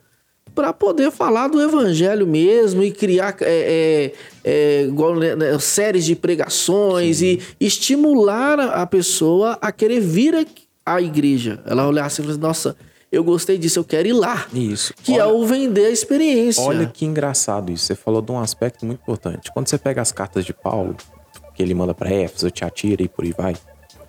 para 0.54 0.74
poder 0.74 1.10
falar 1.10 1.48
do 1.48 1.62
evangelho 1.62 2.28
mesmo 2.28 2.84
e 2.84 2.92
criar 2.92 3.36
é, 3.40 4.12
é, 4.14 4.14
é, 4.44 4.84
igual, 4.84 5.16
né, 5.16 5.36
né 5.36 5.58
séries 5.60 6.04
de 6.04 6.16
pregações 6.16 7.18
Sim. 7.18 7.40
e 7.60 7.66
estimular 7.66 8.60
a 8.60 8.86
pessoa 8.86 9.58
a 9.62 9.72
querer 9.72 10.02
vir 10.02 10.46
à 10.86 11.02
igreja. 11.02 11.62
Ela 11.66 11.88
olhar 11.88 12.06
assim 12.06 12.22
e 12.22 12.26
falar, 12.26 12.34
assim, 12.34 12.42
nossa, 12.42 12.76
eu 13.12 13.24
gostei 13.24 13.58
disso, 13.58 13.80
eu 13.80 13.84
quero 13.84 14.08
ir 14.08 14.14
lá. 14.14 14.46
Isso. 14.54 14.94
Que 15.04 15.14
olha, 15.14 15.22
é 15.22 15.26
o 15.26 15.46
vender 15.46 15.86
a 15.86 15.90
experiência. 15.90 16.64
Olha 16.64 16.86
que 16.86 17.06
engraçado 17.06 17.72
isso. 17.72 17.86
Você 17.86 17.96
falou 17.96 18.22
de 18.22 18.32
um 18.32 18.40
aspecto 18.40 18.86
muito 18.86 19.02
importante. 19.02 19.52
Quando 19.52 19.68
você 19.68 19.78
pega 19.78 20.02
as 20.02 20.12
cartas 20.12 20.46
de 20.46 20.54
Paulo, 20.54 20.96
que 21.56 21.64
ele 21.64 21.74
manda 21.74 21.94
para 21.94 22.12
Éfeso, 22.12 22.52
Tiatira 22.52 23.02
e 23.02 23.08
por 23.08 23.26
aí 23.26 23.34
vai, 23.36 23.56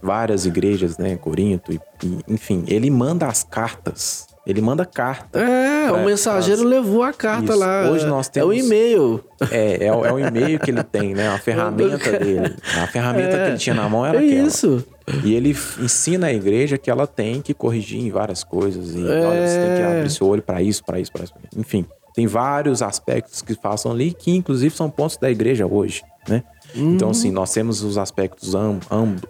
várias 0.02 0.44
igrejas, 0.46 0.98
né, 0.98 1.16
Corinto, 1.16 1.72
e, 1.72 1.80
enfim, 2.28 2.64
ele 2.68 2.90
manda 2.90 3.26
as 3.26 3.42
cartas 3.42 4.28
ele 4.46 4.60
manda 4.60 4.86
carta. 4.86 5.38
É, 5.38 5.92
o 5.92 6.04
mensageiro 6.04 6.64
levou 6.64 7.02
a 7.02 7.12
carta 7.12 7.52
Isso. 7.52 7.58
lá. 7.58 7.90
Hoje 7.90 8.06
nós 8.06 8.28
temos. 8.28 8.56
É 8.56 8.62
o 8.62 8.64
e-mail. 8.64 9.24
É, 9.50 9.86
é, 9.86 9.92
o, 9.92 10.04
é 10.04 10.12
o 10.12 10.18
e-mail 10.18 10.58
que 10.58 10.70
ele 10.70 10.82
tem, 10.82 11.14
né? 11.14 11.28
A 11.28 11.36
ferramenta 11.38 12.18
dele. 12.18 12.56
A 12.82 12.86
ferramenta 12.86 13.36
é, 13.36 13.44
que 13.44 13.50
ele 13.50 13.58
tinha 13.58 13.74
na 13.74 13.88
mão 13.88 14.04
era 14.04 14.20
é 14.20 14.26
aquela. 14.26 14.48
Isso. 14.48 14.84
E 15.24 15.34
ele 15.34 15.56
ensina 15.78 16.28
a 16.28 16.32
igreja 16.32 16.78
que 16.78 16.90
ela 16.90 17.06
tem 17.06 17.40
que 17.40 17.54
corrigir 17.54 18.00
em 18.00 18.10
várias 18.10 18.44
coisas. 18.44 18.94
E 18.94 19.00
é... 19.00 19.26
olha, 19.26 19.48
você 19.48 19.58
tem 19.58 19.76
que 19.76 19.82
abrir 19.82 20.10
seu 20.10 20.26
olho 20.26 20.42
para 20.42 20.62
isso, 20.62 20.84
para 20.84 21.00
isso, 21.00 21.12
para 21.12 21.24
isso. 21.24 21.34
Enfim, 21.56 21.84
tem 22.14 22.26
vários 22.26 22.82
aspectos 22.82 23.42
que 23.42 23.54
passam 23.54 23.92
ali 23.92 24.12
que, 24.12 24.30
inclusive, 24.30 24.74
são 24.74 24.90
pontos 24.90 25.16
da 25.16 25.30
igreja 25.30 25.66
hoje, 25.66 26.02
né? 26.28 26.42
Hum. 26.76 26.94
Então, 26.94 27.10
assim, 27.10 27.30
nós 27.30 27.52
temos 27.52 27.82
os 27.82 27.98
aspectos 27.98 28.54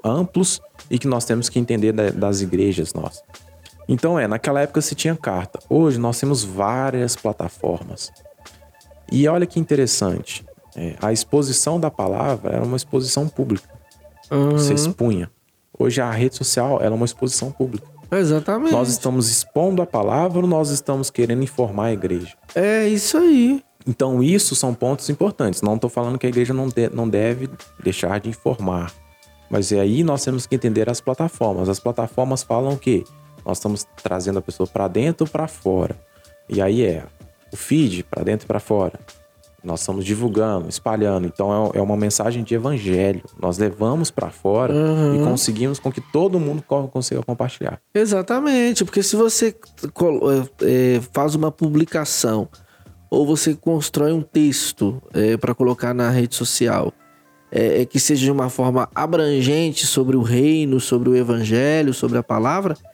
amplos 0.04 0.60
e 0.90 0.98
que 0.98 1.06
nós 1.06 1.24
temos 1.24 1.48
que 1.48 1.58
entender 1.58 1.92
das 1.92 2.40
igrejas 2.40 2.92
nossas. 2.92 3.22
Então 3.90 4.16
é, 4.16 4.28
naquela 4.28 4.60
época 4.60 4.80
se 4.80 4.94
tinha 4.94 5.16
carta. 5.16 5.58
Hoje 5.68 5.98
nós 5.98 6.18
temos 6.20 6.44
várias 6.44 7.16
plataformas. 7.16 8.12
E 9.10 9.26
olha 9.26 9.44
que 9.46 9.58
interessante, 9.58 10.46
é, 10.76 10.94
a 11.02 11.12
exposição 11.12 11.80
da 11.80 11.90
palavra 11.90 12.52
era 12.54 12.64
uma 12.64 12.76
exposição 12.76 13.28
pública. 13.28 13.68
Uhum. 14.30 14.52
Você 14.52 14.74
expunha. 14.74 15.28
Hoje 15.80 15.98
a 16.02 16.10
rede 16.10 16.36
social 16.36 16.78
é 16.82 16.90
uma 16.90 17.06
exposição 17.06 17.50
pública. 17.50 17.86
Exatamente. 18.12 18.70
Nós 18.70 18.90
estamos 18.90 19.30
expondo 19.30 19.80
a 19.80 19.86
palavra, 19.86 20.46
nós 20.46 20.68
estamos 20.68 21.08
querendo 21.08 21.42
informar 21.42 21.86
a 21.86 21.92
igreja. 21.94 22.36
É 22.54 22.86
isso 22.86 23.16
aí. 23.16 23.64
Então, 23.86 24.22
isso 24.22 24.54
são 24.54 24.74
pontos 24.74 25.08
importantes. 25.08 25.62
Não 25.62 25.76
estou 25.76 25.88
falando 25.88 26.18
que 26.18 26.26
a 26.26 26.28
igreja 26.28 26.52
não, 26.52 26.68
de, 26.68 26.90
não 26.90 27.08
deve 27.08 27.48
deixar 27.82 28.20
de 28.20 28.28
informar. 28.28 28.92
Mas 29.48 29.72
é 29.72 29.80
aí 29.80 30.04
nós 30.04 30.22
temos 30.22 30.46
que 30.46 30.54
entender 30.54 30.90
as 30.90 31.00
plataformas. 31.00 31.66
As 31.66 31.80
plataformas 31.80 32.42
falam 32.42 32.74
o 32.74 32.78
quê? 32.78 33.02
Nós 33.42 33.56
estamos 33.56 33.86
trazendo 34.02 34.38
a 34.38 34.42
pessoa 34.42 34.66
para 34.66 34.86
dentro 34.86 35.24
ou 35.24 35.30
para 35.30 35.48
fora. 35.48 35.96
E 36.46 36.60
aí 36.60 36.84
é 36.84 37.04
o 37.50 37.56
feed 37.56 38.04
para 38.04 38.22
dentro 38.22 38.44
e 38.44 38.46
para 38.46 38.60
fora. 38.60 39.00
Nós 39.62 39.80
estamos 39.80 40.04
divulgando, 40.04 40.68
espalhando. 40.68 41.26
Então 41.26 41.72
é, 41.74 41.78
é 41.78 41.82
uma 41.82 41.96
mensagem 41.96 42.42
de 42.42 42.54
evangelho. 42.54 43.22
Nós 43.40 43.58
levamos 43.58 44.10
para 44.10 44.30
fora 44.30 44.72
uhum. 44.72 45.16
e 45.16 45.24
conseguimos 45.24 45.78
com 45.78 45.92
que 45.92 46.00
todo 46.00 46.40
mundo 46.40 46.62
consiga 46.62 47.22
compartilhar. 47.22 47.80
Exatamente, 47.94 48.84
porque 48.84 49.02
se 49.02 49.16
você 49.16 49.54
é, 50.62 51.00
faz 51.12 51.34
uma 51.34 51.50
publicação 51.50 52.48
ou 53.10 53.26
você 53.26 53.54
constrói 53.54 54.12
um 54.12 54.22
texto 54.22 55.02
é, 55.12 55.36
para 55.36 55.54
colocar 55.54 55.92
na 55.92 56.10
rede 56.10 56.34
social 56.34 56.92
é, 57.52 57.82
é, 57.82 57.84
que 57.84 57.98
seja 57.98 58.24
de 58.24 58.30
uma 58.30 58.48
forma 58.48 58.88
abrangente 58.94 59.86
sobre 59.86 60.16
o 60.16 60.22
reino, 60.22 60.78
sobre 60.78 61.08
o 61.08 61.16
evangelho, 61.16 61.92
sobre 61.92 62.16
a 62.16 62.22
palavra, 62.22 62.76
é, 62.76 62.89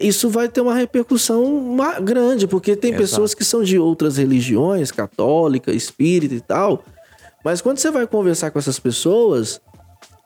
isso 0.00 0.28
vai 0.28 0.48
ter 0.48 0.60
uma 0.60 0.74
repercussão 0.74 1.76
grande, 2.02 2.46
porque 2.46 2.74
tem 2.74 2.90
Exato. 2.90 3.02
pessoas 3.02 3.34
que 3.34 3.44
são 3.44 3.62
de 3.62 3.78
outras 3.78 4.16
religiões, 4.16 4.90
católica, 4.90 5.72
espírita 5.72 6.34
e 6.34 6.40
tal, 6.40 6.84
mas 7.44 7.60
quando 7.60 7.78
você 7.78 7.90
vai 7.92 8.06
conversar 8.06 8.50
com 8.50 8.58
essas 8.58 8.80
pessoas, 8.80 9.60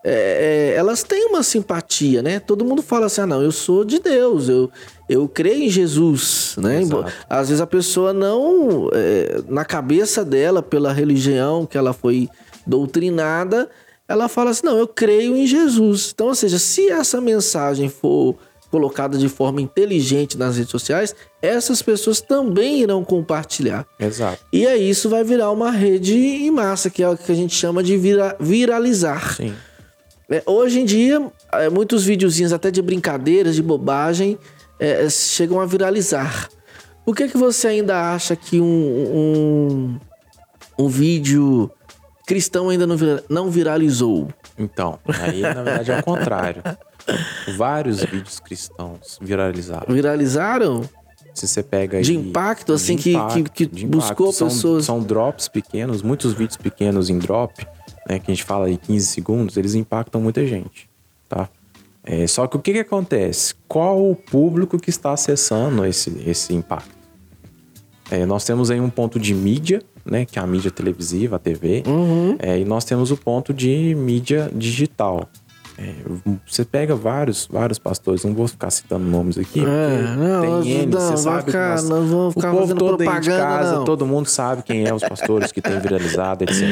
é, 0.02 0.72
é, 0.72 0.78
elas 0.78 1.02
têm 1.02 1.26
uma 1.26 1.42
simpatia, 1.42 2.22
né? 2.22 2.40
Todo 2.40 2.64
mundo 2.64 2.82
fala 2.82 3.06
assim: 3.06 3.20
ah, 3.20 3.26
não, 3.26 3.42
eu 3.42 3.52
sou 3.52 3.84
de 3.84 3.98
Deus, 3.98 4.48
eu, 4.48 4.70
eu 5.06 5.28
creio 5.28 5.64
em 5.64 5.68
Jesus, 5.68 6.54
né? 6.56 6.80
Exato. 6.80 7.12
Às 7.28 7.48
vezes 7.48 7.60
a 7.60 7.66
pessoa 7.66 8.14
não, 8.14 8.88
é, 8.94 9.42
na 9.46 9.66
cabeça 9.66 10.24
dela, 10.24 10.62
pela 10.62 10.92
religião 10.92 11.66
que 11.66 11.76
ela 11.76 11.92
foi 11.92 12.30
doutrinada, 12.66 13.68
ela 14.08 14.26
fala 14.26 14.50
assim: 14.50 14.64
não, 14.64 14.78
eu 14.78 14.88
creio 14.88 15.36
em 15.36 15.46
Jesus. 15.46 16.12
Então, 16.14 16.28
ou 16.28 16.34
seja, 16.34 16.58
se 16.58 16.88
essa 16.88 17.20
mensagem 17.20 17.90
for 17.90 18.36
colocada 18.70 19.18
de 19.18 19.28
forma 19.28 19.60
inteligente 19.60 20.38
nas 20.38 20.56
redes 20.56 20.70
sociais, 20.70 21.14
essas 21.42 21.82
pessoas 21.82 22.20
também 22.20 22.80
irão 22.80 23.04
compartilhar. 23.04 23.86
Exato. 23.98 24.38
E 24.52 24.66
aí 24.66 24.88
isso 24.88 25.08
vai 25.08 25.24
virar 25.24 25.50
uma 25.50 25.70
rede 25.70 26.14
em 26.14 26.50
massa, 26.50 26.88
que 26.88 27.02
é 27.02 27.08
o 27.08 27.16
que 27.16 27.32
a 27.32 27.34
gente 27.34 27.54
chama 27.54 27.82
de 27.82 27.96
vira, 27.96 28.36
viralizar. 28.38 29.34
Sim. 29.34 29.52
É, 30.30 30.42
hoje 30.46 30.80
em 30.80 30.84
dia, 30.84 31.20
é, 31.52 31.68
muitos 31.68 32.04
videozinhos 32.04 32.52
até 32.52 32.70
de 32.70 32.80
brincadeiras, 32.80 33.56
de 33.56 33.62
bobagem, 33.62 34.38
é, 34.78 35.08
chegam 35.10 35.60
a 35.60 35.66
viralizar. 35.66 36.48
Por 37.04 37.16
que, 37.16 37.28
que 37.28 37.36
você 37.36 37.68
ainda 37.68 38.12
acha 38.14 38.36
que 38.36 38.60
um, 38.60 38.66
um, 38.66 40.00
um 40.84 40.88
vídeo 40.88 41.68
cristão 42.26 42.68
ainda 42.68 42.86
não, 42.86 42.96
não 43.28 43.50
viralizou? 43.50 44.28
Então, 44.56 45.00
aí 45.20 45.40
na 45.40 45.54
verdade 45.54 45.90
é 45.90 45.98
o 45.98 46.02
contrário. 46.04 46.62
Vários 47.56 48.02
vídeos 48.04 48.40
cristãos 48.40 49.18
viralizaram. 49.20 49.94
Viralizaram? 49.94 50.88
Se 51.34 51.46
você 51.46 51.62
pega 51.62 51.98
aí, 51.98 52.02
De 52.02 52.14
impacto, 52.16 52.72
assim, 52.72 52.96
de 52.96 53.10
impacto, 53.10 53.52
que, 53.52 53.66
que 53.66 53.86
buscou 53.86 54.32
são, 54.32 54.48
pessoas. 54.48 54.84
São 54.84 55.00
drops 55.00 55.48
pequenos, 55.48 56.02
muitos 56.02 56.32
vídeos 56.32 56.56
pequenos 56.56 57.08
em 57.08 57.18
drop, 57.18 57.66
né? 58.08 58.18
Que 58.18 58.30
a 58.30 58.34
gente 58.34 58.44
fala 58.44 58.66
aí 58.66 58.76
15 58.76 59.06
segundos, 59.06 59.56
eles 59.56 59.74
impactam 59.74 60.20
muita 60.20 60.44
gente, 60.46 60.88
tá? 61.28 61.48
É, 62.02 62.26
só 62.26 62.46
que 62.46 62.56
o 62.56 62.60
que, 62.60 62.72
que 62.72 62.78
acontece? 62.80 63.54
Qual 63.68 64.10
o 64.10 64.16
público 64.16 64.78
que 64.78 64.90
está 64.90 65.12
acessando 65.12 65.84
esse, 65.84 66.10
esse 66.26 66.52
impacto? 66.54 66.98
É, 68.10 68.26
nós 68.26 68.44
temos 68.44 68.70
aí 68.70 68.80
um 68.80 68.90
ponto 68.90 69.20
de 69.20 69.32
mídia, 69.32 69.82
né, 70.04 70.24
que 70.24 70.38
é 70.38 70.42
a 70.42 70.46
mídia 70.46 70.70
televisiva, 70.70 71.36
a 71.36 71.38
TV, 71.38 71.84
Uhum. 71.86 72.36
é, 72.40 72.58
e 72.58 72.64
nós 72.64 72.84
temos 72.84 73.12
o 73.12 73.16
ponto 73.16 73.54
de 73.54 73.94
mídia 73.94 74.50
digital. 74.52 75.28
É, 75.82 75.94
você 76.46 76.62
pega 76.64 76.94
vários, 76.94 77.48
vários 77.50 77.78
pastores, 77.78 78.22
não 78.24 78.34
vou 78.34 78.46
ficar 78.46 78.68
citando 78.70 79.04
nomes 79.04 79.38
aqui, 79.38 79.60
É, 79.60 80.14
não, 80.14 80.62
tem 80.62 80.72
N, 80.82 80.92
você 80.92 81.16
sabe 81.16 81.50
que 81.50 81.56
nós- 81.56 81.88
não 81.88 82.06
vamos 82.06 82.36
o 82.36 82.40
povo 82.40 82.74
todo 82.74 83.00
aí 83.00 83.06
de 83.06 83.12
propaganda, 83.30 83.38
casa, 83.42 83.76
não. 83.76 83.84
todo 83.86 84.04
mundo 84.06 84.26
sabe 84.26 84.62
quem 84.62 84.84
é 84.86 84.92
os 84.92 85.02
pastores 85.02 85.50
que 85.52 85.62
têm 85.62 85.78
viralizado, 85.80 86.44
etc. 86.44 86.62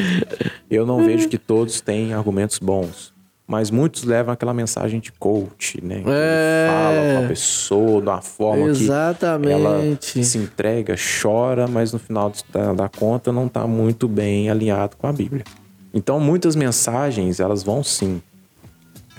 Eu 0.69 0.85
não 0.85 1.03
vejo 1.03 1.27
que 1.27 1.39
todos 1.39 1.81
têm 1.81 2.13
argumentos 2.13 2.59
bons, 2.59 3.11
mas 3.47 3.71
muitos 3.71 4.03
levam 4.03 4.31
aquela 4.31 4.53
mensagem 4.53 4.99
de 4.99 5.11
coach, 5.13 5.83
né? 5.83 6.01
Que 6.03 6.09
É. 6.11 6.67
fala 6.69 7.19
com 7.19 7.25
a 7.25 7.27
pessoa 7.29 8.01
de 8.03 8.07
uma 8.09 8.21
forma 8.21 8.57
que 8.57 8.69
ela 8.69 8.69
Exatamente. 8.69 10.23
se 10.23 10.37
entrega, 10.37 10.95
chora, 11.23 11.67
mas 11.67 11.91
no 11.91 11.97
final 11.97 12.31
da, 12.53 12.73
da 12.73 12.87
conta 12.89 13.31
não 13.31 13.47
está 13.47 13.65
muito 13.65 14.07
bem 14.07 14.51
alinhado 14.51 14.95
com 14.97 15.07
a 15.07 15.11
Bíblia. 15.11 15.43
Então, 15.91 16.19
muitas 16.19 16.55
mensagens, 16.55 17.39
elas 17.39 17.63
vão 17.63 17.83
sim 17.83 18.21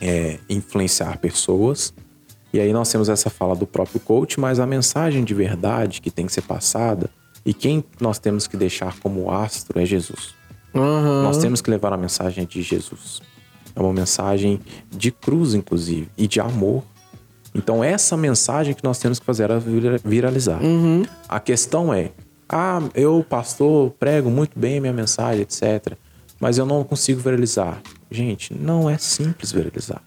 é, 0.00 0.38
influenciar 0.48 1.18
pessoas. 1.18 1.92
E 2.52 2.58
aí 2.58 2.72
nós 2.72 2.90
temos 2.90 3.08
essa 3.08 3.30
fala 3.30 3.54
do 3.54 3.66
próprio 3.66 4.00
coach, 4.00 4.40
mas 4.40 4.58
a 4.58 4.66
mensagem 4.66 5.22
de 5.24 5.34
verdade 5.34 6.00
que 6.00 6.10
tem 6.10 6.26
que 6.26 6.32
ser 6.32 6.42
passada 6.42 7.08
e 7.46 7.54
quem 7.54 7.84
nós 8.00 8.18
temos 8.18 8.46
que 8.46 8.56
deixar 8.56 8.98
como 9.00 9.30
astro 9.30 9.78
é 9.80 9.84
Jesus. 9.86 10.34
Aham. 10.74 11.22
Nós 11.22 11.38
temos 11.38 11.60
que 11.60 11.70
levar 11.70 11.92
a 11.92 11.96
mensagem 11.96 12.44
de 12.44 12.60
Jesus. 12.62 13.20
É 13.74 13.80
uma 13.80 13.92
mensagem 13.92 14.60
de 14.90 15.10
cruz, 15.12 15.54
inclusive, 15.54 16.08
e 16.18 16.26
de 16.26 16.40
amor. 16.40 16.82
Então, 17.54 17.82
essa 17.82 18.16
mensagem 18.16 18.74
que 18.74 18.82
nós 18.84 18.98
temos 18.98 19.18
que 19.18 19.24
fazer 19.26 19.48
vira- 19.60 19.98
viralizar. 20.04 20.60
A 21.28 21.40
questão 21.40 21.92
é: 21.94 22.10
ah, 22.48 22.80
eu, 22.94 23.24
pastor, 23.28 23.90
prego 23.98 24.30
muito 24.30 24.58
bem 24.58 24.80
minha 24.80 24.92
mensagem, 24.92 25.42
etc., 25.42 25.94
mas 26.38 26.58
eu 26.58 26.66
não 26.66 26.82
consigo 26.84 27.20
viralizar. 27.20 27.80
Gente, 28.10 28.52
não 28.54 28.88
é 28.90 28.98
simples 28.98 29.52
viralizar. 29.52 30.02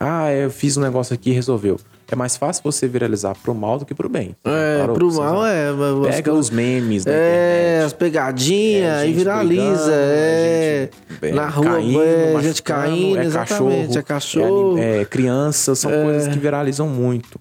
Ah, 0.00 0.32
eu 0.32 0.50
fiz 0.50 0.76
um 0.76 0.80
negócio 0.80 1.12
aqui 1.14 1.30
e 1.30 1.32
resolveu. 1.32 1.78
É 2.10 2.16
mais 2.16 2.36
fácil 2.38 2.62
você 2.64 2.88
viralizar 2.88 3.34
pro 3.34 3.54
mal 3.54 3.78
do 3.78 3.84
que 3.84 3.94
pro 3.94 4.08
bem. 4.08 4.34
É, 4.44 4.78
Parou 4.78 4.96
pro 4.96 5.12
mal 5.12 5.44
é. 5.44 5.68
Pega 6.10 6.32
os 6.32 6.48
memes 6.48 7.04
da 7.04 7.12
É, 7.12 7.16
internet. 7.16 7.84
as 7.86 7.92
pegadinhas, 7.92 9.02
É, 9.02 9.08
e 9.08 9.12
viraliza. 9.12 9.92
é, 9.92 10.88
gente, 11.10 11.26
é, 11.26 11.32
na 11.32 11.48
rua, 11.48 11.64
caindo, 11.72 12.02
é, 12.02 12.42
gente 12.42 12.62
caindo, 12.62 13.18
é 13.18 13.24
exatamente. 13.24 13.98
É 13.98 14.02
cachorro. 14.02 14.78
é, 14.78 15.02
é 15.02 15.04
criança, 15.04 15.74
são 15.74 15.90
coisas 15.90 16.28
que 16.28 16.38
viralizam 16.38 16.88
muito. 16.88 17.38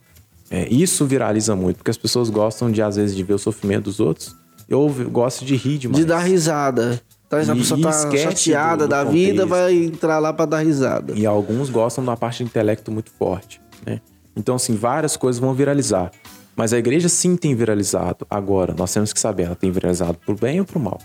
É, 0.49 0.67
isso 0.67 1.05
viraliza 1.05 1.55
muito, 1.55 1.77
porque 1.77 1.91
as 1.91 1.97
pessoas 1.97 2.29
gostam 2.29 2.69
de, 2.71 2.81
às 2.81 2.95
vezes, 2.97 3.15
de 3.15 3.23
ver 3.23 3.35
o 3.35 3.39
sofrimento 3.39 3.85
dos 3.85 3.99
outros. 4.01 4.35
Eu 4.67 4.89
gosto 5.09 5.45
de 5.45 5.55
rir 5.55 5.77
demais. 5.77 5.97
de 5.99 6.05
dar 6.05 6.19
risada. 6.19 6.99
Então, 7.27 7.39
a 7.39 7.55
pessoa 7.55 7.81
tá 7.81 7.91
chateada 8.17 8.77
do- 8.77 8.87
do 8.87 8.89
da 8.89 9.03
vida, 9.03 9.43
contexto. 9.43 9.49
vai 9.49 9.73
entrar 9.75 10.19
lá 10.19 10.31
pra 10.31 10.45
dar 10.45 10.59
risada. 10.59 11.13
E 11.13 11.25
alguns 11.25 11.69
gostam 11.69 12.03
da 12.05 12.15
parte 12.15 12.37
de 12.37 12.43
intelecto 12.45 12.91
muito 12.91 13.11
forte, 13.11 13.61
né? 13.85 13.99
Então, 14.35 14.55
assim, 14.55 14.75
várias 14.75 15.17
coisas 15.17 15.39
vão 15.39 15.53
viralizar. 15.53 16.11
Mas 16.55 16.71
a 16.73 16.77
igreja 16.77 17.09
sim 17.09 17.35
tem 17.35 17.53
viralizado. 17.53 18.25
Agora, 18.29 18.73
nós 18.77 18.93
temos 18.93 19.11
que 19.13 19.19
saber, 19.19 19.43
ela 19.43 19.55
tem 19.55 19.69
viralizado 19.71 20.17
pro 20.25 20.35
bem 20.35 20.59
ou 20.59 20.65
pro 20.65 20.79
mal? 20.79 20.99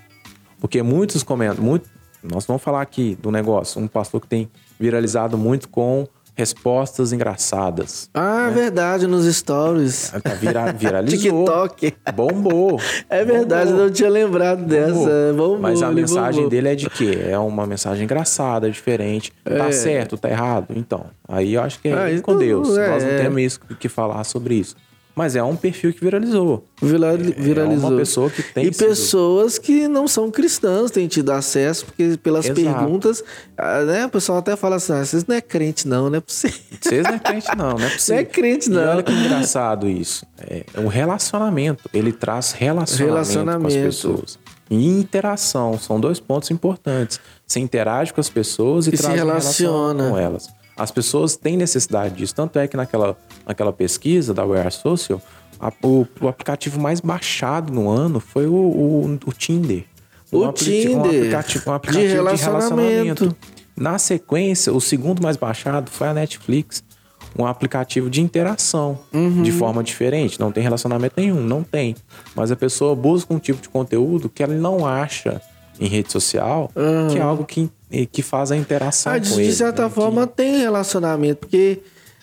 Porque 0.60 0.80
muitos 0.82 1.22
comentam, 1.22 1.62
muito, 1.64 1.90
nós 2.22 2.46
vamos 2.46 2.62
falar 2.62 2.80
aqui 2.82 3.16
do 3.20 3.30
negócio, 3.32 3.80
um 3.80 3.88
pastor 3.88 4.20
que 4.20 4.28
tem 4.28 4.48
viralizado 4.78 5.36
muito 5.36 5.68
com 5.68 6.06
respostas 6.34 7.12
engraçadas. 7.12 8.08
Ah, 8.14 8.50
verdade, 8.52 9.06
nos 9.06 9.24
stories. 9.34 10.12
Tá 10.22 10.34
vira, 10.34 10.72
viralizou. 10.72 11.44
TikTok. 11.44 11.94
Bombou. 12.14 12.80
É 13.08 13.24
verdade, 13.24 13.70
eu 13.70 13.72
Bombou. 13.72 13.86
não 13.86 13.92
tinha 13.92 14.08
lembrado 14.10 14.64
dessa. 14.64 14.92
Bombou. 14.92 15.32
Bombou, 15.34 15.58
Mas 15.60 15.82
a 15.82 15.90
mensagem 15.90 16.34
bombou. 16.42 16.50
dele 16.50 16.68
é 16.68 16.74
de 16.74 16.88
quê? 16.88 17.18
É 17.28 17.38
uma 17.38 17.66
mensagem 17.66 18.04
engraçada, 18.04 18.70
diferente. 18.70 19.32
Tá 19.44 19.70
certo, 19.72 20.16
tá 20.16 20.30
errado? 20.30 20.68
Então, 20.74 21.06
aí 21.28 21.54
eu 21.54 21.62
acho 21.62 21.78
que 21.80 21.88
é 21.88 21.94
Ah, 21.94 22.10
isso 22.10 22.22
com 22.22 22.36
Deus. 22.36 22.76
é, 22.76 22.88
Nós 22.88 23.02
não 23.04 23.10
é. 23.10 23.18
temos 23.18 23.42
isso 23.42 23.60
que 23.78 23.88
falar 23.88 24.24
sobre 24.24 24.54
isso. 24.54 24.74
Mas 25.14 25.36
é 25.36 25.42
um 25.42 25.54
perfil 25.54 25.92
que 25.92 26.00
viralizou. 26.00 26.64
Vira- 26.80 27.14
viralizou. 27.16 27.88
É 27.88 27.90
uma 27.92 27.98
pessoa 27.98 28.30
que 28.30 28.42
tem 28.42 28.64
E 28.66 28.72
sido- 28.72 28.88
pessoas 28.88 29.58
que 29.58 29.86
não 29.86 30.08
são 30.08 30.30
cristãs 30.30 30.90
têm 30.90 31.06
tido 31.06 31.30
acesso, 31.32 31.84
porque 31.84 32.16
pelas 32.16 32.46
Exato. 32.46 32.60
perguntas, 32.62 33.22
ah, 33.58 33.82
né? 33.84 34.06
O 34.06 34.08
pessoal 34.08 34.38
até 34.38 34.56
fala 34.56 34.76
assim: 34.76 34.92
ah, 34.94 35.04
vocês 35.04 35.26
não 35.26 35.36
é 35.36 35.40
crente, 35.42 35.86
não, 35.86 36.08
não 36.08 36.16
é 36.16 36.20
possível. 36.20 36.58
Vocês 36.80 37.04
não 37.04 37.14
é 37.14 37.18
crente, 37.18 37.46
não, 37.56 37.76
não 37.78 37.86
é 37.86 37.90
possível. 37.90 38.14
Não 38.16 38.22
é 38.22 38.24
crente, 38.24 38.68
E 38.68 38.72
não. 38.72 38.88
olha 38.88 39.02
que 39.02 39.12
engraçado 39.12 39.88
isso. 39.88 40.24
É 40.38 40.64
um 40.80 40.86
relacionamento. 40.86 41.88
Ele 41.92 42.10
traz 42.12 42.52
relacionamento, 42.52 42.98
com 42.98 43.14
Relacionamento. 43.14 43.78
as 43.88 43.96
pessoas. 43.96 44.38
E 44.70 44.88
interação. 44.88 45.78
São 45.78 46.00
dois 46.00 46.18
pontos 46.18 46.50
importantes. 46.50 47.20
Você 47.46 47.60
interage 47.60 48.12
com 48.14 48.20
as 48.20 48.30
pessoas 48.30 48.86
e, 48.86 48.94
E 48.94 48.96
se 48.96 49.02
traz 49.02 49.16
relaciona. 49.16 50.08
com 50.10 50.16
elas. 50.18 50.48
As 50.76 50.90
pessoas 50.90 51.36
têm 51.36 51.56
necessidade 51.56 52.14
disso. 52.16 52.34
Tanto 52.34 52.58
é 52.58 52.66
que 52.66 52.76
naquela, 52.76 53.16
naquela 53.46 53.72
pesquisa 53.72 54.32
da 54.32 54.44
We 54.44 54.58
Are 54.60 54.70
Social, 54.70 55.20
a- 55.60 55.72
o, 55.82 56.06
o 56.20 56.28
aplicativo 56.28 56.80
mais 56.80 57.00
baixado 57.00 57.72
no 57.72 57.88
ano 57.90 58.18
foi 58.20 58.46
o, 58.46 58.52
o, 58.54 59.18
o 59.26 59.32
Tinder. 59.32 59.84
O 60.30 60.38
Um 60.40 60.48
apli- 60.48 60.88
Um 60.88 61.02
Tinder, 61.02 61.16
aplicativo, 61.20 61.64
um 61.66 61.70
de 61.70 61.76
aplicativo 61.76 62.08
de 62.08 62.14
relacionamento. 62.14 63.24
relacionamento. 63.24 63.36
Na 63.76 63.98
sequência, 63.98 64.72
o 64.72 64.80
segundo 64.80 65.22
mais 65.22 65.36
baixado 65.36 65.90
foi 65.90 66.08
a 66.08 66.14
Netflix, 66.14 66.82
um 67.38 67.46
aplicativo 67.46 68.10
de 68.10 68.20
interação 68.20 68.98
Uhum. 69.12 69.42
de 69.42 69.50
forma 69.52 69.82
diferente. 69.82 70.38
Não 70.40 70.50
tem 70.52 70.62
relacionamento 70.62 71.14
nenhum, 71.16 71.40
não 71.42 71.62
tem. 71.62 71.94
Mas 72.34 72.50
a 72.50 72.56
pessoa 72.56 72.94
busca 72.94 73.32
um 73.32 73.38
tipo 73.38 73.60
de 73.62 73.68
conteúdo 73.68 74.28
que 74.28 74.42
ela 74.42 74.54
não 74.54 74.86
acha 74.86 75.40
em 75.80 75.86
rede 75.88 76.12
social, 76.12 76.70
que 77.10 77.18
é 77.18 77.22
algo 77.22 77.44
que, 77.44 77.70
que 78.10 78.22
faz 78.22 78.50
a 78.50 78.56
interação 78.56 79.12
Ah, 79.12 79.16
com 79.16 79.22
de, 79.22 79.34
de 79.34 79.40
ele, 79.42 79.52
certa 79.52 79.84
né? 79.84 79.90
forma 79.90 80.26
tem 80.26 80.58
relacionamento, 80.58 81.40
porque 81.40 81.80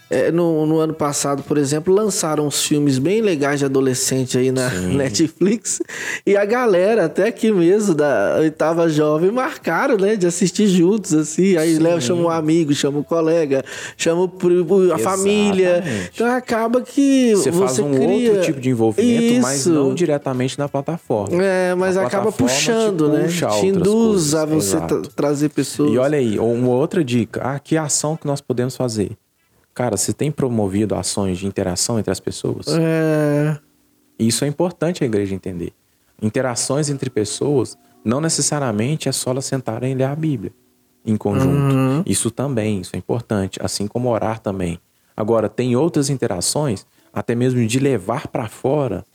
é, 0.10 0.32
no, 0.32 0.66
no 0.66 0.80
ano 0.80 0.94
passado, 0.94 1.44
por 1.44 1.58
exemplo, 1.58 1.94
lançaram 1.94 2.48
uns 2.48 2.64
filmes 2.64 2.98
bem 2.98 3.22
legais 3.22 3.60
de 3.60 3.66
adolescente 3.66 4.38
aí 4.38 4.52
na 4.52 4.70
Netflix. 4.90 5.82
E 6.26 6.36
a 6.36 6.46
galera, 6.46 7.06
até 7.06 7.28
aqui 7.28 7.52
mesmo, 7.52 7.94
da 7.94 8.38
oitava 8.40 8.90
jovem, 8.90 9.32
marcaram, 9.32 9.98
né? 9.98 10.16
De 10.16 10.26
assistir 10.26 10.68
juntos, 10.68 11.14
assim. 11.14 11.58
Aí 11.58 11.78
leva, 11.78 12.02
chama 12.02 12.22
um 12.22 12.30
amigo, 12.30 12.74
chama 12.74 13.00
um 13.00 13.04
colega, 13.04 13.64
chama 13.96 14.24
o 14.24 14.94
a 14.94 14.98
família. 14.98 15.78
Exatamente. 15.78 16.12
Então 16.16 16.28
acaba 16.28 16.82
que 16.82 17.36
Você, 17.36 17.52
você, 17.52 17.60
faz 17.60 17.80
um 17.80 17.92
cria... 17.94 18.32
outro 18.32 18.46
tipo 18.46 18.60
de 18.60 18.70
envolvimento, 18.70 19.42
mas 19.42 19.60
Isso. 19.60 19.70
não 19.70 19.94
diretamente 19.94 20.58
na 20.58 20.68
plataforma. 20.68 21.44
É, 21.44 21.76
mas 21.76 21.98
A 21.98 22.08
acaba 22.08 22.32
puxando, 22.32 23.10
né? 23.10 23.24
puxa 23.26 23.48
Te 23.50 23.68
induz 23.68 24.34
a 24.34 24.46
você 24.46 24.78
exato. 24.78 25.02
trazer 25.16 25.50
pessoas. 25.50 25.92
E 25.92 25.98
olha 25.98 26.18
aí, 26.18 26.40
uma 26.40 26.70
outra 26.70 27.04
dica. 27.04 27.42
Ah, 27.44 27.60
que 27.60 27.78
ação 27.78 28.18
que 28.18 28.26
nós 28.26 28.42
podemos 28.42 28.76
fazer? 28.76 29.12
Cara, 29.80 29.96
você 29.96 30.12
tem 30.12 30.30
promovido 30.30 30.94
ações 30.94 31.38
de 31.38 31.48
interação 31.48 31.98
entre 31.98 32.12
as 32.12 32.20
pessoas? 32.20 32.66
É... 32.68 33.58
Isso 34.20 34.44
é 34.44 34.48
importante 34.50 35.06
a 35.06 35.08
igreja 35.08 35.34
entender. 35.34 35.72
Interações 36.22 36.90
entre 36.90 37.10
pessoas 37.10 37.78
não 38.04 38.20
necessariamente 38.20 39.08
é 39.08 39.14
só 39.14 39.32
elas 39.32 39.46
sentarem 39.46 39.94
e 39.94 39.96
ler 39.96 40.04
a 40.04 40.14
Bíblia 40.14 40.52
em 41.06 41.16
conjunto. 41.16 42.04
Isso 42.06 42.30
também, 42.30 42.82
isso 42.82 42.94
é 42.94 43.00
importante, 43.00 43.58
assim 43.64 43.88
como 43.88 44.10
orar 44.10 44.40
também. 44.40 44.78
Agora, 45.16 45.48
tem 45.48 45.78
outras 45.78 46.10
interações, 46.10 46.86
até 47.14 47.34
mesmo 47.34 47.66
de 47.66 47.80
levar 47.80 48.28
para 48.28 48.50
fora. 48.50 49.06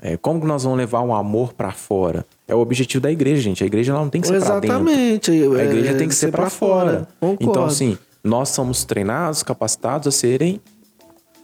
É, 0.00 0.16
como 0.16 0.40
que 0.40 0.46
nós 0.46 0.64
vamos 0.64 0.78
levar 0.78 1.02
um 1.02 1.14
amor 1.14 1.52
para 1.52 1.72
fora? 1.72 2.24
É 2.48 2.54
o 2.54 2.58
objetivo 2.60 3.02
da 3.02 3.12
igreja, 3.12 3.42
gente. 3.42 3.62
A 3.62 3.66
igreja 3.66 3.92
não 3.92 4.08
tem 4.08 4.22
que 4.22 4.28
ser 4.28 4.40
para 4.40 4.60
dentro. 4.60 4.76
Exatamente. 4.88 5.30
A 5.30 5.64
igreja 5.64 5.90
É, 5.90 5.94
tem 5.94 6.08
que 6.08 6.14
ser 6.14 6.30
para 6.30 6.44
pra 6.44 6.50
fora. 6.50 7.06
Concordo. 7.20 7.50
Então, 7.50 7.64
assim, 7.66 7.98
nós 8.26 8.50
somos 8.50 8.84
treinados, 8.84 9.42
capacitados 9.42 10.08
a 10.08 10.10
serem 10.10 10.60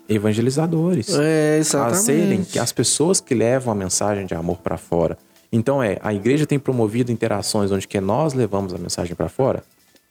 evangelizadores. 0.08 1.08
É, 1.18 1.58
A 1.60 1.94
serem 1.94 2.22
exatamente. 2.40 2.58
as 2.58 2.72
pessoas 2.72 3.20
que 3.20 3.34
levam 3.34 3.72
a 3.72 3.76
mensagem 3.76 4.26
de 4.26 4.34
amor 4.34 4.58
para 4.58 4.76
fora. 4.76 5.16
Então, 5.50 5.82
é, 5.82 5.98
a 6.02 6.12
igreja 6.12 6.46
tem 6.46 6.58
promovido 6.58 7.12
interações 7.12 7.70
onde 7.70 7.86
que 7.86 8.00
nós 8.00 8.32
levamos 8.34 8.74
a 8.74 8.78
mensagem 8.78 9.14
para 9.14 9.28
fora. 9.28 9.62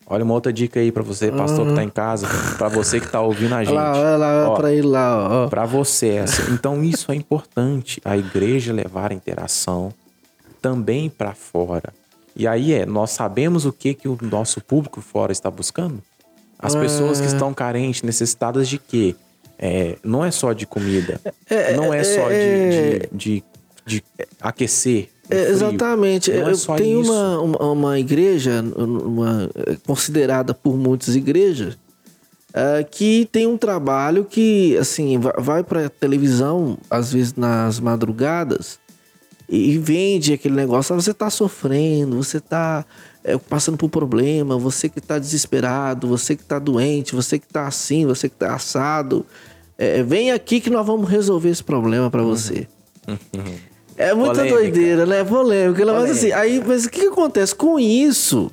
Olha 0.08 0.24
uma 0.24 0.34
outra 0.34 0.52
dica 0.52 0.80
aí 0.80 0.92
para 0.92 1.04
você, 1.04 1.32
pastor 1.32 1.68
que 1.68 1.74
tá 1.74 1.84
em 1.84 1.90
casa, 1.90 2.28
para 2.58 2.68
você 2.68 3.00
que 3.00 3.08
tá 3.08 3.22
ouvindo 3.22 3.56
a 3.56 3.64
gente. 3.64 3.74
Olha 3.74 3.82
lá, 3.82 3.98
olha 3.98 4.18
lá, 4.18 4.50
Ó, 4.50 4.56
pra 4.56 4.72
ele 4.74 4.88
lá, 4.88 5.46
ó. 5.46 5.48
para 5.48 5.66
você 5.66 6.10
essa. 6.10 6.52
Então 6.52 6.84
isso 6.84 7.12
é 7.12 7.16
importante, 7.16 8.02
a 8.04 8.18
igreja 8.18 8.74
levar 8.74 9.12
a 9.12 9.16
interação 9.16 9.94
também 10.62 11.10
para 11.10 11.34
fora. 11.34 11.94
E 12.36 12.46
aí 12.46 12.74
é, 12.74 12.86
nós 12.86 13.12
sabemos 13.12 13.66
o 13.66 13.72
que 13.72 13.94
que 13.94 14.08
o 14.10 14.18
nosso 14.22 14.60
público 14.60 15.00
fora 15.00 15.32
está 15.32 15.50
buscando? 15.50 16.02
As 16.62 16.76
pessoas 16.76 17.20
que 17.20 17.28
estão 17.28 17.53
carentes, 17.53 18.03
necessitadas 18.03 18.68
de 18.68 18.78
quê? 18.78 19.16
É, 19.57 19.97
não 20.03 20.24
é 20.26 20.32
só 20.32 20.53
de 20.53 20.66
comida, 20.66 21.22
não 21.76 21.93
é 21.93 22.03
só 22.03 22.30
de, 22.30 23.07
de, 23.09 23.09
de- 23.12 23.43
de 23.86 24.03
aquecer. 24.39 25.09
É, 25.30 25.49
exatamente. 25.49 26.32
Não 26.32 26.49
é 26.49 26.51
Eu 26.51 26.57
tenho 26.76 27.01
isso. 27.01 27.12
uma, 27.12 27.39
uma, 27.41 27.72
uma 27.72 27.99
igreja, 27.99 28.64
uma, 28.76 29.49
é, 29.55 29.78
considerada 29.86 30.53
por 30.53 30.76
muitas 30.78 31.16
igrejas, 31.16 31.76
uh, 32.49 32.86
que 32.89 33.28
tem 33.32 33.47
um 33.47 33.57
trabalho 33.57 34.26
que, 34.26 34.76
assim, 34.78 35.20
vai 35.38 35.64
para 35.64 35.89
televisão, 35.89 36.78
às 36.89 37.14
vezes 37.14 37.34
nas 37.36 37.80
madrugadas, 37.80 38.80
e 39.47 39.78
vende 39.78 40.34
aquele 40.34 40.55
negócio. 40.55 40.93
Ah, 40.95 40.99
você 41.01 41.12
está 41.12 41.30
sofrendo, 41.30 42.16
você 42.24 42.38
está 42.38 42.86
é, 43.24 43.38
passando 43.38 43.78
por 43.78 43.90
problema, 43.90 44.58
você 44.58 44.90
que 44.90 45.00
está 45.00 45.20
desesperado, 45.20 46.08
você 46.08 46.36
que 46.36 46.42
está 46.42 46.60
doente, 46.60 47.16
você 47.16 47.38
que 47.38 47.46
está 47.46 47.68
assim, 47.68 48.06
você 48.06 48.28
que 48.28 48.36
está 48.36 48.56
assado. 48.56 49.26
É, 49.78 50.04
vem 50.04 50.32
aqui 50.32 50.60
que 50.60 50.70
nós 50.70 50.86
vamos 50.86 51.10
resolver 51.10 51.50
esse 51.50 51.64
problema 51.64 52.10
para 52.10 52.22
você. 52.22 52.68
É 53.98 54.14
muita 54.14 54.36
Polêmica. 54.36 54.56
doideira, 54.56 55.06
né? 55.06 55.24
Polêmica. 55.24 55.80
Polêmica. 55.80 56.08
Mas 56.08 56.18
assim, 56.18 56.32
aí, 56.32 56.64
mas 56.66 56.86
o 56.86 56.90
que, 56.90 57.02
que 57.02 57.08
acontece? 57.08 57.54
Com 57.54 57.80
isso, 57.80 58.52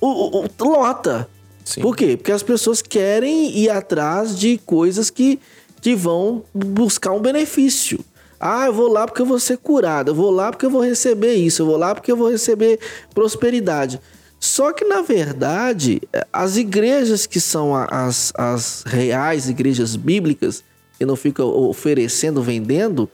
o, 0.00 0.38
o, 0.40 0.44
o 0.44 0.68
lota. 0.68 1.28
Sim. 1.64 1.82
Por 1.82 1.94
quê? 1.94 2.16
Porque 2.16 2.32
as 2.32 2.42
pessoas 2.42 2.80
querem 2.80 3.56
ir 3.58 3.68
atrás 3.68 4.38
de 4.38 4.58
coisas 4.64 5.10
que, 5.10 5.38
que 5.82 5.94
vão 5.94 6.42
buscar 6.54 7.12
um 7.12 7.20
benefício. 7.20 8.00
Ah, 8.40 8.66
eu 8.66 8.72
vou 8.72 8.88
lá 8.88 9.06
porque 9.06 9.22
eu 9.22 9.26
vou 9.26 9.40
ser 9.40 9.58
curado, 9.58 10.10
eu 10.10 10.14
vou 10.14 10.30
lá 10.30 10.50
porque 10.50 10.66
eu 10.66 10.70
vou 10.70 10.82
receber 10.82 11.34
isso, 11.34 11.62
eu 11.62 11.66
vou 11.66 11.76
lá 11.76 11.94
porque 11.94 12.12
eu 12.12 12.16
vou 12.16 12.30
receber 12.30 12.78
prosperidade. 13.14 14.00
Só 14.40 14.72
que, 14.72 14.84
na 14.84 15.02
verdade, 15.02 16.00
as 16.32 16.56
igrejas 16.56 17.26
que 17.26 17.40
são 17.40 17.74
as, 17.74 18.32
as 18.36 18.84
reais 18.86 19.48
igrejas 19.48 19.96
bíblicas, 19.96 20.62
que 20.96 21.04
não 21.04 21.16
ficam 21.16 21.48
oferecendo, 21.48 22.40
vendendo, 22.40 23.10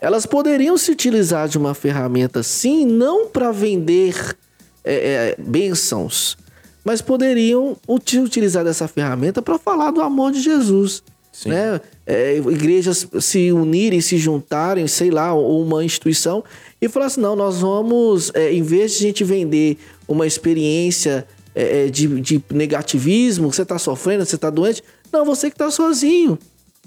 elas 0.00 0.26
poderiam 0.26 0.76
se 0.76 0.90
utilizar 0.90 1.48
de 1.48 1.56
uma 1.56 1.74
ferramenta 1.74 2.42
sim, 2.42 2.84
não 2.84 3.28
para 3.28 3.50
vender 3.52 4.36
é, 4.84 4.94
é, 4.94 5.36
bênçãos, 5.38 6.36
mas 6.84 7.00
poderiam 7.00 7.76
utilizar 7.88 8.64
dessa 8.64 8.88
ferramenta 8.88 9.40
para 9.40 9.58
falar 9.58 9.90
do 9.90 10.02
amor 10.02 10.32
de 10.32 10.40
Jesus. 10.40 11.02
Sim. 11.32 11.48
Né? 11.48 11.80
É, 12.06 12.36
igrejas 12.36 13.08
se 13.20 13.50
unirem, 13.50 14.02
se 14.02 14.18
juntarem, 14.18 14.86
sei 14.86 15.10
lá, 15.10 15.32
ou 15.32 15.62
uma 15.62 15.82
instituição, 15.82 16.44
e 16.80 16.88
falar 16.88 17.06
assim: 17.06 17.22
não, 17.22 17.34
nós 17.34 17.60
vamos, 17.60 18.30
é, 18.34 18.52
em 18.52 18.62
vez 18.62 18.92
de 18.92 18.98
a 18.98 19.00
gente 19.00 19.24
vender 19.24 19.78
uma 20.06 20.26
experiência 20.26 21.26
é, 21.54 21.86
é 21.86 21.88
de, 21.88 22.20
de, 22.20 22.44
negativismo, 22.50 23.50
você 23.50 23.62
está 23.62 23.78
sofrendo, 23.78 24.26
você 24.26 24.34
está 24.34 24.50
doente, 24.50 24.84
não, 25.10 25.24
você 25.24 25.48
que 25.48 25.54
está 25.54 25.70
sozinho, 25.70 26.38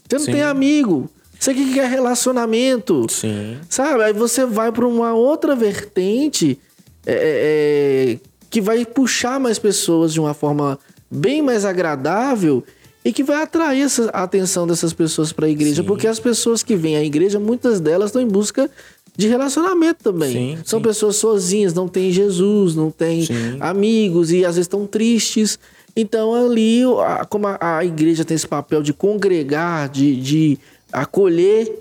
você 0.08 0.18
não 0.18 0.26
Sim. 0.26 0.32
tem 0.32 0.43
amigo. 0.43 1.10
Você 1.38 1.54
que 1.54 1.74
quer 1.74 1.89
relacionamento. 1.89 3.06
Sim. 3.10 3.58
Sabe? 3.70 4.04
Aí 4.04 4.14
você 4.14 4.46
vai 4.46 4.72
para 4.72 4.88
uma 4.88 5.14
outra 5.14 5.54
vertente 5.54 6.58
é, 7.06 8.18
é, 8.18 8.30
que 8.50 8.62
vai 8.62 8.86
puxar 8.86 9.39
mais 9.39 9.60
pessoas 9.60 10.14
de 10.14 10.20
uma 10.20 10.34
forma 10.34 10.80
bem 11.12 11.41
mais 11.41 11.66
agradável 11.66 12.64
e 13.06 13.14
que 13.14 13.24
vai 13.24 13.43
atrair 13.43 13.84
essa, 13.84 14.10
a 14.12 14.24
atenção 14.24 14.66
dessas 14.66 14.91
pessoas 14.91 15.32
para 15.32 15.45
a 15.45 15.49
igreja, 15.49 15.84
sim. 15.84 15.88
porque 15.88 16.08
as 16.08 16.20
pessoas 16.20 16.64
que 16.64 16.76
vêm 16.76 16.97
à 16.97 17.03
igreja, 17.03 17.39
muitas 17.39 17.80
delas 17.80 18.10
estão 18.10 18.20
em 18.20 18.28
busca 18.28 18.68
de 19.16 19.28
relacionamento 19.28 20.03
também. 20.03 20.32
Sim, 20.32 20.58
São 20.66 20.80
sim. 20.80 20.84
pessoas 20.84 21.16
sozinhas, 21.18 21.72
não 21.72 21.88
têm 21.88 22.12
Jesus, 22.12 22.76
não 22.76 22.89
têm 22.89 23.28
amigos 23.60 24.32
e 24.32 24.43
às 24.43 24.56
vezes 24.56 24.66
estão 24.66 24.88
tristes. 24.88 25.60
Então 25.95 26.34
ali, 26.34 26.82
como 27.30 27.47
a, 27.47 27.78
a, 27.78 27.86
igreja 27.86 28.26
tem 28.26 28.34
esse 28.34 28.47
papel 28.47 28.82
de 28.82 28.91
congregar, 28.91 29.88
de, 29.88 30.20
de 30.20 30.60
acolher, 30.91 31.72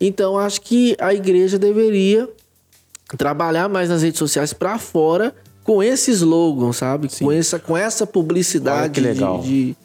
então 0.00 0.38
acho 0.38 0.62
que 0.62 0.96
a 0.98 1.12
igreja 1.12 1.58
deveria 1.58 2.26
trabalhar 3.18 3.68
mais 3.68 3.90
nas 3.90 4.02
redes 4.02 4.18
sociais 4.18 4.54
para 4.54 4.78
fora 4.78 5.34
com 5.62 5.82
esse 5.82 6.10
slogan, 6.10 6.72
sabe? 6.72 7.08
Com 7.18 7.30
essa, 7.30 7.58
com 7.58 7.76
essa 7.76 8.06
publicidade 8.06 9.00
de, 9.00 9.42
de, 9.42 9.76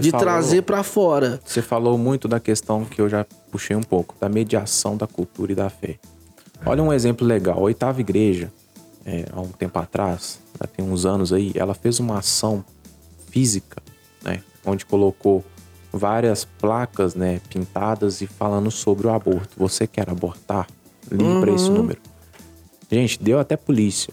de 0.00 0.10
falou, 0.10 0.26
trazer 0.26 0.62
para 0.62 0.82
fora. 0.82 1.40
Você 1.44 1.60
falou 1.60 1.98
muito 1.98 2.26
da 2.26 2.40
questão 2.40 2.84
que 2.84 3.00
eu 3.00 3.08
já 3.08 3.26
puxei 3.50 3.76
um 3.76 3.82
pouco, 3.82 4.14
da 4.18 4.28
mediação 4.28 4.96
da 4.96 5.06
cultura 5.06 5.52
e 5.52 5.54
da 5.54 5.68
fé. 5.68 5.98
Olha 6.64 6.82
um 6.82 6.92
exemplo 6.92 7.26
legal. 7.26 7.58
A 7.58 7.62
oitava 7.62 8.00
igreja, 8.00 8.50
é, 9.04 9.26
há 9.32 9.40
um 9.40 9.48
tempo 9.48 9.78
atrás, 9.78 10.40
já 10.58 10.66
tem 10.66 10.84
uns 10.84 11.04
anos 11.04 11.32
aí, 11.32 11.52
ela 11.54 11.74
fez 11.74 12.00
uma 12.00 12.18
ação 12.18 12.64
física, 13.30 13.82
né? 14.22 14.42
Onde 14.64 14.86
colocou 14.86 15.44
várias 15.92 16.44
placas, 16.44 17.14
né, 17.14 17.40
pintadas 17.48 18.20
e 18.20 18.26
falando 18.26 18.70
sobre 18.70 19.06
o 19.06 19.10
aborto. 19.10 19.50
Você 19.56 19.86
quer 19.86 20.08
abortar? 20.10 20.66
Ligue 21.10 21.24
uhum. 21.24 21.40
para 21.40 21.52
esse 21.52 21.70
número. 21.70 22.00
Gente, 22.90 23.22
deu 23.22 23.38
até 23.38 23.56
polícia. 23.56 24.12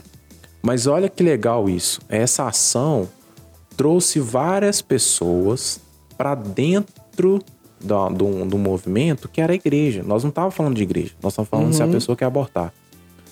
Mas 0.61 0.87
olha 0.87 1.09
que 1.09 1.21
legal 1.21 1.69
isso. 1.69 1.99
Essa 2.07 2.47
ação 2.47 3.09
trouxe 3.75 4.19
várias 4.19 4.81
pessoas 4.81 5.79
para 6.17 6.35
dentro 6.35 7.39
do, 7.81 8.09
do, 8.09 8.45
do, 8.45 8.57
movimento 8.57 9.27
que 9.27 9.41
era 9.41 9.53
a 9.53 9.55
igreja. 9.55 10.03
Nós 10.03 10.23
não 10.23 10.29
estávamos 10.29 10.55
falando 10.55 10.75
de 10.75 10.83
igreja, 10.83 11.11
nós 11.21 11.33
estávamos 11.33 11.49
falando 11.49 11.67
uhum. 11.67 11.73
se 11.73 11.81
a 11.81 11.85
uhum. 11.85 11.91
pessoa 11.91 12.15
quer 12.15 12.25
abortar. 12.25 12.73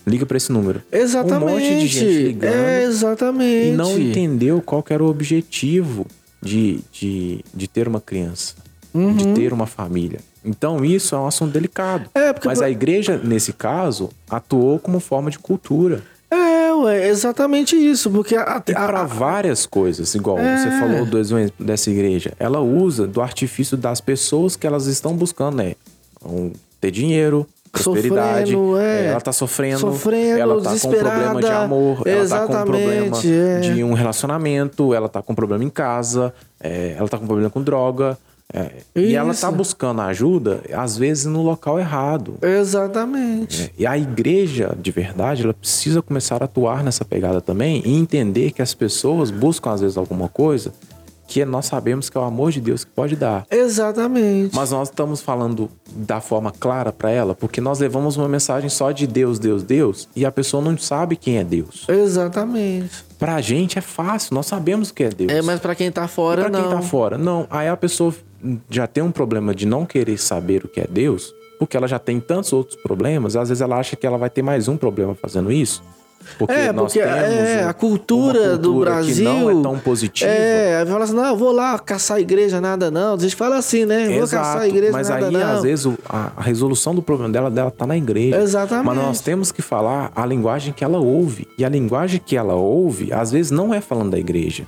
Liga 0.06 0.26
para 0.26 0.38
esse 0.38 0.52
número. 0.52 0.82
Exatamente. 0.92 1.44
Um 1.44 1.54
monte 1.54 1.80
de 1.80 1.88
gente 1.88 2.24
ligando. 2.24 2.54
É, 2.54 2.84
exatamente. 2.84 3.68
E 3.68 3.72
não 3.72 4.00
entendeu 4.00 4.62
qual 4.62 4.84
era 4.90 5.04
o 5.04 5.08
objetivo 5.08 6.08
de, 6.42 6.80
de, 6.92 7.46
de 7.54 7.68
ter 7.68 7.88
uma 7.88 8.02
criança, 8.02 8.56
uhum. 8.94 9.16
de 9.16 9.28
ter 9.34 9.54
uma 9.54 9.68
família. 9.68 10.20
Então 10.44 10.84
isso 10.84 11.14
é 11.14 11.20
um 11.20 11.28
assunto 11.28 11.52
delicado. 11.52 12.10
É, 12.16 12.34
porque... 12.34 12.48
Mas 12.48 12.62
a 12.62 12.70
igreja, 12.70 13.20
nesse 13.24 13.54
caso, 13.54 14.10
atuou 14.28 14.80
como 14.80 15.00
forma 15.00 15.30
de 15.30 15.38
cultura. 15.38 16.02
É, 16.88 17.08
é 17.08 17.08
exatamente 17.08 17.76
isso, 17.76 18.10
porque 18.10 18.36
para 18.74 19.04
várias 19.04 19.66
coisas, 19.66 20.14
igual 20.16 20.38
é. 20.40 20.58
você 20.58 20.70
falou 20.80 21.06
do 21.06 21.18
exemplo 21.18 21.54
dessa 21.60 21.90
igreja, 21.90 22.34
ela 22.40 22.60
usa 22.60 23.08
do 23.08 23.22
artifício 23.22 23.78
das 23.78 24.02
pessoas 24.02 24.56
que 24.56 24.66
elas 24.66 24.88
estão 24.88 25.16
buscando, 25.16 25.58
né? 25.58 25.76
Um, 26.24 26.52
ter 26.80 26.92
dinheiro, 26.92 27.48
prosperidade, 27.72 28.56
é. 28.80 29.08
ela 29.08 29.22
tá 29.22 29.32
sofrendo, 29.32 29.80
sofrendo 29.80 30.40
ela 30.40 30.62
tá 30.62 30.70
com 30.70 30.88
um 30.88 30.92
problema 30.92 31.42
de 31.42 31.48
amor, 31.48 32.02
ela 32.06 32.28
tá 32.28 32.48
com 32.48 32.54
um 32.54 32.66
problema 32.66 33.18
é. 33.24 33.60
de 33.60 33.84
um 33.84 33.94
relacionamento, 33.94 34.94
ela 34.94 35.08
tá 35.08 35.22
com 35.22 35.32
um 35.32 35.36
problema 35.36 35.64
em 35.64 35.70
casa, 35.70 36.34
é, 36.60 36.96
ela 36.98 37.08
tá 37.08 37.18
com 37.18 37.24
um 37.24 37.28
problema 37.28 37.50
com 37.50 37.62
droga, 37.62 38.18
é, 38.54 38.72
e 38.96 39.16
ela 39.16 39.32
está 39.32 39.50
buscando 39.50 40.02
ajuda, 40.02 40.62
às 40.74 40.98
vezes, 40.98 41.26
no 41.26 41.42
local 41.42 41.80
errado. 41.80 42.36
Exatamente. 42.42 43.64
É, 43.64 43.72
e 43.78 43.88
a 43.88 43.98
igreja, 43.98 44.76
de 44.80 44.92
verdade, 44.92 45.44
ela 45.44 45.54
precisa 45.54 46.02
começar 46.02 46.42
a 46.42 46.46
atuar 46.46 46.84
nessa 46.84 47.06
pegada 47.06 47.40
também 47.40 47.82
e 47.86 47.94
entender 47.96 48.52
que 48.52 48.62
as 48.62 48.74
pessoas 48.74 49.32
buscam, 49.32 49.72
às 49.72 49.82
vezes, 49.82 49.98
alguma 49.98 50.28
coisa 50.28 50.74
que 51.32 51.46
nós 51.46 51.66
sabemos 51.66 52.10
que 52.10 52.18
é 52.18 52.20
o 52.20 52.26
amor 52.26 52.52
de 52.52 52.60
Deus 52.60 52.84
que 52.84 52.92
pode 52.92 53.16
dar. 53.16 53.48
Exatamente. 53.50 54.54
Mas 54.54 54.72
nós 54.72 54.90
estamos 54.90 55.22
falando 55.22 55.70
da 55.90 56.20
forma 56.20 56.52
clara 56.52 56.92
para 56.92 57.10
ela, 57.10 57.34
porque 57.34 57.62
nós 57.62 57.80
levamos 57.80 58.18
uma 58.18 58.28
mensagem 58.28 58.70
só 58.70 58.92
de 58.92 59.08
Deus, 59.08 59.40
Deus, 59.40 59.64
Deus, 59.64 60.10
e 60.14 60.26
a 60.26 60.32
pessoa 60.32 60.62
não 60.62 60.78
sabe 60.78 61.16
quem 61.16 61.38
é 61.38 61.44
Deus. 61.46 61.86
Exatamente. 61.88 63.06
Pra 63.18 63.40
gente 63.40 63.80
é 63.80 63.82
fácil, 63.82 64.36
nós 64.36 64.46
sabemos 64.46 64.90
o 64.90 64.94
que 64.94 65.06
é 65.06 65.10
Deus. 65.10 65.32
É, 65.32 65.42
mas 65.42 65.62
para 65.62 65.74
quem 65.74 65.90
tá 65.90 66.06
fora, 66.06 66.42
pra 66.42 66.50
não. 66.50 66.60
Pra 66.60 66.70
quem 66.70 66.78
tá 66.80 66.84
fora, 66.86 67.18
não. 67.18 67.48
Aí 67.50 67.70
a 67.70 67.78
pessoa 67.78 68.14
já 68.70 68.86
tem 68.86 69.02
um 69.02 69.12
problema 69.12 69.56
de 69.56 69.66
não 69.66 69.86
querer 69.86 70.18
saber 70.18 70.66
o 70.66 70.68
que 70.68 70.82
é 70.82 70.88
Deus, 70.90 71.34
porque 71.58 71.78
ela 71.78 71.88
já 71.88 71.98
tem 71.98 72.20
tantos 72.20 72.52
outros 72.52 72.76
problemas, 72.76 73.38
às 73.38 73.48
vezes 73.48 73.62
ela 73.62 73.78
acha 73.78 73.96
que 73.96 74.06
ela 74.06 74.18
vai 74.18 74.30
ter 74.30 74.42
mais 74.42 74.68
um 74.68 74.76
problema 74.76 75.16
fazendo 75.16 75.50
isso. 75.50 75.82
Porque 76.38 76.54
é, 76.54 76.74
porque 76.74 77.00
é, 77.00 77.64
a 77.64 77.74
cultura, 77.74 78.40
cultura, 78.40 78.58
do 78.58 78.80
Brasil. 78.80 79.24
não 79.24 79.50
é 79.50 79.62
tão 79.62 79.80
positiva. 79.80 80.30
É, 80.30 80.78
aí 80.78 80.86
fala 80.86 81.04
assim: 81.04 81.14
não, 81.14 81.26
eu 81.26 81.38
vou 81.38 81.52
lá 81.52 81.78
caçar 81.80 82.18
a 82.18 82.22
igreja, 82.22 82.60
nada 82.60 82.90
não. 82.90 83.16
A 83.16 83.18
gente 83.18 83.36
fala 83.36 83.58
assim, 83.58 83.86
né? 83.86 84.10
Vou 84.10 84.24
Exato, 84.24 84.44
caçar 84.44 84.62
a 84.62 84.68
igreja, 84.68 84.92
mas 84.92 85.10
nada 85.10 85.28
aí, 85.28 85.34
não. 85.34 85.56
às 85.56 85.64
vezes, 85.64 85.94
a, 86.08 86.32
a, 86.38 86.42
resolução 86.42 86.96
do 86.96 87.02
problema 87.02 87.32
dela, 87.32 87.50
dela 87.50 87.72
tá 87.72 87.86
na 87.86 87.98
igreja. 87.98 88.38
Exatamente. 88.38 88.86
Mas 88.86 88.98
nós 88.98 89.22
temos 89.22 89.52
que 89.52 89.62
falar 89.62 90.12
a 90.16 90.26
linguagem 90.26 90.74
que 90.74 90.84
ela 90.84 91.00
ouve. 91.00 91.48
E 91.58 91.66
a 91.66 91.70
linguagem 91.70 92.22
que 92.24 92.36
ela 92.36 92.56
ouve, 92.56 93.12
às 93.14 93.32
vezes, 93.32 93.52
não 93.52 93.74
é 93.74 93.82
falando 93.82 94.12
da 94.12 94.20
igreja. 94.20 94.66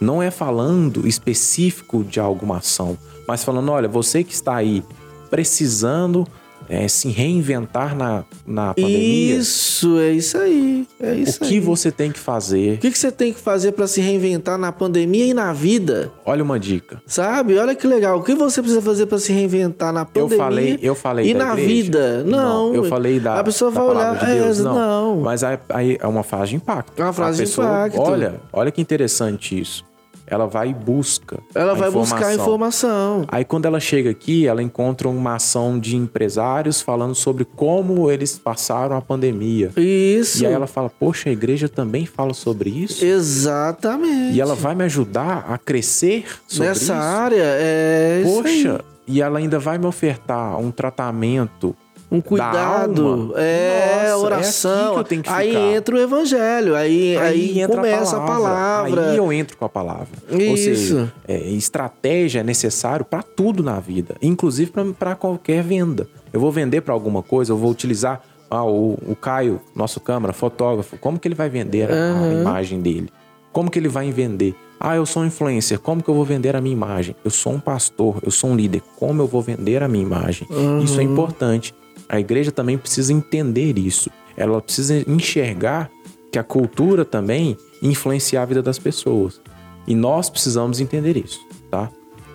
Não 0.00 0.22
é 0.22 0.30
falando 0.30 1.06
específico 1.06 2.04
de 2.04 2.20
alguma 2.20 2.58
ação. 2.58 2.96
Mas 3.26 3.44
falando: 3.44 3.70
olha, 3.72 3.88
você 3.88 4.22
que 4.22 4.32
está 4.32 4.56
aí 4.56 4.82
precisando 5.30 6.26
é, 6.68 6.88
se 6.88 7.08
reinventar 7.08 7.96
na, 7.96 8.24
na 8.46 8.74
pandemia. 8.74 9.36
Isso, 9.36 9.98
é 9.98 10.12
isso 10.12 10.38
aí. 10.38 10.86
É 11.00 11.14
isso 11.14 11.42
o 11.42 11.46
que 11.46 11.54
aí. 11.54 11.60
você 11.60 11.90
tem 11.90 12.10
que 12.10 12.18
fazer? 12.18 12.74
O 12.74 12.78
que, 12.78 12.90
que 12.90 12.98
você 12.98 13.12
tem 13.12 13.32
que 13.32 13.40
fazer 13.40 13.72
para 13.72 13.86
se 13.86 14.00
reinventar 14.00 14.58
na 14.58 14.72
pandemia 14.72 15.26
e 15.26 15.34
na 15.34 15.52
vida? 15.52 16.12
Olha 16.24 16.42
uma 16.42 16.58
dica. 16.58 17.00
Sabe? 17.06 17.56
Olha 17.58 17.74
que 17.74 17.86
legal. 17.86 18.18
O 18.18 18.22
que 18.22 18.34
você 18.34 18.60
precisa 18.60 18.82
fazer 18.82 19.06
para 19.06 19.18
se 19.18 19.32
reinventar 19.32 19.92
na 19.92 20.04
pandemia 20.04 20.36
eu 20.36 20.38
falei, 20.38 20.78
eu 20.82 20.94
falei 20.94 21.30
e 21.30 21.34
na 21.34 21.52
igreja. 21.52 21.68
vida? 21.68 22.24
Não. 22.24 22.68
não. 22.68 22.74
Eu 22.74 22.84
falei 22.84 23.20
da. 23.20 23.38
A 23.40 23.44
pessoa 23.44 23.70
vai 23.70 23.84
olhar. 23.84 24.18
De 24.18 24.26
Deus. 24.26 24.60
É, 24.60 24.62
não. 24.62 24.74
não. 24.74 25.20
Mas 25.20 25.42
aí 25.44 25.98
é 26.00 26.06
uma 26.06 26.22
frase 26.22 26.50
de 26.50 26.56
impacto. 26.56 26.92
É 26.96 27.02
uma 27.02 27.12
frase 27.12 27.42
pessoa, 27.42 27.66
de 27.66 27.72
impacto. 27.72 28.00
Olha, 28.00 28.40
olha 28.52 28.70
que 28.70 28.80
interessante 28.80 29.58
isso. 29.58 29.84
Ela 30.26 30.46
vai 30.46 30.70
e 30.70 30.74
busca. 30.74 31.38
Ela 31.54 31.74
vai 31.74 31.90
buscar 31.90 32.26
a 32.26 32.34
informação. 32.34 33.24
Aí 33.28 33.44
quando 33.44 33.66
ela 33.66 33.78
chega 33.78 34.10
aqui, 34.10 34.46
ela 34.46 34.62
encontra 34.62 35.08
uma 35.08 35.36
ação 35.36 35.78
de 35.78 35.96
empresários 35.96 36.80
falando 36.80 37.14
sobre 37.14 37.44
como 37.44 38.10
eles 38.10 38.38
passaram 38.38 38.96
a 38.96 39.00
pandemia. 39.00 39.70
Isso. 39.76 40.42
E 40.42 40.46
aí 40.46 40.52
ela 40.52 40.66
fala: 40.66 40.90
Poxa, 40.90 41.28
a 41.28 41.32
igreja 41.32 41.68
também 41.68 42.06
fala 42.06 42.34
sobre 42.34 42.70
isso? 42.70 43.04
Exatamente. 43.04 44.34
E 44.34 44.40
ela 44.40 44.54
vai 44.54 44.74
me 44.74 44.84
ajudar 44.84 45.46
a 45.48 45.58
crescer 45.58 46.26
sobre 46.46 46.68
Nessa 46.68 46.82
isso? 46.82 46.92
área, 46.92 47.42
é. 47.42 48.22
Poxa, 48.24 48.84
e 49.06 49.22
ela 49.22 49.38
ainda 49.38 49.58
vai 49.58 49.78
me 49.78 49.86
ofertar 49.86 50.58
um 50.58 50.70
tratamento 50.70 51.76
um 52.10 52.18
da 52.18 52.22
cuidado, 52.22 53.32
é 53.36 54.10
Nossa, 54.10 54.16
oração. 54.24 55.00
é 55.00 55.04
tenho 55.04 55.22
que 55.22 55.28
aí 55.28 55.74
entra 55.74 55.96
o 55.96 55.98
evangelho, 55.98 56.76
aí, 56.76 57.16
aí, 57.16 57.60
entra 57.60 57.76
começa 57.76 58.16
a 58.16 58.20
palavra. 58.20 59.10
Aí 59.10 59.16
eu 59.16 59.32
entro 59.32 59.56
com 59.56 59.64
a 59.64 59.68
palavra. 59.68 60.08
Ou 60.30 60.38
Isso. 60.38 60.64
seja, 60.64 61.12
é, 61.26 61.36
estratégia 61.50 62.40
é 62.40 62.44
necessário 62.44 63.04
para 63.04 63.22
tudo 63.22 63.62
na 63.62 63.80
vida, 63.80 64.14
inclusive 64.22 64.72
para 64.98 65.16
qualquer 65.16 65.62
venda. 65.62 66.08
Eu 66.32 66.40
vou 66.40 66.52
vender 66.52 66.80
para 66.82 66.94
alguma 66.94 67.22
coisa, 67.22 67.52
eu 67.52 67.56
vou 67.56 67.70
utilizar 67.70 68.22
ah, 68.48 68.64
o, 68.64 68.96
o 69.06 69.16
Caio, 69.16 69.60
nosso 69.74 69.98
câmera, 69.98 70.32
fotógrafo, 70.32 70.96
como 70.98 71.18
que 71.18 71.26
ele 71.26 71.34
vai 71.34 71.48
vender 71.48 71.90
a- 71.90 72.20
a, 72.22 72.32
imagem 72.32 72.80
dele? 72.80 73.10
Como 73.52 73.70
que 73.70 73.78
ele 73.78 73.88
vai 73.88 74.12
vender? 74.12 74.54
Ah, 74.78 74.94
eu 74.94 75.06
sou 75.06 75.22
um 75.22 75.26
influencer, 75.26 75.80
como 75.80 76.02
que 76.02 76.08
eu 76.08 76.14
vou 76.14 76.24
vender 76.24 76.54
a 76.54 76.60
minha 76.60 76.74
imagem? 76.74 77.16
Eu 77.24 77.30
sou 77.30 77.54
um 77.54 77.58
pastor, 77.58 78.18
eu 78.22 78.30
sou 78.30 78.50
um 78.50 78.54
líder, 78.54 78.82
como 78.96 79.22
eu 79.22 79.26
vou 79.26 79.40
vender 79.42 79.82
a 79.82 79.88
minha 79.88 80.04
imagem? 80.04 80.46
Isso 80.84 81.00
é 81.00 81.02
importante. 81.02 81.74
A 82.08 82.20
igreja 82.20 82.52
também 82.52 82.78
precisa 82.78 83.12
entender 83.12 83.78
isso. 83.78 84.10
Ela 84.36 84.60
precisa 84.60 85.04
enxergar 85.10 85.90
que 86.30 86.38
a 86.38 86.44
cultura 86.44 87.04
também 87.04 87.56
influencia 87.82 88.42
a 88.42 88.44
vida 88.44 88.62
das 88.62 88.78
pessoas. 88.78 89.40
E 89.86 89.94
nós 89.94 90.28
precisamos 90.28 90.80
entender 90.80 91.16
isso, 91.16 91.40
tá? 91.70 91.90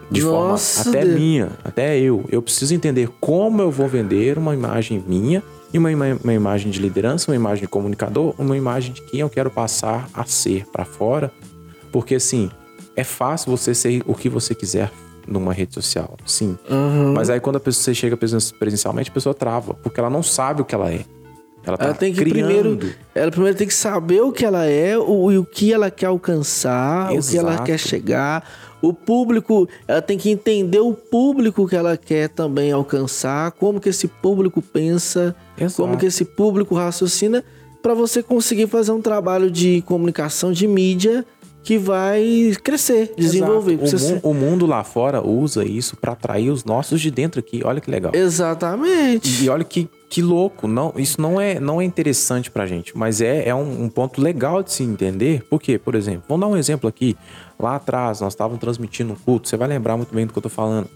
De 0.10 0.22
Nossa, 0.22 0.84
forma 0.84 0.98
até 0.98 1.06
Deus. 1.06 1.20
minha, 1.20 1.52
até 1.64 2.00
eu. 2.00 2.26
Eu 2.30 2.42
preciso 2.42 2.74
entender 2.74 3.10
como 3.20 3.62
eu 3.62 3.72
vou 3.72 3.88
vender 3.88 4.38
uma 4.38 4.54
imagem 4.54 5.02
minha 5.06 5.42
e 5.74 5.78
uma, 5.78 5.90
uma 6.22 6.34
imagem 6.34 6.70
de 6.70 6.80
liderança, 6.82 7.32
uma 7.32 7.36
imagem 7.36 7.62
de 7.62 7.68
comunicador, 7.68 8.34
uma 8.38 8.58
imagem 8.58 8.94
de 8.94 9.02
quem 9.04 9.22
eu 9.22 9.30
quero 9.30 9.50
passar 9.50 10.10
a 10.14 10.26
ser 10.26 10.66
para 10.68 10.84
fora. 10.84 11.32
Porque 11.92 12.16
assim, 12.16 12.50
é 12.96 13.04
fácil 13.04 13.56
você 13.56 13.74
ser 13.74 14.04
o 14.06 14.14
que 14.14 14.28
você 14.28 14.54
quiser 14.54 14.92
numa 15.32 15.54
rede 15.54 15.74
social, 15.74 16.16
sim. 16.26 16.58
Uhum. 16.70 17.14
Mas 17.14 17.30
aí 17.30 17.40
quando 17.40 17.56
a 17.56 17.60
pessoa 17.60 17.84
você 17.84 17.94
chega 17.96 18.16
presen- 18.18 18.54
presencialmente, 18.60 19.10
a 19.10 19.14
pessoa 19.14 19.34
trava, 19.34 19.74
porque 19.74 20.00
ela 20.00 20.10
não 20.10 20.22
sabe 20.24 20.62
o 20.62 20.66
que 20.66 20.76
ela 20.76 20.92
é. 20.92 21.06
Ela 21.64 21.78
tá 21.78 21.86
Ela 21.86 21.94
tem 21.94 22.12
que 22.12 22.20
criando. 22.22 22.48
primeiro, 22.78 22.96
ela 23.14 23.30
primeiro 23.32 23.56
tem 23.58 23.68
que 23.68 23.74
saber 23.74 24.22
o 24.22 24.32
que 24.32 24.44
ela 24.44 24.66
é, 24.66 24.98
o, 24.98 25.32
e 25.32 25.38
o 25.38 25.46
que 25.46 25.72
ela 25.72 25.92
quer 25.92 26.08
alcançar, 26.08 27.12
o 27.14 27.22
que 27.22 27.38
ela 27.38 27.52
Exato. 27.52 27.64
quer 27.66 27.78
chegar. 27.78 28.44
O 28.82 28.92
público, 28.94 29.70
ela 29.88 30.02
tem 30.02 30.18
que 30.18 30.32
entender 30.32 30.80
o 30.80 30.92
público 30.92 31.68
que 31.68 31.76
ela 31.76 31.96
quer 31.96 32.30
também 32.30 32.72
alcançar, 32.72 33.52
como 33.52 33.80
que 33.80 33.90
esse 33.90 34.08
público 34.08 34.60
pensa, 34.60 35.36
Exato. 35.56 35.84
como 35.84 35.98
que 35.98 36.08
esse 36.08 36.26
público 36.26 36.74
raciocina, 36.74 37.44
para 37.84 37.94
você 37.94 38.24
conseguir 38.24 38.66
fazer 38.66 38.92
um 38.92 39.02
trabalho 39.02 39.52
de 39.52 39.84
comunicação, 39.84 40.52
de 40.52 40.68
mídia 40.68 41.24
que 41.64 41.78
vai 41.78 42.54
crescer, 42.64 43.14
desenvolver. 43.16 43.80
O, 44.24 44.32
o 44.32 44.34
mundo 44.34 44.66
lá 44.66 44.84
fora 44.84 45.22
usa 45.26 45.64
isso 45.64 45.96
para 45.96 46.14
atrair 46.14 46.50
os 46.50 46.66
nossos 46.66 47.00
de 47.00 47.12
dentro 47.12 47.40
aqui. 47.40 47.62
Olha 47.64 47.80
que 47.80 47.90
legal. 47.92 48.12
Exatamente. 48.16 49.44
E 49.44 49.50
olha 49.50 49.64
que, 49.64 49.88
que 50.10 50.22
louco. 50.22 50.68
Não, 50.68 50.94
isso 50.98 51.22
não 51.22 51.40
é, 51.40 51.60
não 51.60 51.80
é 51.80 51.84
interessante 51.84 52.50
pra 52.50 52.66
gente, 52.66 52.98
mas 52.98 53.22
é, 53.22 53.48
é 53.48 53.54
um, 53.56 53.84
um 53.84 53.90
ponto 53.90 54.22
legal 54.22 54.64
de 54.64 54.72
se 54.74 54.84
entender. 54.84 55.44
Por 55.50 55.62
quê? 55.62 55.78
Por 55.78 55.96
exemplo, 55.96 56.24
vamos 56.28 56.42
dar 56.42 56.48
um 56.54 56.58
exemplo 56.58 56.90
aqui. 56.90 57.16
Lá 57.60 57.76
atrás, 57.76 58.22
nós 58.22 58.34
estávamos 58.34 58.60
transmitindo 58.60 59.14
um 59.14 59.16
culto. 59.16 59.48
Você 59.48 59.56
vai 59.56 59.68
lembrar 59.68 59.96
muito 59.96 60.14
bem 60.16 60.26
do 60.26 60.34
que 60.34 60.40
eu 60.40 60.44
tô 60.44 60.50
falando. 60.50 60.88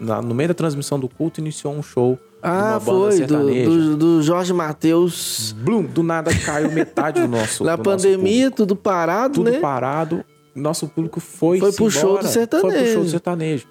Na- 0.00 0.22
no 0.22 0.34
meio 0.34 0.48
da 0.48 0.54
transmissão 0.54 0.98
do 0.98 1.08
culto, 1.08 1.40
iniciou 1.40 1.74
um 1.74 1.82
show 1.82 2.18
Ah, 2.48 2.78
foi, 2.80 3.20
do, 3.20 3.64
do, 3.64 3.96
do 3.96 4.22
Jorge 4.22 4.52
Matheus. 4.52 5.54
Blum, 5.58 5.82
do 5.82 6.02
nada 6.02 6.30
caiu 6.32 6.70
metade 6.70 7.20
do 7.20 7.26
nosso 7.26 7.64
Na 7.64 7.74
do 7.74 7.82
nosso 7.82 8.04
pandemia, 8.06 8.50
tudo 8.50 8.76
parado, 8.76 9.34
tudo 9.34 9.50
né? 9.50 9.58
parado. 9.58 10.24
Nosso 10.54 10.86
público 10.86 11.18
foi 11.20 11.58
Foi 11.58 11.72
pro 11.72 11.90
show 11.90 12.18
do 12.18 12.26
sertanejo. 12.26 12.70
Foi 12.72 12.82
pro 12.82 12.92
show 12.92 13.02
do 13.02 13.10
sertanejo. 13.10 13.66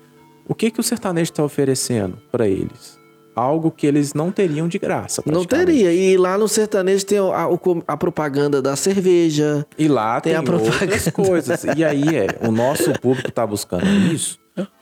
O 0.47 0.53
que 0.53 0.69
que 0.69 0.79
o 0.79 0.83
sertanejo 0.83 1.31
está 1.31 1.43
oferecendo 1.43 2.17
para 2.31 2.47
eles? 2.47 2.99
Algo 3.35 3.71
que 3.71 3.87
eles 3.87 4.13
não 4.13 4.31
teriam 4.31 4.67
de 4.67 4.77
graça. 4.77 5.23
Não 5.25 5.43
teria. 5.43 5.91
E 5.91 6.15
lá 6.15 6.37
no 6.37 6.47
sertanejo 6.47 7.05
tem 7.05 7.17
a, 7.17 7.47
a 7.87 7.97
propaganda 7.97 8.61
da 8.61 8.75
cerveja. 8.75 9.65
E 9.77 9.87
lá 9.87 10.21
Tem 10.21 10.33
tem, 10.33 10.39
a 10.39 10.43
propaganda. 10.43 10.83
outras 10.83 11.09
coisas. 11.09 11.63
E 11.75 11.83
aí 11.83 12.03
é, 12.15 12.27
o 12.47 12.51
nosso 12.51 12.93
público 12.99 13.29
está 13.29 13.45
buscando 13.45 13.85
isso, 14.13 14.37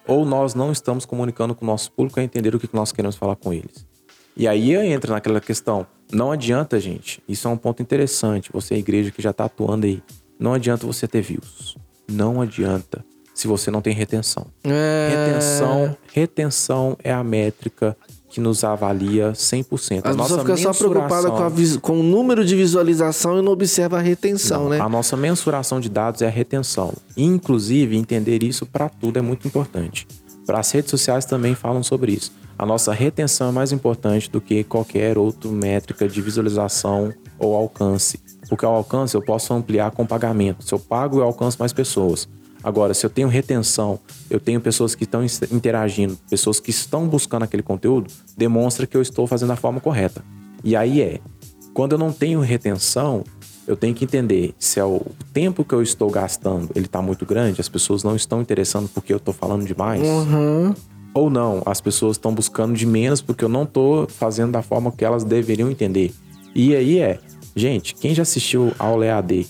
ou 0.08 0.26
nós 0.26 0.54
não 0.54 0.72
estamos 0.72 1.06
comunicando 1.06 1.56
com 1.56 1.66
o 1.66 1.68
nosso 1.68 1.92
público 1.92 2.20
a 2.20 2.24
entender 2.24 2.54
o 2.56 2.60
que 2.60 2.70
nós 2.74 2.92
queremos 2.92 3.16
falar 3.16 3.36
com 3.36 3.54
eles. 3.54 3.86
E 4.36 4.48
aí 4.48 4.74
entra 4.76 5.14
naquela 5.14 5.40
questão. 5.40 5.86
Não 6.12 6.32
adianta, 6.32 6.80
gente. 6.80 7.22
Isso 7.28 7.48
é 7.48 7.52
um 7.52 7.58
ponto 7.58 7.82
interessante. 7.82 8.50
Você, 8.52 8.74
é 8.74 8.78
igreja 8.78 9.12
que 9.12 9.22
já 9.22 9.30
está 9.30 9.46
atuando 9.46 9.86
aí. 9.86 10.02
Não 10.40 10.54
adianta 10.54 10.86
você 10.88 11.08
ter 11.08 11.22
views. 11.22 11.78
Não 12.12 12.42
adianta 12.42 13.06
se 13.34 13.48
você 13.48 13.72
não 13.72 13.82
tem 13.82 13.94
retenção. 13.94 14.48
É... 14.64 15.10
Retenção, 15.10 15.98
retenção 16.12 16.98
é 17.04 17.12
a 17.12 17.24
métrica 17.24 17.98
que 18.34 18.42
nos 18.42 18.64
avalia 18.64 19.32
100%. 19.34 20.02
A 20.04 20.10
As 20.10 20.16
nossa 20.16 20.38
pessoas 20.40 20.60
ficam 20.60 20.74
só 20.74 20.80
preocupadas 20.80 21.10
com, 21.26 21.28
a 21.28 21.32
mensuração- 21.50 21.56
vis- 21.56 21.78
com 21.78 22.00
o 22.00 22.04
número 22.04 22.44
de 22.44 22.56
visualização 22.56 23.38
e 23.38 23.44
não 23.44 23.52
observa 23.52 24.00
a 24.00 24.02
retenção, 24.02 24.64
Não, 24.64 24.70
né? 24.70 24.80
A 24.80 24.90
nossa 24.90 25.16
mensuração 25.16 25.80
de 25.80 25.88
dados 25.88 26.24
é 26.24 26.26
a 26.26 26.32
retenção. 26.32 26.92
Inclusive, 27.16 27.96
entender 27.96 28.42
isso 28.42 28.66
para 28.66 28.90
tudo 28.90 29.20
é 29.20 29.22
muito 29.22 29.48
importante. 29.48 30.08
Para 30.48 30.60
as 30.60 30.72
redes 30.72 30.90
sociais 30.90 31.26
também 31.26 31.54
falam 31.54 31.84
sobre 31.84 32.12
isso. 32.14 32.32
A 32.58 32.66
nossa 32.66 32.92
retenção 32.92 33.50
é 33.50 33.52
mais 33.52 33.72
importante 33.72 34.32
do 34.32 34.42
que 34.42 34.64
qualquer 34.64 35.16
outra 35.16 35.52
métrica 35.52 36.08
de 36.08 36.20
visualização 36.20 37.14
ou 37.38 37.56
alcance. 37.56 38.20
Porque 38.50 38.66
ao 38.66 38.74
alcance 38.74 39.14
eu 39.16 39.22
posso 39.22 39.54
ampliar 39.54 39.92
com 39.92 40.08
pagamento. 40.08 40.64
Se 40.68 40.74
eu 40.74 40.80
pago, 40.80 41.20
eu 41.20 41.24
alcanço 41.24 41.58
mais 41.60 41.72
pessoas. 41.72 42.28
Agora, 42.64 42.94
se 42.94 43.06
eu 43.06 43.10
tenho 43.10 43.28
retenção, 43.28 44.00
eu 44.30 44.40
tenho 44.40 44.62
pessoas 44.62 44.96
que 44.96 45.04
estão 45.04 45.24
interagindo, 45.52 46.18
pessoas 46.30 46.60
que 46.60 46.70
estão 46.70 47.08
buscando 47.08 47.44
aquele 47.44 47.64
conteúdo, 47.64 48.10
demonstra 48.38 48.88
que 48.88 48.96
eu 48.96 49.02
estou 49.02 49.28
fazendo 49.28 49.50
da 49.50 49.56
forma 49.56 49.82
correta. 49.82 50.24
E 50.64 50.76
aí 50.76 51.02
é, 51.02 51.20
quando 51.74 51.94
eu 51.94 51.98
não 51.98 52.12
tenho 52.12 52.40
retenção, 52.40 53.24
eu 53.68 53.76
tenho 53.76 53.94
que 53.94 54.06
entender 54.06 54.54
se 54.60 54.80
é 54.80 54.86
o 54.86 55.02
tempo 55.34 55.64
que 55.64 55.74
eu 55.74 55.82
estou 55.82 56.10
gastando, 56.10 56.70
ele 56.76 56.86
está 56.86 57.02
muito 57.02 57.26
grande, 57.26 57.60
as 57.60 57.70
pessoas 57.70 58.04
não 58.04 58.16
estão 58.16 58.42
interessando 58.42 58.90
porque 58.90 59.12
eu 59.12 59.18
estou 59.18 59.34
falando 59.34 59.66
demais. 59.66 60.02
Uhum. 60.02 60.74
Ou 61.14 61.30
não, 61.30 61.62
as 61.66 61.80
pessoas 61.80 62.18
estão 62.18 62.34
buscando 62.34 62.74
de 62.74 62.86
menos 62.86 63.22
porque 63.22 63.44
eu 63.44 63.50
não 63.50 63.64
estou 63.64 64.08
fazendo 64.08 64.52
da 64.52 64.62
forma 64.62 64.92
que 64.92 65.06
elas 65.06 65.24
deveriam 65.24 65.70
entender. 65.70 66.12
E 66.56 66.76
aí 66.76 67.00
é, 67.00 67.20
gente, 67.56 67.94
quem 67.96 68.14
já 68.16 68.24
assistiu 68.24 68.74
ao 68.80 69.04
EAD? 69.04 69.48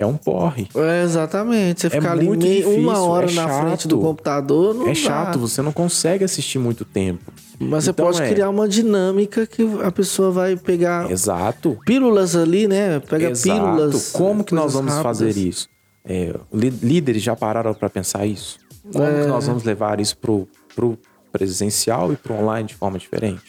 É 0.00 0.06
um 0.06 0.16
porre. 0.16 0.68
É, 0.76 1.02
exatamente. 1.02 1.80
Você 1.80 1.90
ficar 1.90 2.12
ali 2.12 2.28
meio, 2.28 2.68
uma 2.68 2.92
difícil, 2.92 3.10
hora 3.10 3.30
é 3.30 3.34
na 3.34 3.48
frente 3.62 3.88
do 3.88 3.98
computador 3.98 4.72
não 4.72 4.84
é 4.84 4.90
dá. 4.90 4.94
chato, 4.94 5.38
você 5.40 5.60
não 5.60 5.72
consegue 5.72 6.22
assistir 6.24 6.58
muito 6.60 6.84
tempo. 6.84 7.32
Mas 7.58 7.82
você 7.84 7.90
Então 7.90 8.06
pode 8.06 8.22
é. 8.22 8.28
criar 8.28 8.48
uma 8.48 8.68
dinâmica 8.68 9.44
que 9.44 9.62
a 9.82 9.90
pessoa 9.90 10.30
vai 10.30 10.54
pegar 10.56 11.10
Exato. 11.10 11.76
pílulas 11.84 12.36
ali, 12.36 12.68
né? 12.68 13.00
Pega 13.00 13.30
Exato. 13.30 13.58
pílulas. 13.60 14.12
Como 14.12 14.44
que 14.44 14.54
nós 14.54 14.72
vamos 14.72 14.92
rápidas. 14.94 15.18
fazer 15.18 15.36
isso? 15.40 15.68
É, 16.04 16.32
líderes 16.52 17.20
já 17.22 17.34
pararam 17.34 17.74
para 17.74 17.90
pensar 17.90 18.24
isso? 18.24 18.58
Como 18.92 19.04
É. 19.04 19.22
que 19.22 19.26
nós 19.26 19.46
vamos 19.48 19.64
levar 19.64 19.98
isso 20.00 20.16
pro, 20.16 20.46
pro 20.76 20.96
presencial 21.32 22.12
e 22.12 22.16
pro 22.16 22.34
online 22.34 22.68
de 22.68 22.76
forma 22.76 22.98
diferente? 22.98 23.42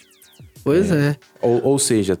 Pois 0.64 0.90
é. 0.90 1.16
Ou, 1.40 1.62
ou 1.64 1.78
seja, 1.78 2.18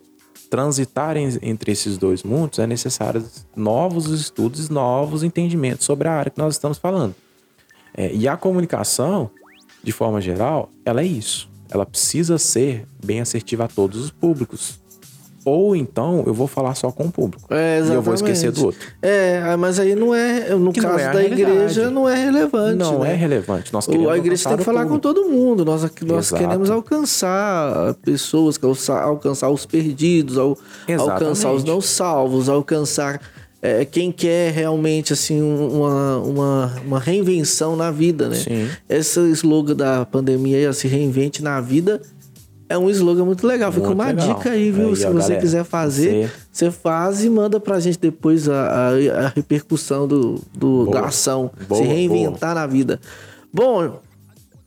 transitar 0.50 1.16
em- 1.16 1.38
entre 1.40 1.70
esses 1.72 1.96
dois 1.96 2.22
mundos 2.24 2.58
é 2.58 2.66
necessário 2.66 3.24
novos 3.54 4.08
estudos, 4.10 4.68
novos 4.68 5.22
entendimentos 5.22 5.86
sobre 5.86 6.08
a 6.08 6.12
área 6.12 6.30
que 6.30 6.38
nós 6.38 6.54
estamos 6.54 6.76
falando. 6.76 7.14
É, 7.94 8.12
e 8.12 8.26
a 8.28 8.36
comunicação, 8.36 9.30
de 9.82 9.92
forma 9.92 10.20
geral, 10.20 10.70
ela 10.84 11.00
é 11.00 11.06
isso. 11.06 11.48
Ela 11.70 11.86
precisa 11.86 12.36
ser 12.36 12.84
bem 13.04 13.20
assertiva 13.20 13.64
a 13.64 13.68
todos 13.68 14.02
os 14.02 14.10
públicos. 14.10 14.80
Ou 15.44 15.74
então 15.74 16.22
eu 16.26 16.34
vou 16.34 16.46
falar 16.46 16.74
só 16.74 16.90
com 16.92 17.04
o 17.04 17.10
público. 17.10 17.52
É, 17.52 17.80
e 17.80 17.92
eu 17.94 18.02
vou 18.02 18.12
esquecer 18.14 18.52
do 18.52 18.66
outro. 18.66 18.80
É, 19.00 19.56
mas 19.56 19.78
aí 19.80 19.94
não 19.94 20.14
é, 20.14 20.54
no 20.54 20.70
Que 20.72 20.80
caso 20.80 20.98
é 20.98 21.12
da 21.12 21.24
igreja, 21.24 21.90
não 21.90 22.08
é 22.08 22.14
relevante. 22.24 22.76
Não 22.76 22.98
né? 23.00 23.12
é 23.12 23.16
relevante. 23.16 23.72
Nós 23.72 23.86
O- 23.88 23.90
queremos 23.90 24.12
A 24.12 24.18
igreja 24.18 24.48
tem 24.48 24.58
que 24.58 24.64
falar 24.64 24.84
com 24.86 24.98
todo 24.98 25.24
mundo. 25.28 25.64
Nós, 25.64 25.82
nós 26.02 26.26
Exato. 26.26 26.42
queremos 26.44 26.70
alcançar 26.70 27.94
pessoas, 28.02 28.56
alcançar, 28.62 29.02
alcançar 29.02 29.50
os 29.50 29.66
perdidos, 29.66 30.36
al- 30.38 30.58
alcançar 30.98 31.52
os 31.52 31.64
não 31.64 31.80
salvos, 31.80 32.48
alcançar 32.48 33.20
é, 33.62 33.84
quem 33.84 34.10
quer 34.10 34.52
realmente 34.52 35.12
assim 35.12 35.40
um- 35.42 35.68
uma, 35.80 36.16
uma, 36.18 36.72
uma 36.86 36.98
reinvenção 36.98 37.76
na 37.76 37.90
vida, 37.90 38.28
né? 38.28 38.36
Sim. 38.36 38.68
Esse 38.88 39.20
slogan 39.32 39.74
da 39.76 40.06
pandemia 40.06 40.72
se 40.72 40.88
reinvente 40.88 41.42
na 41.42 41.60
vida, 41.60 42.00
é 42.70 42.78
um 42.78 42.88
slogan 42.88 43.24
muito 43.24 43.46
legal. 43.46 43.70
Fica 43.72 43.86
Muito 43.88 43.98
uma 43.98 44.06
legal. 44.06 44.34
dica 44.36 44.50
aí, 44.50 44.70
viu? 44.70 44.88
Aí, 44.90 44.96
se 44.96 45.04
ó, 45.06 45.10
você 45.10 45.18
galera, 45.20 45.40
quiser 45.40 45.64
fazer, 45.64 46.10
você- 46.10 46.30
Você 46.52 46.70
faz 46.70 47.22
e 47.24 47.28
manda 47.28 47.58
pra 47.60 47.78
gente 47.80 47.98
depois 47.98 48.48
a, 48.48 48.62
a, 48.88 49.26
a 49.26 49.28
repercussão 49.34 50.06
do, 50.08 50.40
do 50.56 50.86
da 50.90 51.06
ação. 51.06 51.50
Boa, 51.68 51.82
se 51.82 51.86
reinventar 51.86 52.54
na 52.54 52.66
vida. 52.66 53.00
Bom, 53.52 54.00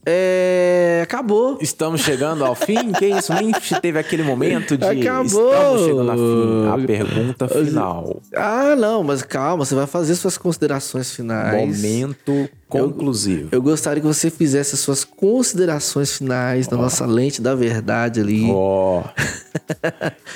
é... 0.06 1.00
Acabou. 1.04 1.58
Estamos 1.62 2.02
chegando 2.02 2.44
ao 2.44 2.56
fim? 2.56 2.92
que 2.92 3.06
isso? 3.06 3.34
Nem 3.34 3.52
teve 3.82 3.98
aquele 3.98 4.22
momento 4.24 4.76
de. 4.78 4.84
Acabou. 4.86 5.54
Estamos 5.54 5.82
chegando 5.86 6.12
ao 6.12 6.18
fim. 6.18 6.84
A 6.84 6.86
pergunta 6.88 7.48
final. 7.48 8.22
Ah, 8.36 8.76
não, 8.76 9.02
mas 9.04 9.22
calma, 9.24 9.64
você 9.66 9.74
vai 9.76 9.88
fazer 9.88 10.16
suas 10.16 10.38
considerações 10.38 11.12
finais. 11.12 11.82
Momento 11.82 12.50
conclusivo. 12.82 13.50
Eu, 13.52 13.58
eu 13.58 13.62
gostaria 13.62 14.02
que 14.02 14.08
você 14.08 14.30
fizesse 14.30 14.76
as 14.76 14.82
suas 14.82 15.04
considerações 15.04 16.18
finais 16.18 16.68
oh. 16.68 16.76
na 16.76 16.82
nossa 16.82 17.06
lente 17.06 17.42
da 17.42 17.56
verdade 17.56 18.20
ali. 18.20 18.50
Ó. 18.50 19.02
Oh. 19.02 19.04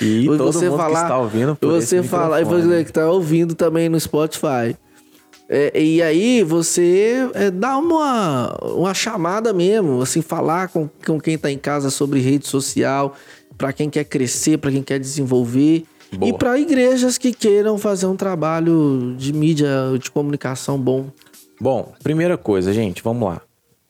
e 0.00 0.26
todo 0.26 0.52
você 0.52 0.68
mundo 0.68 0.76
falar, 0.76 0.98
que 0.98 1.04
está 1.04 1.18
ouvindo 1.18 1.56
por 1.56 1.72
Você 1.72 2.02
falar, 2.02 2.40
e 2.40 2.44
você 2.44 2.84
que 2.84 2.90
está 2.90 3.10
ouvindo 3.10 3.54
também 3.54 3.88
no 3.88 3.98
Spotify. 3.98 4.76
É, 5.50 5.80
e 5.80 6.02
aí 6.02 6.42
você 6.42 7.30
é, 7.32 7.50
dá 7.50 7.78
uma, 7.78 8.54
uma 8.62 8.92
chamada 8.92 9.50
mesmo, 9.52 10.02
assim, 10.02 10.20
falar 10.20 10.68
com, 10.68 10.90
com 11.06 11.18
quem 11.18 11.34
está 11.34 11.50
em 11.50 11.56
casa 11.56 11.88
sobre 11.88 12.20
rede 12.20 12.46
social, 12.46 13.14
para 13.56 13.72
quem 13.72 13.88
quer 13.88 14.04
crescer, 14.04 14.58
para 14.58 14.70
quem 14.70 14.82
quer 14.82 15.00
desenvolver. 15.00 15.84
Boa. 16.12 16.30
E 16.30 16.36
para 16.36 16.58
igrejas 16.58 17.16
que 17.16 17.32
queiram 17.32 17.78
fazer 17.78 18.06
um 18.06 18.16
trabalho 18.16 19.14
de 19.16 19.32
mídia, 19.32 19.68
de 20.00 20.10
comunicação 20.10 20.78
bom. 20.78 21.06
Bom, 21.60 21.92
primeira 22.02 22.36
coisa, 22.36 22.72
gente, 22.72 23.02
vamos 23.02 23.28
lá. 23.28 23.40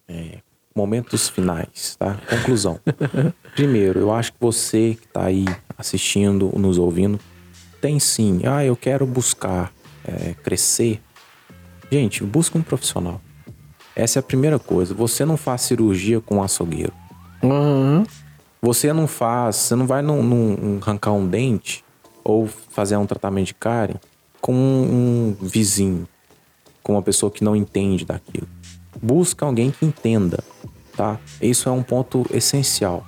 É, 0.09 0.39
momentos 0.75 1.29
finais, 1.29 1.97
tá? 1.97 2.19
Conclusão. 2.29 2.81
Primeiro, 3.55 4.01
eu 4.01 4.13
acho 4.13 4.33
que 4.33 4.39
você 4.41 4.97
que 4.99 5.07
está 5.07 5.25
aí 5.25 5.45
assistindo, 5.77 6.51
nos 6.57 6.79
ouvindo, 6.79 7.19
tem 7.81 7.99
sim. 7.99 8.41
Ah, 8.45 8.65
eu 8.65 8.75
quero 8.75 9.05
buscar 9.07 9.73
é, 10.05 10.35
crescer 10.43 11.01
Gente, 11.91 12.23
busca 12.23 12.59
um 12.59 12.63
profissional. 12.63 13.21
Essa 13.97 14.19
é 14.19 14.21
a 14.21 14.23
primeira 14.23 14.59
coisa. 14.59 14.95
Você 14.95 15.25
não 15.25 15.37
faz 15.37 15.63
cirurgia 15.63 16.21
com 16.21 16.37
um 16.37 16.43
açougueiro. 16.43 16.93
Uhum. 17.43 18.05
Você 18.61 18.93
não 18.93 19.07
faz, 19.07 19.57
você 19.57 19.75
não 19.75 19.87
vai 19.87 20.03
num, 20.03 20.23
num, 20.23 20.79
arrancar 20.83 21.13
um 21.13 21.27
dente 21.27 21.85
ou 22.23 22.47
fazer 22.47 22.97
um 22.97 23.07
tratamento 23.07 23.47
de 23.47 23.55
cárie 23.55 23.97
com 24.41 24.53
um, 24.53 25.37
um 25.41 25.47
vizinho, 25.47 26.07
com 26.83 26.93
uma 26.93 27.03
pessoa 27.03 27.31
que 27.31 27.45
não 27.45 27.55
entende 27.55 28.05
daquilo. 28.05 28.49
Busca 29.01 29.47
alguém 29.47 29.71
que 29.71 29.85
entenda, 29.85 30.43
tá? 30.97 31.19
Isso 31.41 31.69
é 31.69 31.73
um 31.73 31.83
ponto 31.83 32.27
essencial. 32.33 33.07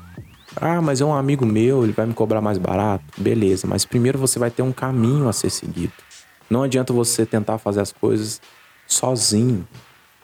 Ah, 0.56 0.80
mas 0.80 1.00
é 1.00 1.04
um 1.04 1.14
amigo 1.14 1.46
meu, 1.46 1.84
ele 1.84 1.92
vai 1.92 2.06
me 2.06 2.14
cobrar 2.14 2.40
mais 2.40 2.58
barato. 2.58 3.04
Beleza, 3.16 3.66
mas 3.66 3.84
primeiro 3.84 4.18
você 4.18 4.38
vai 4.38 4.50
ter 4.50 4.62
um 4.62 4.72
caminho 4.72 5.28
a 5.28 5.32
ser 5.32 5.50
seguido. 5.50 5.92
Não 6.48 6.62
adianta 6.62 6.92
você 6.92 7.24
tentar 7.24 7.58
fazer 7.58 7.80
as 7.80 7.92
coisas 7.92 8.40
sozinho. 8.86 9.66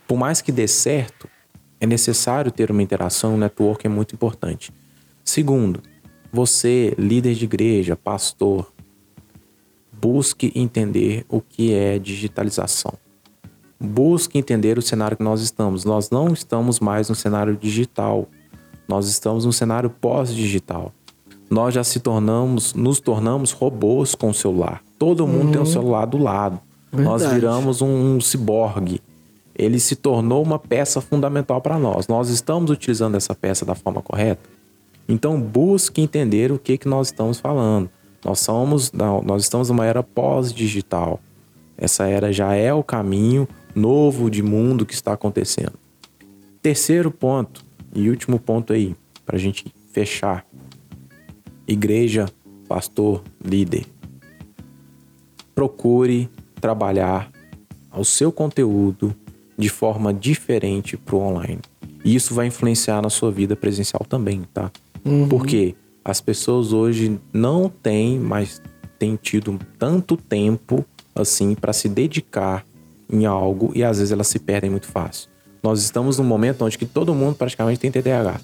Por 0.07 0.19
mais 0.19 0.41
que 0.43 0.51
dê 0.51 0.67
certo, 0.67 1.29
é 1.81 1.87
necessário 1.87 2.51
ter 2.51 2.71
uma 2.71 2.83
interação, 2.83 3.35
um 3.35 3.39
network 3.39 3.87
é 3.87 3.91
muito 3.91 4.15
importante. 4.15 4.73
Segundo, 5.25 5.81
você, 6.33 6.95
líder 6.99 7.35
de 7.35 7.45
igreja, 7.45 7.97
pastor, 7.97 8.73
busque 9.93 10.53
entender 10.55 11.25
o 11.29 11.41
que 11.41 11.73
é 11.73 11.99
digitalização. 11.99 12.95
Busque 13.79 14.39
entender 14.39 14.79
o 14.79 14.83
cenário 14.83 15.17
que 15.17 15.23
nós 15.23 15.41
estamos. 15.41 15.85
Nós 15.85 16.11
não 16.11 16.33
estamos 16.33 16.81
mais 16.81 17.09
no 17.09 17.15
cenário 17.15 17.57
digital. 17.57 18.27
Nós 18.89 19.09
estamos 19.09 19.45
no 19.45 19.53
cenário 19.53 19.91
pós-digital. 19.91 20.93
Nós 21.51 21.75
já 21.75 21.85
se 21.85 22.01
tornamos, 22.01 22.75
nos 22.75 23.01
tornamos 23.01 23.53
robôs 23.53 24.15
com 24.15 24.31
o 24.31 24.35
celular. 24.35 24.83
Todo 24.99 25.27
mundo 25.27 25.47
uhum. 25.47 25.53
tem 25.53 25.61
um 25.61 25.67
celular 25.67 26.07
do 26.07 26.19
lado. 26.19 26.59
Verdade. 26.93 27.25
Nós 27.25 27.33
viramos 27.33 27.83
um, 27.83 28.17
um 28.17 28.21
ciborgue. 28.21 29.01
Ele 29.55 29.79
se 29.79 29.95
tornou 29.95 30.43
uma 30.43 30.59
peça 30.59 31.01
fundamental 31.01 31.61
para 31.61 31.79
nós. 31.79 32.09
Nós 32.09 32.29
estamos 32.29 32.71
utilizando 32.71 33.17
essa 33.17 33.35
peça 33.35 33.65
da 33.65 33.75
forma 33.75 34.03
correta? 34.03 34.49
Então 35.09 35.41
busque 35.41 36.01
entender 36.01 36.51
o 36.51 36.59
que, 36.59 36.77
que 36.79 36.89
nós 36.89 37.09
estamos 37.09 37.39
falando. 37.39 37.89
Nós 38.25 38.41
somos, 38.41 38.91
nós 38.93 39.43
estamos 39.43 39.69
numa 39.69 39.87
era 39.87 40.03
pós-digital. 40.03 41.21
Essa 41.79 42.07
era 42.07 42.33
já 42.33 42.55
é 42.55 42.73
o 42.73 42.83
caminho 42.83 43.47
novo 43.77 44.31
de 44.31 44.43
mundo 44.43 44.87
que 44.87 44.95
está 44.95 45.13
acontecendo. 45.13 45.75
Terceiro 46.63 47.11
ponto 47.11 47.63
e 47.95 48.09
último 48.09 48.41
ponto 48.41 48.73
aí, 48.73 48.97
para 49.25 49.37
a 49.37 49.39
gente 49.39 49.67
fechar. 49.93 50.47
Igreja, 51.69 52.27
pastor, 52.67 53.23
líder. 53.45 53.85
Procure 55.55 56.29
trabalhar 56.61 57.31
o 57.95 58.05
seu 58.05 58.33
conteúdo 58.33 59.15
de 59.57 59.69
forma 59.69 60.13
diferente 60.13 60.97
para 60.97 61.17
o 61.17 61.21
online. 61.21 61.61
E 62.05 62.15
isso 62.15 62.35
vai 62.35 62.47
influenciar 62.47 63.03
na 63.03 63.11
sua 63.11 63.31
vida 63.31 63.55
presencial 63.55 64.05
também, 64.09 64.43
tá? 64.55 64.71
Uhum. 65.05 65.29
Porque 65.29 65.75
as 66.05 66.21
pessoas 66.21 66.73
hoje 66.73 67.21
não 67.33 67.69
têm 67.69 68.19
mais 68.19 68.63
têm 68.99 69.17
tido 69.17 69.59
tanto 69.79 70.17
tempo 70.17 70.85
assim 71.15 71.55
para 71.55 71.73
se 71.73 71.89
dedicar 71.89 72.65
em 73.11 73.27
algo 73.27 73.73
e 73.75 73.85
às 73.85 73.99
vezes 73.99 74.13
elas 74.13 74.27
se 74.27 74.39
perdem 74.39 74.71
muito 74.71 74.87
fácil. 74.87 75.29
Nós 75.63 75.83
estamos 75.83 76.19
num 76.19 76.25
momento 76.25 76.65
onde 76.65 76.79
que 76.79 76.87
todo 76.87 77.15
mundo 77.15 77.37
praticamente 77.37 77.81
tem 77.81 77.91
TDAH, 77.91 78.41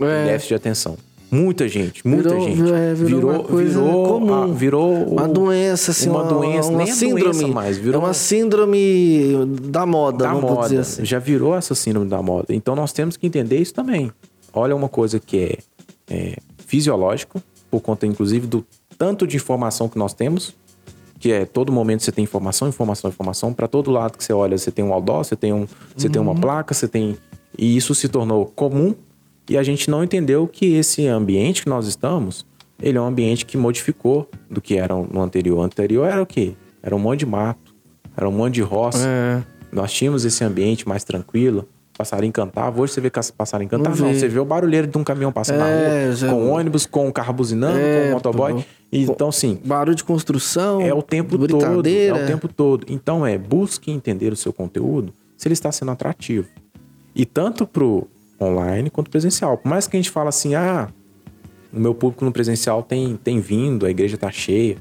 é. 0.00 0.24
déficit 0.24 0.48
de 0.48 0.54
atenção. 0.54 0.96
Muita 1.30 1.68
gente, 1.68 2.04
muita 2.06 2.30
virou, 2.30 2.44
gente. 2.44 2.72
É, 2.72 2.92
virou, 2.92 3.44
virou, 3.44 3.56
virou, 3.56 4.08
comum. 4.08 4.34
A, 4.34 4.46
virou 4.48 4.94
uma 5.04 5.28
doença, 5.28 5.92
assim, 5.92 6.08
uma, 6.08 6.22
uma 6.22 6.28
doença, 6.28 6.68
uma 6.68 6.78
nem 6.78 6.92
síndrome 6.92 7.22
doença 7.22 7.46
mais, 7.46 7.78
virou 7.78 8.02
é 8.02 8.04
uma 8.04 8.12
síndrome 8.12 9.46
da 9.62 9.86
moda, 9.86 10.24
da 10.24 10.34
moda. 10.34 10.80
Assim. 10.80 11.04
Já 11.04 11.20
virou 11.20 11.54
essa 11.54 11.72
síndrome 11.76 12.08
da 12.08 12.20
moda. 12.20 12.46
Então 12.50 12.74
nós 12.74 12.92
temos 12.92 13.16
que 13.16 13.28
entender 13.28 13.58
isso 13.58 13.72
também. 13.72 14.10
Olha 14.52 14.74
uma 14.74 14.88
coisa 14.88 15.20
que 15.20 15.38
é, 15.38 15.58
é 16.12 16.36
fisiológico, 16.66 17.40
por 17.70 17.80
conta 17.80 18.08
inclusive 18.08 18.48
do 18.48 18.66
tanto 18.98 19.24
de 19.24 19.36
informação 19.36 19.88
que 19.88 19.96
nós 19.96 20.12
temos, 20.12 20.54
que 21.20 21.30
é 21.30 21.44
todo 21.44 21.70
momento 21.70 22.02
você 22.02 22.10
tem 22.10 22.24
informação, 22.24 22.66
informação, 22.66 23.10
informação, 23.10 23.52
para 23.52 23.68
todo 23.68 23.90
lado 23.90 24.16
que 24.16 24.24
você 24.24 24.32
olha, 24.32 24.56
você 24.56 24.70
tem 24.70 24.82
um 24.82 24.92
outdoor, 24.92 25.22
você 25.22 25.36
tem 25.36 25.52
um, 25.52 25.66
você 25.94 26.06
uhum. 26.06 26.12
tem 26.12 26.22
uma 26.22 26.32
uhum. 26.32 26.40
placa, 26.40 26.74
você 26.74 26.88
tem 26.88 27.16
e 27.58 27.76
isso 27.76 27.94
se 27.94 28.08
tornou 28.08 28.46
comum 28.46 28.94
e 29.48 29.58
a 29.58 29.62
gente 29.62 29.90
não 29.90 30.02
entendeu 30.02 30.48
que 30.48 30.74
esse 30.76 31.06
ambiente 31.06 31.62
que 31.62 31.68
nós 31.68 31.86
estamos, 31.86 32.46
ele 32.80 32.96
é 32.96 33.00
um 33.00 33.06
ambiente 33.06 33.44
que 33.44 33.58
modificou 33.58 34.30
do 34.48 34.62
que 34.62 34.76
era 34.76 34.94
no 34.94 35.20
anterior. 35.20 35.58
O 35.58 35.62
anterior 35.62 36.08
era 36.08 36.22
o 36.22 36.26
quê? 36.26 36.54
Era 36.82 36.96
um 36.96 36.98
monte 36.98 37.20
de 37.20 37.26
mato, 37.26 37.74
era 38.16 38.26
um 38.26 38.32
monte 38.32 38.54
de 38.54 38.62
roça. 38.62 39.06
É. 39.06 39.42
Nós 39.70 39.92
tínhamos 39.92 40.24
esse 40.24 40.42
ambiente 40.42 40.88
mais 40.88 41.04
tranquilo, 41.04 41.68
passarinho 42.00 42.32
cantava. 42.32 42.80
Hoje 42.80 42.94
você 42.94 43.00
vê 43.02 43.10
passarinho 43.10 43.68
cantar, 43.68 43.90
não, 43.90 44.06
não, 44.06 44.14
Você 44.14 44.26
vê 44.26 44.38
o 44.38 44.44
barulheiro 44.44 44.86
de 44.86 44.96
um 44.96 45.04
caminhão 45.04 45.30
passando 45.30 45.56
é, 45.56 45.58
na 45.58 46.04
rua, 46.04 46.16
já... 46.16 46.30
com 46.30 46.48
ônibus, 46.48 46.86
com 46.86 47.08
um 47.08 47.12
carro 47.12 47.34
buzinando, 47.34 47.78
é, 47.78 48.02
com 48.02 48.08
um 48.08 48.12
motoboy. 48.12 48.64
Então, 48.90 49.30
sim. 49.30 49.60
Barulho 49.62 49.94
de 49.94 50.02
construção. 50.02 50.80
É 50.80 50.94
o 50.94 51.02
tempo 51.02 51.36
todo. 51.36 51.86
É 51.86 52.12
o 52.12 52.26
tempo 52.26 52.48
todo. 52.48 52.86
Então, 52.88 53.26
é, 53.26 53.36
busque 53.36 53.90
entender 53.90 54.32
o 54.32 54.36
seu 54.36 54.52
conteúdo 54.52 55.12
se 55.36 55.46
ele 55.46 55.52
está 55.52 55.70
sendo 55.70 55.90
atrativo. 55.90 56.48
E 57.14 57.26
tanto 57.26 57.66
pro 57.66 58.08
online 58.40 58.88
quanto 58.88 59.10
presencial. 59.10 59.58
Por 59.58 59.68
mais 59.68 59.86
que 59.86 59.96
a 59.96 60.00
gente 60.00 60.10
fala 60.10 60.30
assim, 60.30 60.54
ah, 60.54 60.88
o 61.72 61.78
meu 61.78 61.94
público 61.94 62.24
no 62.24 62.32
presencial 62.32 62.82
tem, 62.82 63.16
tem 63.16 63.40
vindo, 63.40 63.84
a 63.84 63.90
igreja 63.90 64.14
está 64.14 64.30
cheia. 64.30 64.78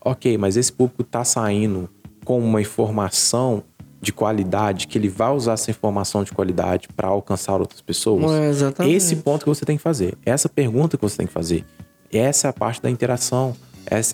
Ok, 0.00 0.38
mas 0.38 0.56
esse 0.56 0.72
público 0.72 1.02
está 1.02 1.24
saindo 1.24 1.88
com 2.24 2.38
uma 2.38 2.60
informação 2.60 3.62
de 4.04 4.12
qualidade, 4.12 4.86
que 4.86 4.96
ele 4.96 5.08
vai 5.08 5.32
usar 5.32 5.54
essa 5.54 5.70
informação 5.70 6.22
de 6.22 6.30
qualidade 6.30 6.86
para 6.94 7.08
alcançar 7.08 7.60
outras 7.60 7.80
pessoas. 7.80 8.30
É, 8.30 8.48
exatamente. 8.48 8.94
Esse 8.94 9.16
ponto 9.16 9.42
que 9.42 9.48
você 9.48 9.64
tem 9.64 9.76
que 9.76 9.82
fazer, 9.82 10.16
essa 10.24 10.48
pergunta 10.48 10.96
que 10.96 11.02
você 11.02 11.16
tem 11.16 11.26
que 11.26 11.32
fazer, 11.32 11.64
essa 12.12 12.46
é 12.46 12.50
a 12.50 12.52
parte 12.52 12.80
da 12.80 12.90
interação, 12.90 13.56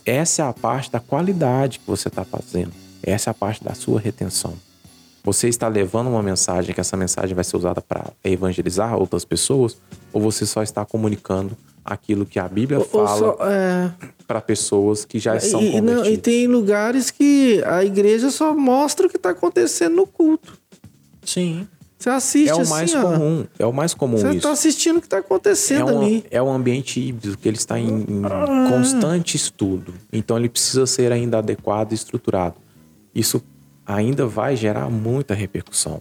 essa 0.07 0.43
é 0.43 0.47
a 0.47 0.53
parte 0.53 0.91
da 0.91 1.01
qualidade 1.01 1.80
que 1.80 1.86
você 1.86 2.09
está 2.09 2.24
fazendo, 2.24 2.72
essa 3.03 3.28
é 3.28 3.32
a 3.32 3.34
parte 3.34 3.62
da 3.62 3.74
sua 3.74 4.01
retenção. 4.01 4.55
Você 5.22 5.49
está 5.49 5.68
levando 5.68 6.09
uma 6.09 6.22
mensagem 6.22 6.74
que 6.74 6.80
essa 6.80 6.97
mensagem 6.97 7.34
vai 7.34 7.45
ser 7.45 7.57
usada 7.57 7.82
para 7.82 8.07
evangelizar 8.24 8.97
outras 8.97 9.22
pessoas? 9.22 9.76
Ou 10.14 10.20
você 10.20 10.47
só 10.47 10.62
está 10.62 10.82
comunicando 10.84 11.55
aquilo 11.91 12.24
que 12.24 12.38
a 12.38 12.49
Bíblia 12.49 12.80
fala 12.80 13.36
é... 13.51 13.91
para 14.26 14.41
pessoas 14.41 15.05
que 15.05 15.18
já 15.18 15.38
são 15.41 15.61
e, 15.61 15.72
convertidas? 15.72 16.05
Não, 16.05 16.07
e 16.07 16.16
tem 16.16 16.47
lugares 16.47 17.11
que 17.11 17.61
a 17.66 17.84
igreja 17.84 18.30
só 18.30 18.55
mostra 18.55 19.09
o 19.09 19.11
que 19.11 19.16
está 19.16 19.30
acontecendo 19.30 19.97
no 19.97 20.07
culto. 20.07 20.57
Sim. 21.24 21.66
Você 21.99 22.09
assiste 22.09 22.49
É 22.49 22.55
o 22.55 22.61
assim, 22.61 22.70
mais 22.70 22.95
ó. 22.95 23.03
comum. 23.03 23.45
É 23.59 23.66
o 23.66 23.72
mais 23.72 23.93
comum 23.93 24.16
Você 24.16 24.36
está 24.36 24.53
assistindo 24.53 24.97
o 24.97 25.01
que 25.01 25.07
está 25.07 25.18
acontecendo 25.18 25.91
é 25.91 25.93
um, 25.93 26.01
ali. 26.01 26.24
É 26.30 26.43
um 26.43 26.51
ambiente 26.51 27.01
híbrido 27.01 27.36
que 27.36 27.47
ele 27.47 27.59
está 27.59 27.78
em, 27.78 27.88
em 27.88 28.22
ah. 28.24 28.68
constante 28.70 29.36
estudo. 29.36 29.93
Então 30.12 30.38
ele 30.38 30.49
precisa 30.49 30.86
ser 30.86 31.12
ainda 31.12 31.38
adequado 31.38 31.93
e 31.93 31.95
estruturado. 31.97 32.55
Isso 33.14 33.43
ainda 33.84 34.26
vai 34.26 34.57
gerar 34.57 34.88
muita 34.88 35.34
repercussão. 35.34 36.01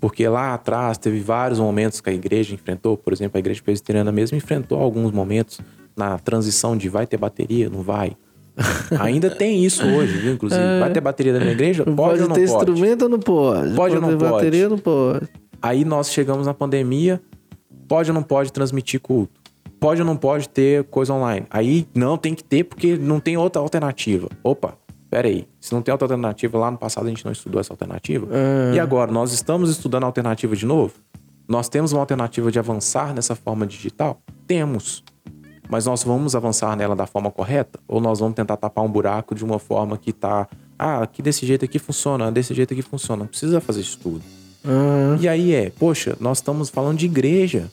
Porque 0.00 0.26
lá 0.26 0.54
atrás 0.54 0.96
teve 0.96 1.20
vários 1.20 1.58
momentos 1.58 2.00
que 2.00 2.08
a 2.08 2.12
igreja 2.12 2.54
enfrentou, 2.54 2.96
por 2.96 3.12
exemplo, 3.12 3.36
a 3.36 3.38
igreja 3.38 3.60
presbiteriana 3.62 4.10
mesmo 4.10 4.36
enfrentou 4.36 4.80
alguns 4.80 5.12
momentos 5.12 5.60
na 5.94 6.18
transição 6.18 6.76
de 6.76 6.88
vai 6.88 7.06
ter 7.06 7.18
bateria, 7.18 7.68
não 7.68 7.82
vai. 7.82 8.16
Ainda 8.98 9.30
tem 9.30 9.64
isso 9.64 9.86
hoje, 9.86 10.18
viu? 10.18 10.32
Inclusive, 10.32 10.60
é. 10.60 10.80
vai 10.80 10.90
ter 10.90 11.00
bateria 11.00 11.32
da 11.32 11.40
minha 11.40 11.52
igreja? 11.52 11.84
Pode, 11.84 11.96
pode 11.96 12.22
ou 12.22 12.28
não 12.28 12.34
ter 12.34 12.48
pode? 12.48 12.70
instrumento 12.70 13.02
ou 13.02 13.08
não 13.08 13.18
pode? 13.18 13.74
Pode, 13.74 13.94
ou 13.94 14.00
não 14.00 14.08
pode? 14.08 14.30
bateria 14.30 14.68
não 14.68 14.78
pode? 14.78 15.28
Aí 15.62 15.84
nós 15.84 16.10
chegamos 16.10 16.46
na 16.46 16.54
pandemia, 16.54 17.20
pode 17.86 18.10
ou 18.10 18.14
não 18.14 18.22
pode 18.22 18.52
transmitir 18.52 19.00
culto? 19.00 19.38
Pode 19.78 20.00
ou 20.00 20.06
não 20.06 20.16
pode 20.16 20.48
ter 20.48 20.84
coisa 20.84 21.12
online? 21.12 21.46
Aí 21.50 21.86
não 21.94 22.16
tem 22.16 22.34
que 22.34 22.44
ter 22.44 22.64
porque 22.64 22.96
não 22.96 23.18
tem 23.18 23.36
outra 23.36 23.62
alternativa. 23.62 24.28
Opa, 24.42 24.76
pera 25.10 25.28
aí. 25.28 25.46
Se 25.60 25.74
não 25.74 25.82
tem 25.82 25.90
outra 25.90 26.06
alternativa, 26.06 26.56
lá 26.56 26.70
no 26.70 26.78
passado 26.78 27.06
a 27.06 27.08
gente 27.08 27.24
não 27.24 27.32
estudou 27.32 27.60
essa 27.60 27.72
alternativa. 27.72 28.28
É. 28.30 28.76
E 28.76 28.80
agora, 28.80 29.10
nós 29.10 29.32
estamos 29.32 29.68
estudando 29.68 30.04
a 30.04 30.06
alternativa 30.06 30.54
de 30.54 30.64
novo? 30.64 30.94
Nós 31.48 31.68
temos 31.68 31.92
uma 31.92 32.00
alternativa 32.00 32.50
de 32.52 32.58
avançar 32.60 33.12
nessa 33.12 33.34
forma 33.34 33.66
digital? 33.66 34.22
Temos. 34.46 35.02
Mas 35.68 35.86
nós 35.86 36.04
vamos 36.04 36.36
avançar 36.36 36.76
nela 36.76 36.94
da 36.94 37.06
forma 37.06 37.30
correta? 37.30 37.78
Ou 37.88 38.00
nós 38.00 38.20
vamos 38.20 38.36
tentar 38.36 38.56
tapar 38.56 38.84
um 38.84 38.88
buraco 38.88 39.34
de 39.34 39.44
uma 39.44 39.58
forma 39.58 39.98
que 39.98 40.12
tá. 40.12 40.48
Ah, 40.78 41.02
aqui 41.02 41.20
desse 41.20 41.44
jeito 41.44 41.64
aqui 41.64 41.78
funciona, 41.78 42.30
desse 42.30 42.54
jeito 42.54 42.72
aqui 42.72 42.82
funciona. 42.82 43.24
Não 43.24 43.26
precisa 43.26 43.60
fazer 43.60 43.80
isso 43.80 43.98
tudo. 43.98 44.22
Uhum. 44.64 45.16
E 45.20 45.28
aí 45.28 45.52
é, 45.52 45.70
poxa, 45.70 46.16
nós 46.20 46.38
estamos 46.38 46.70
falando 46.70 46.98
de 46.98 47.06
igreja. 47.06 47.70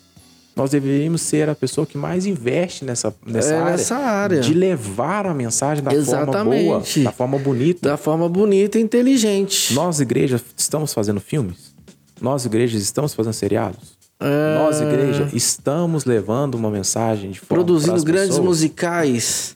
Nós 0.57 0.71
deveríamos 0.71 1.21
ser 1.21 1.47
a 1.49 1.55
pessoa 1.55 1.85
que 1.85 1.99
mais 1.99 2.25
investe 2.25 2.83
nessa, 2.83 3.13
nessa, 3.23 3.53
é, 3.53 3.59
área, 3.59 3.71
nessa 3.71 3.95
área. 3.95 4.41
De 4.41 4.55
levar 4.55 5.27
a 5.27 5.33
mensagem 5.33 5.83
da 5.83 5.93
Exatamente. 5.93 6.65
forma 6.65 6.79
boa, 6.79 7.03
da 7.03 7.11
forma 7.11 7.37
bonita. 7.37 7.89
Da 7.89 7.95
forma 7.95 8.27
bonita 8.27 8.79
e 8.79 8.81
inteligente. 8.81 9.73
Nós, 9.75 9.99
igreja, 9.99 10.41
estamos 10.57 10.93
fazendo 10.93 11.21
filmes? 11.21 11.75
Nós, 12.19 12.43
igrejas, 12.45 12.81
estamos 12.81 13.13
fazendo 13.13 13.33
seriados? 13.33 13.95
É... 14.19 14.55
Nós, 14.55 14.81
igreja, 14.81 15.29
estamos 15.31 16.05
levando 16.05 16.55
uma 16.55 16.71
mensagem 16.71 17.29
de 17.29 17.39
forma 17.39 17.63
Produzindo 17.63 18.03
grandes 18.03 18.29
pessoas. 18.29 18.45
musicais, 18.45 19.55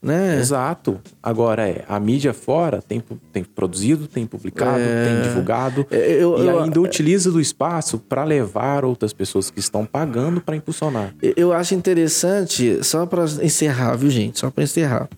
né? 0.00 0.38
Exato. 0.38 1.00
Agora 1.22 1.68
é, 1.68 1.84
a 1.88 1.98
mídia 1.98 2.32
fora 2.32 2.80
tem, 2.80 3.02
tem 3.32 3.42
produzido, 3.42 4.06
tem 4.06 4.26
publicado, 4.26 4.78
é... 4.80 5.04
tem 5.04 5.22
divulgado 5.22 5.86
é, 5.90 6.22
eu, 6.22 6.42
e 6.42 6.48
ainda 6.48 6.78
eu... 6.78 6.82
utiliza 6.82 7.30
do 7.30 7.40
espaço 7.40 7.98
para 7.98 8.24
levar 8.24 8.84
outras 8.84 9.12
pessoas 9.12 9.50
que 9.50 9.58
estão 9.58 9.84
pagando 9.84 10.40
para 10.40 10.56
impulsionar. 10.56 11.14
Eu 11.36 11.52
acho 11.52 11.74
interessante, 11.74 12.82
só 12.84 13.06
para 13.06 13.24
encerrar, 13.42 13.96
viu, 13.96 14.10
gente? 14.10 14.38
Só 14.38 14.50
para 14.50 14.64
encerrar, 14.64 15.08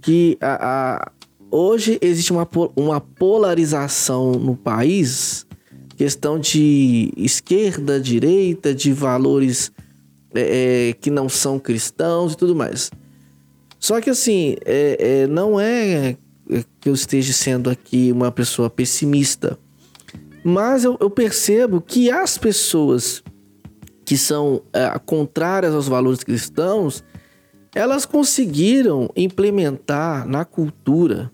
que 0.00 0.38
a, 0.40 1.00
a, 1.00 1.12
hoje 1.50 1.98
existe 2.00 2.32
uma, 2.32 2.48
uma 2.76 3.00
polarização 3.00 4.32
no 4.32 4.56
país 4.56 5.46
questão 5.96 6.38
de 6.38 7.12
esquerda, 7.16 8.00
direita, 8.00 8.74
de 8.74 8.92
valores 8.92 9.72
é, 10.34 10.88
é, 10.88 10.92
que 10.92 11.10
não 11.10 11.28
são 11.28 11.58
cristãos 11.58 12.32
e 12.32 12.36
tudo 12.36 12.54
mais. 12.54 12.90
Só 13.84 14.00
que 14.00 14.08
assim, 14.08 14.56
é, 14.64 14.96
é 14.98 15.26
não 15.26 15.60
é 15.60 16.16
que 16.80 16.88
eu 16.88 16.94
esteja 16.94 17.34
sendo 17.34 17.68
aqui 17.68 18.10
uma 18.12 18.32
pessoa 18.32 18.70
pessimista, 18.70 19.58
mas 20.42 20.84
eu, 20.84 20.96
eu 20.98 21.10
percebo 21.10 21.82
que 21.82 22.10
as 22.10 22.38
pessoas 22.38 23.22
que 24.02 24.16
são 24.16 24.62
é, 24.72 24.98
contrárias 25.04 25.74
aos 25.74 25.86
valores 25.86 26.24
cristãos, 26.24 27.04
elas 27.74 28.06
conseguiram 28.06 29.10
implementar 29.14 30.26
na 30.26 30.46
cultura, 30.46 31.30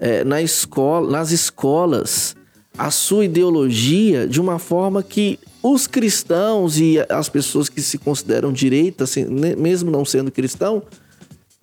é, 0.00 0.24
na 0.24 0.40
escola, 0.40 1.10
nas 1.10 1.32
escolas, 1.32 2.34
a 2.78 2.90
sua 2.90 3.26
ideologia 3.26 4.26
de 4.26 4.40
uma 4.40 4.58
forma 4.58 5.02
que 5.02 5.38
os 5.62 5.86
cristãos 5.86 6.80
e 6.80 6.96
as 7.10 7.28
pessoas 7.28 7.68
que 7.68 7.82
se 7.82 7.98
consideram 7.98 8.54
direitas, 8.54 9.16
mesmo 9.58 9.90
não 9.90 10.02
sendo 10.06 10.32
cristão, 10.32 10.82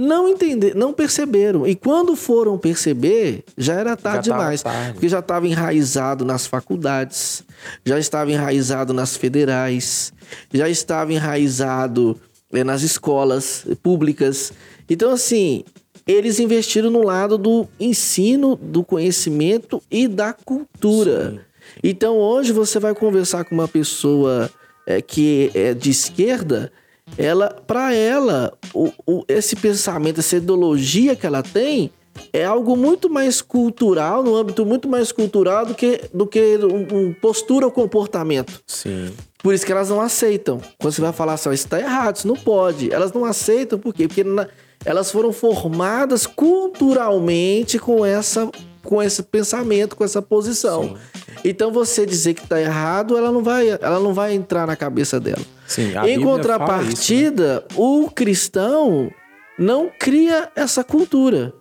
não 0.01 0.27
entender, 0.27 0.75
não 0.75 0.91
perceberam. 0.91 1.67
E 1.67 1.75
quando 1.75 2.15
foram 2.15 2.57
perceber, 2.57 3.43
já 3.57 3.75
era 3.75 3.95
tarde 3.95 4.27
já 4.27 4.37
demais, 4.37 4.63
tarde. 4.63 4.93
porque 4.93 5.07
já 5.07 5.19
estava 5.19 5.47
enraizado 5.47 6.25
nas 6.25 6.47
faculdades, 6.47 7.43
já 7.85 7.99
estava 7.99 8.31
enraizado 8.31 8.93
nas 8.93 9.15
federais, 9.15 10.11
já 10.51 10.67
estava 10.67 11.13
enraizado 11.13 12.19
é, 12.51 12.63
nas 12.63 12.81
escolas 12.81 13.65
públicas. 13.83 14.51
Então, 14.89 15.11
assim, 15.11 15.63
eles 16.07 16.39
investiram 16.39 16.89
no 16.89 17.03
lado 17.03 17.37
do 17.37 17.67
ensino, 17.79 18.55
do 18.55 18.83
conhecimento 18.83 19.81
e 19.89 20.07
da 20.07 20.33
cultura. 20.33 21.31
Sim. 21.31 21.39
Então 21.83 22.17
hoje 22.17 22.51
você 22.51 22.79
vai 22.79 22.93
conversar 22.93 23.45
com 23.45 23.55
uma 23.55 23.67
pessoa 23.67 24.49
é, 24.85 25.01
que 25.01 25.51
é 25.53 25.73
de 25.73 25.89
esquerda, 25.89 26.71
ela, 27.17 27.49
para 27.67 27.93
ela, 27.93 28.53
o, 28.73 28.91
o, 29.05 29.23
esse 29.27 29.55
pensamento, 29.55 30.19
essa 30.19 30.37
ideologia 30.37 31.15
que 31.15 31.25
ela 31.25 31.43
tem 31.43 31.91
é 32.33 32.45
algo 32.45 32.75
muito 32.75 33.09
mais 33.09 33.41
cultural, 33.41 34.23
no 34.23 34.35
âmbito 34.35 34.65
muito 34.65 34.87
mais 34.87 35.11
cultural 35.11 35.65
do 35.65 35.73
que, 35.73 36.01
do 36.13 36.27
que 36.27 36.57
um, 36.57 36.97
um 36.97 37.13
postura 37.13 37.65
ou 37.65 37.71
comportamento. 37.71 38.61
Sim. 38.67 39.11
Por 39.41 39.53
isso 39.53 39.65
que 39.65 39.71
elas 39.71 39.89
não 39.89 40.01
aceitam. 40.01 40.59
Quando 40.79 40.93
você 40.93 41.01
vai 41.01 41.13
falar 41.13 41.33
assim, 41.33 41.49
isso 41.51 41.65
está 41.65 41.79
errado, 41.79 42.17
isso 42.17 42.27
não 42.27 42.35
pode. 42.35 42.93
Elas 42.93 43.11
não 43.11 43.25
aceitam, 43.25 43.79
por 43.79 43.93
quê? 43.93 44.07
Porque 44.07 44.23
na, 44.23 44.47
elas 44.85 45.11
foram 45.11 45.31
formadas 45.33 46.25
culturalmente 46.27 47.79
com 47.79 48.05
essa 48.05 48.49
com 48.83 49.01
esse 49.01 49.23
pensamento, 49.23 49.95
com 49.95 50.03
essa 50.03 50.21
posição. 50.21 50.83
Sim. 50.83 50.97
Então 51.43 51.71
você 51.71 52.05
dizer 52.05 52.33
que 52.33 52.43
está 52.43 52.59
errado, 52.59 53.17
ela 53.17 53.31
não 53.31 53.43
vai, 53.43 53.69
ela 53.69 53.99
não 53.99 54.13
vai 54.13 54.33
entrar 54.33 54.67
na 54.67 54.75
cabeça 54.75 55.19
dela. 55.19 55.41
Sim, 55.67 55.93
em 56.05 56.21
contrapartida, 56.21 57.63
isso, 57.69 57.79
né? 57.79 57.85
o 57.85 58.11
cristão 58.11 59.11
não 59.57 59.89
cria 59.97 60.49
essa 60.55 60.83
cultura. 60.83 61.53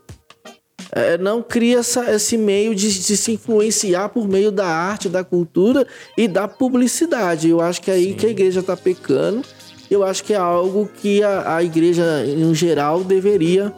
É, 0.92 1.16
não 1.16 1.40
cria 1.40 1.78
essa, 1.78 2.12
esse 2.12 2.36
meio 2.36 2.74
de, 2.74 2.88
de, 2.92 3.16
se 3.16 3.32
influenciar 3.32 4.08
por 4.08 4.26
meio 4.26 4.50
da 4.50 4.66
arte, 4.66 5.08
da 5.08 5.22
cultura 5.22 5.86
e 6.18 6.26
da 6.26 6.48
publicidade. 6.48 7.48
Eu 7.48 7.60
acho 7.60 7.80
que 7.80 7.92
é 7.92 7.94
aí 7.94 8.06
Sim. 8.06 8.14
que 8.14 8.26
a 8.26 8.30
igreja 8.30 8.58
está 8.58 8.76
pecando 8.76 9.44
eu 9.90 10.04
acho 10.04 10.22
que 10.22 10.32
é 10.32 10.36
algo 10.36 10.88
que 11.02 11.22
a, 11.22 11.56
a 11.56 11.64
igreja, 11.64 12.24
em 12.24 12.54
geral, 12.54 13.02
deveria 13.02 13.72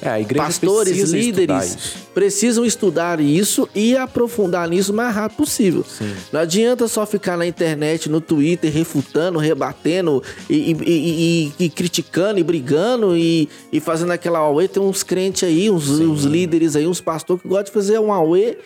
é, 0.00 0.08
a 0.08 0.20
igreja 0.20 0.44
Pastores, 0.44 1.10
líderes 1.10 1.96
precisam 2.14 2.64
estudar 2.64 3.20
isso 3.20 3.68
e 3.74 3.96
aprofundar 3.96 4.68
nisso 4.68 4.92
o 4.92 4.94
mais 4.94 5.14
rápido 5.14 5.38
possível. 5.38 5.84
Sim. 5.84 6.14
Não 6.32 6.40
adianta 6.40 6.88
só 6.88 7.06
ficar 7.06 7.36
na 7.36 7.46
internet, 7.46 8.08
no 8.08 8.20
Twitter, 8.20 8.72
refutando, 8.72 9.38
rebatendo 9.38 10.22
e, 10.48 10.72
e, 10.72 11.52
e, 11.58 11.64
e 11.64 11.68
criticando 11.68 12.38
e 12.38 12.42
brigando 12.42 13.16
e, 13.16 13.48
fazendo 13.80 14.12
aquela 14.12 14.38
auê. 14.38 14.68
Tem 14.68 14.82
uns 14.82 15.02
crentes 15.02 15.44
aí, 15.44 15.70
uns, 15.70 15.88
uns 15.88 16.24
líderes 16.24 16.76
aí, 16.76 16.86
uns 16.86 17.00
pastores 17.00 17.42
que 17.42 17.48
gostam 17.48 17.64
de 17.64 17.72
fazer 17.72 17.98
um 17.98 18.12
auê. 18.12 18.56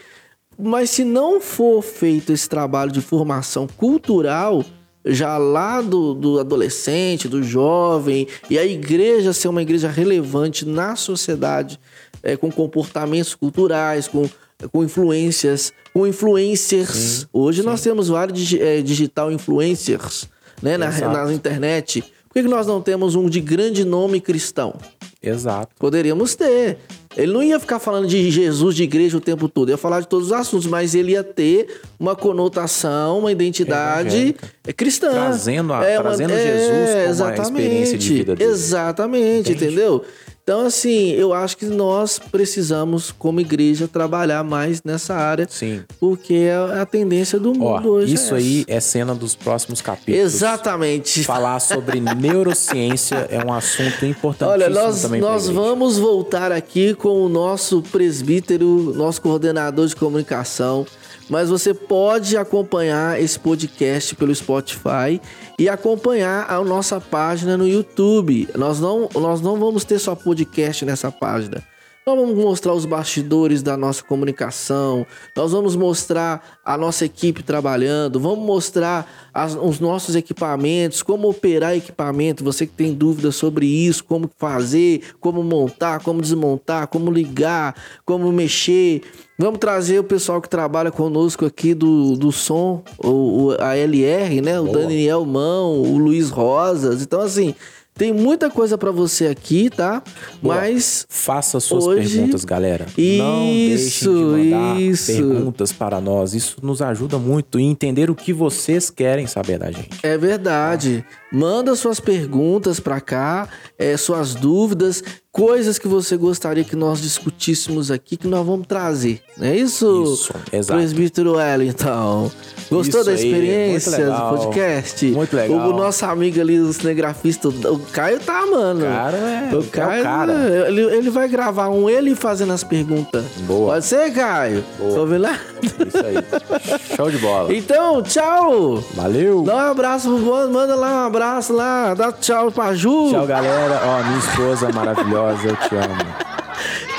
Mas 0.58 0.90
se 0.90 1.02
não 1.04 1.40
for 1.40 1.82
feito 1.82 2.32
esse 2.32 2.48
trabalho 2.48 2.92
de 2.92 3.00
formação 3.00 3.66
cultural, 3.66 4.64
já 5.04 5.36
lá 5.38 5.80
do, 5.80 6.14
do 6.14 6.38
adolescente, 6.38 7.28
do 7.28 7.42
jovem, 7.42 8.26
e 8.48 8.58
a 8.58 8.64
igreja 8.64 9.32
ser 9.32 9.48
uma 9.48 9.62
igreja 9.62 9.88
relevante 9.88 10.64
na 10.64 10.96
sociedade, 10.96 11.78
é, 12.22 12.36
com 12.36 12.50
comportamentos 12.50 13.34
culturais, 13.34 14.06
com, 14.06 14.28
com 14.70 14.84
influências, 14.84 15.72
com 15.92 16.06
influencers. 16.06 17.26
Hoje 17.32 17.60
sim. 17.60 17.66
nós 17.66 17.80
temos 17.80 18.08
vários 18.08 18.52
é, 18.54 18.80
digital 18.80 19.32
influencers 19.32 20.28
né, 20.62 20.76
na, 20.76 20.90
na 20.90 21.32
internet. 21.32 22.02
Por 22.28 22.34
que, 22.34 22.42
que 22.44 22.48
nós 22.48 22.66
não 22.66 22.80
temos 22.80 23.14
um 23.14 23.28
de 23.28 23.40
grande 23.40 23.84
nome 23.84 24.20
cristão? 24.20 24.74
Exato. 25.22 25.74
Poderíamos 25.78 26.34
ter. 26.34 26.78
Ele 27.16 27.32
não 27.32 27.42
ia 27.42 27.60
ficar 27.60 27.78
falando 27.78 28.06
de 28.06 28.30
Jesus, 28.30 28.74
de 28.74 28.82
igreja 28.82 29.16
o 29.16 29.20
tempo 29.20 29.48
todo, 29.48 29.68
ia 29.68 29.76
falar 29.76 30.00
de 30.00 30.08
todos 30.08 30.28
os 30.28 30.32
assuntos, 30.32 30.66
mas 30.66 30.94
ele 30.94 31.12
ia 31.12 31.22
ter 31.22 31.80
uma 31.98 32.16
conotação, 32.16 33.18
uma 33.18 33.32
identidade 33.32 34.34
é, 34.66 34.72
cristã. 34.72 35.10
Trazendo, 35.10 35.72
a, 35.72 35.84
é, 35.84 36.00
trazendo 36.00 36.30
uma, 36.30 36.38
Jesus 36.40 36.88
é, 36.88 37.14
como 37.16 37.34
uma 37.34 37.42
experiência 37.42 37.98
de 37.98 38.14
vida 38.14 38.36
dele. 38.36 38.50
Exatamente, 38.50 39.52
Entende? 39.52 39.64
entendeu? 39.64 40.04
Então, 40.42 40.66
assim, 40.66 41.10
eu 41.12 41.32
acho 41.32 41.56
que 41.56 41.66
nós 41.66 42.18
precisamos, 42.18 43.12
como 43.12 43.40
igreja, 43.40 43.86
trabalhar 43.86 44.42
mais 44.42 44.82
nessa 44.82 45.14
área. 45.14 45.46
Sim. 45.48 45.84
Porque 46.00 46.34
é 46.34 46.80
a 46.80 46.84
tendência 46.84 47.38
do 47.38 47.54
mundo 47.54 47.88
Ó, 47.88 47.92
hoje. 47.92 48.14
Isso 48.14 48.34
é 48.34 48.38
aí 48.38 48.64
é 48.66 48.80
cena 48.80 49.14
dos 49.14 49.36
próximos 49.36 49.80
capítulos. 49.80 50.20
Exatamente. 50.20 51.22
Falar 51.22 51.60
sobre 51.60 52.00
neurociência 52.16 53.28
é 53.30 53.38
um 53.44 53.52
assunto 53.52 54.04
importantíssimo 54.04 54.50
Olha, 54.50 54.68
nós, 54.68 55.02
também. 55.02 55.20
Nós 55.20 55.48
vamos 55.48 55.96
voltar 55.96 56.50
aqui 56.50 56.92
com 56.92 57.24
o 57.24 57.28
nosso 57.28 57.80
presbítero, 57.80 58.92
nosso 58.96 59.22
coordenador 59.22 59.86
de 59.86 59.94
comunicação 59.94 60.84
mas 61.32 61.48
você 61.48 61.72
pode 61.72 62.36
acompanhar 62.36 63.18
esse 63.18 63.40
podcast 63.40 64.14
pelo 64.16 64.34
Spotify 64.34 65.18
e 65.58 65.66
acompanhar 65.66 66.44
a 66.46 66.62
nossa 66.62 67.00
página 67.00 67.56
no 67.56 67.66
YouTube. 67.66 68.46
Nós 68.54 68.78
não, 68.78 69.08
nós 69.14 69.40
não 69.40 69.58
vamos 69.58 69.82
ter 69.82 69.98
só 69.98 70.14
podcast 70.14 70.84
nessa 70.84 71.10
página. 71.10 71.62
Nós 72.04 72.18
vamos 72.18 72.34
mostrar 72.34 72.74
os 72.74 72.84
bastidores 72.84 73.62
da 73.62 73.76
nossa 73.76 74.02
comunicação, 74.02 75.06
nós 75.36 75.52
vamos 75.52 75.76
mostrar 75.76 76.58
a 76.64 76.76
nossa 76.76 77.04
equipe 77.04 77.44
trabalhando, 77.44 78.18
vamos 78.18 78.44
mostrar 78.44 79.30
as, 79.32 79.54
os 79.54 79.78
nossos 79.78 80.16
equipamentos, 80.16 81.00
como 81.00 81.28
operar 81.28 81.76
equipamento. 81.76 82.42
Você 82.42 82.66
que 82.66 82.72
tem 82.72 82.92
dúvidas 82.92 83.36
sobre 83.36 83.66
isso, 83.66 84.02
como 84.02 84.28
fazer, 84.36 85.14
como 85.20 85.44
montar, 85.44 86.00
como 86.00 86.20
desmontar, 86.20 86.88
como 86.88 87.08
ligar, 87.08 87.76
como 88.04 88.32
mexer. 88.32 89.02
Vamos 89.38 89.60
trazer 89.60 90.00
o 90.00 90.04
pessoal 90.04 90.42
que 90.42 90.48
trabalha 90.48 90.90
conosco 90.90 91.46
aqui 91.46 91.72
do, 91.72 92.16
do 92.16 92.32
som, 92.32 92.82
o, 92.98 93.44
o 93.46 93.56
a 93.60 93.76
LR, 93.76 94.40
né? 94.40 94.58
O. 94.58 94.72
Daniel 94.72 95.24
Mão, 95.24 95.80
o 95.80 95.98
Luiz 95.98 96.30
Rosas. 96.30 97.00
Então, 97.00 97.20
assim, 97.20 97.54
tem 97.94 98.12
muita 98.12 98.50
coisa 98.50 98.78
para 98.78 98.90
você 98.90 99.26
aqui, 99.26 99.68
tá? 99.68 100.02
Boa. 100.42 100.56
Mas 100.56 101.06
faça 101.08 101.60
suas 101.60 101.84
hoje... 101.84 102.08
perguntas, 102.16 102.44
galera. 102.44 102.86
Isso, 102.96 103.22
Não 103.22 103.44
deixem 103.44 104.14
de 104.14 104.24
mandar 104.24 104.80
isso. 104.80 105.12
perguntas 105.12 105.72
para 105.72 106.00
nós. 106.00 106.34
Isso 106.34 106.56
nos 106.62 106.80
ajuda 106.80 107.18
muito 107.18 107.58
em 107.58 107.70
entender 107.70 108.10
o 108.10 108.14
que 108.14 108.32
vocês 108.32 108.88
querem 108.90 109.26
saber 109.26 109.58
da 109.58 109.70
gente. 109.70 109.90
É 110.02 110.16
verdade. 110.16 111.04
Manda 111.32 111.74
suas 111.74 111.98
perguntas 111.98 112.78
para 112.78 113.00
cá, 113.00 113.48
é, 113.78 113.96
suas 113.96 114.34
dúvidas 114.34 115.02
coisas 115.32 115.78
que 115.78 115.88
você 115.88 116.14
gostaria 116.14 116.62
que 116.62 116.76
nós 116.76 117.00
discutíssemos 117.00 117.90
aqui, 117.90 118.18
que 118.18 118.28
nós 118.28 118.46
vamos 118.46 118.66
trazer. 118.66 119.22
Não 119.38 119.46
é 119.46 119.56
isso? 119.56 120.02
Isso, 120.04 120.34
exato. 120.52 120.78
Presbítero 120.78 121.36
Wellington. 121.36 122.30
Gostou 122.70 123.00
isso 123.00 123.04
da 123.04 123.14
experiência 123.14 124.10
do 124.10 124.36
podcast? 124.36 125.06
Muito 125.06 125.34
legal. 125.34 125.70
O 125.70 125.72
nosso 125.72 126.04
amigo 126.04 126.38
ali, 126.38 126.58
o 126.58 126.70
cinegrafista, 126.72 127.48
o 127.48 127.78
Caio 127.78 128.20
tá, 128.20 128.44
mano. 128.46 128.84
Cara, 128.84 129.16
é, 129.16 129.56
o 129.56 129.64
Caio, 129.64 129.92
é 129.92 130.00
o 130.00 130.02
cara. 130.02 130.68
Ele, 130.68 130.82
ele 130.82 131.10
vai 131.10 131.28
gravar 131.28 131.70
um 131.70 131.88
ele 131.88 132.14
fazendo 132.14 132.52
as 132.52 132.62
perguntas. 132.62 133.24
Boa. 133.46 133.74
Pode 133.74 133.86
ser, 133.86 134.12
Caio? 134.12 134.62
Boa. 134.78 135.00
Ouve 135.00 135.16
lá? 135.16 135.38
Isso 135.62 135.96
aí. 135.96 136.16
Show 136.94 137.10
de 137.10 137.18
bola. 137.18 137.54
Então, 137.54 138.02
tchau. 138.02 138.84
Valeu. 138.94 139.42
Dá 139.44 139.56
um 139.56 139.70
abraço 139.70 140.08
pro 140.10 140.50
manda 140.50 140.74
lá 140.74 141.02
um 141.02 141.06
abraço 141.06 141.21
lá. 141.52 141.94
Dá 141.94 142.12
tchau 142.12 142.50
pra 142.50 142.74
Ju. 142.74 143.10
Tchau, 143.10 143.26
galera. 143.26 143.80
Ó, 143.84 144.02
minha 144.02 144.18
esposa 144.18 144.70
maravilhosa 144.72 144.92
maravilhosa, 145.02 145.48
eu 145.48 145.56
te 145.56 145.76
amo. 145.76 146.32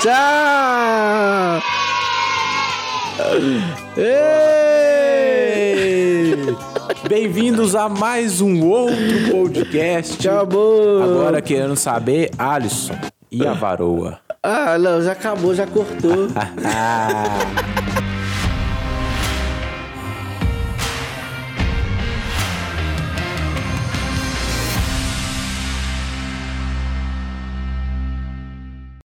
Tchau! 0.00 1.62
Bem-vindos 7.08 7.74
a 7.74 7.88
mais 7.88 8.40
um 8.40 8.66
outro 8.66 9.30
podcast. 9.30 10.28
Acabou! 10.28 11.02
Agora 11.02 11.40
querendo 11.40 11.76
saber, 11.76 12.30
Alisson 12.38 12.94
e 13.30 13.46
a 13.46 13.52
varoa. 13.52 14.18
Ah, 14.42 14.76
não, 14.78 15.02
já 15.02 15.12
acabou, 15.12 15.54
já 15.54 15.66
cortou. 15.66 16.28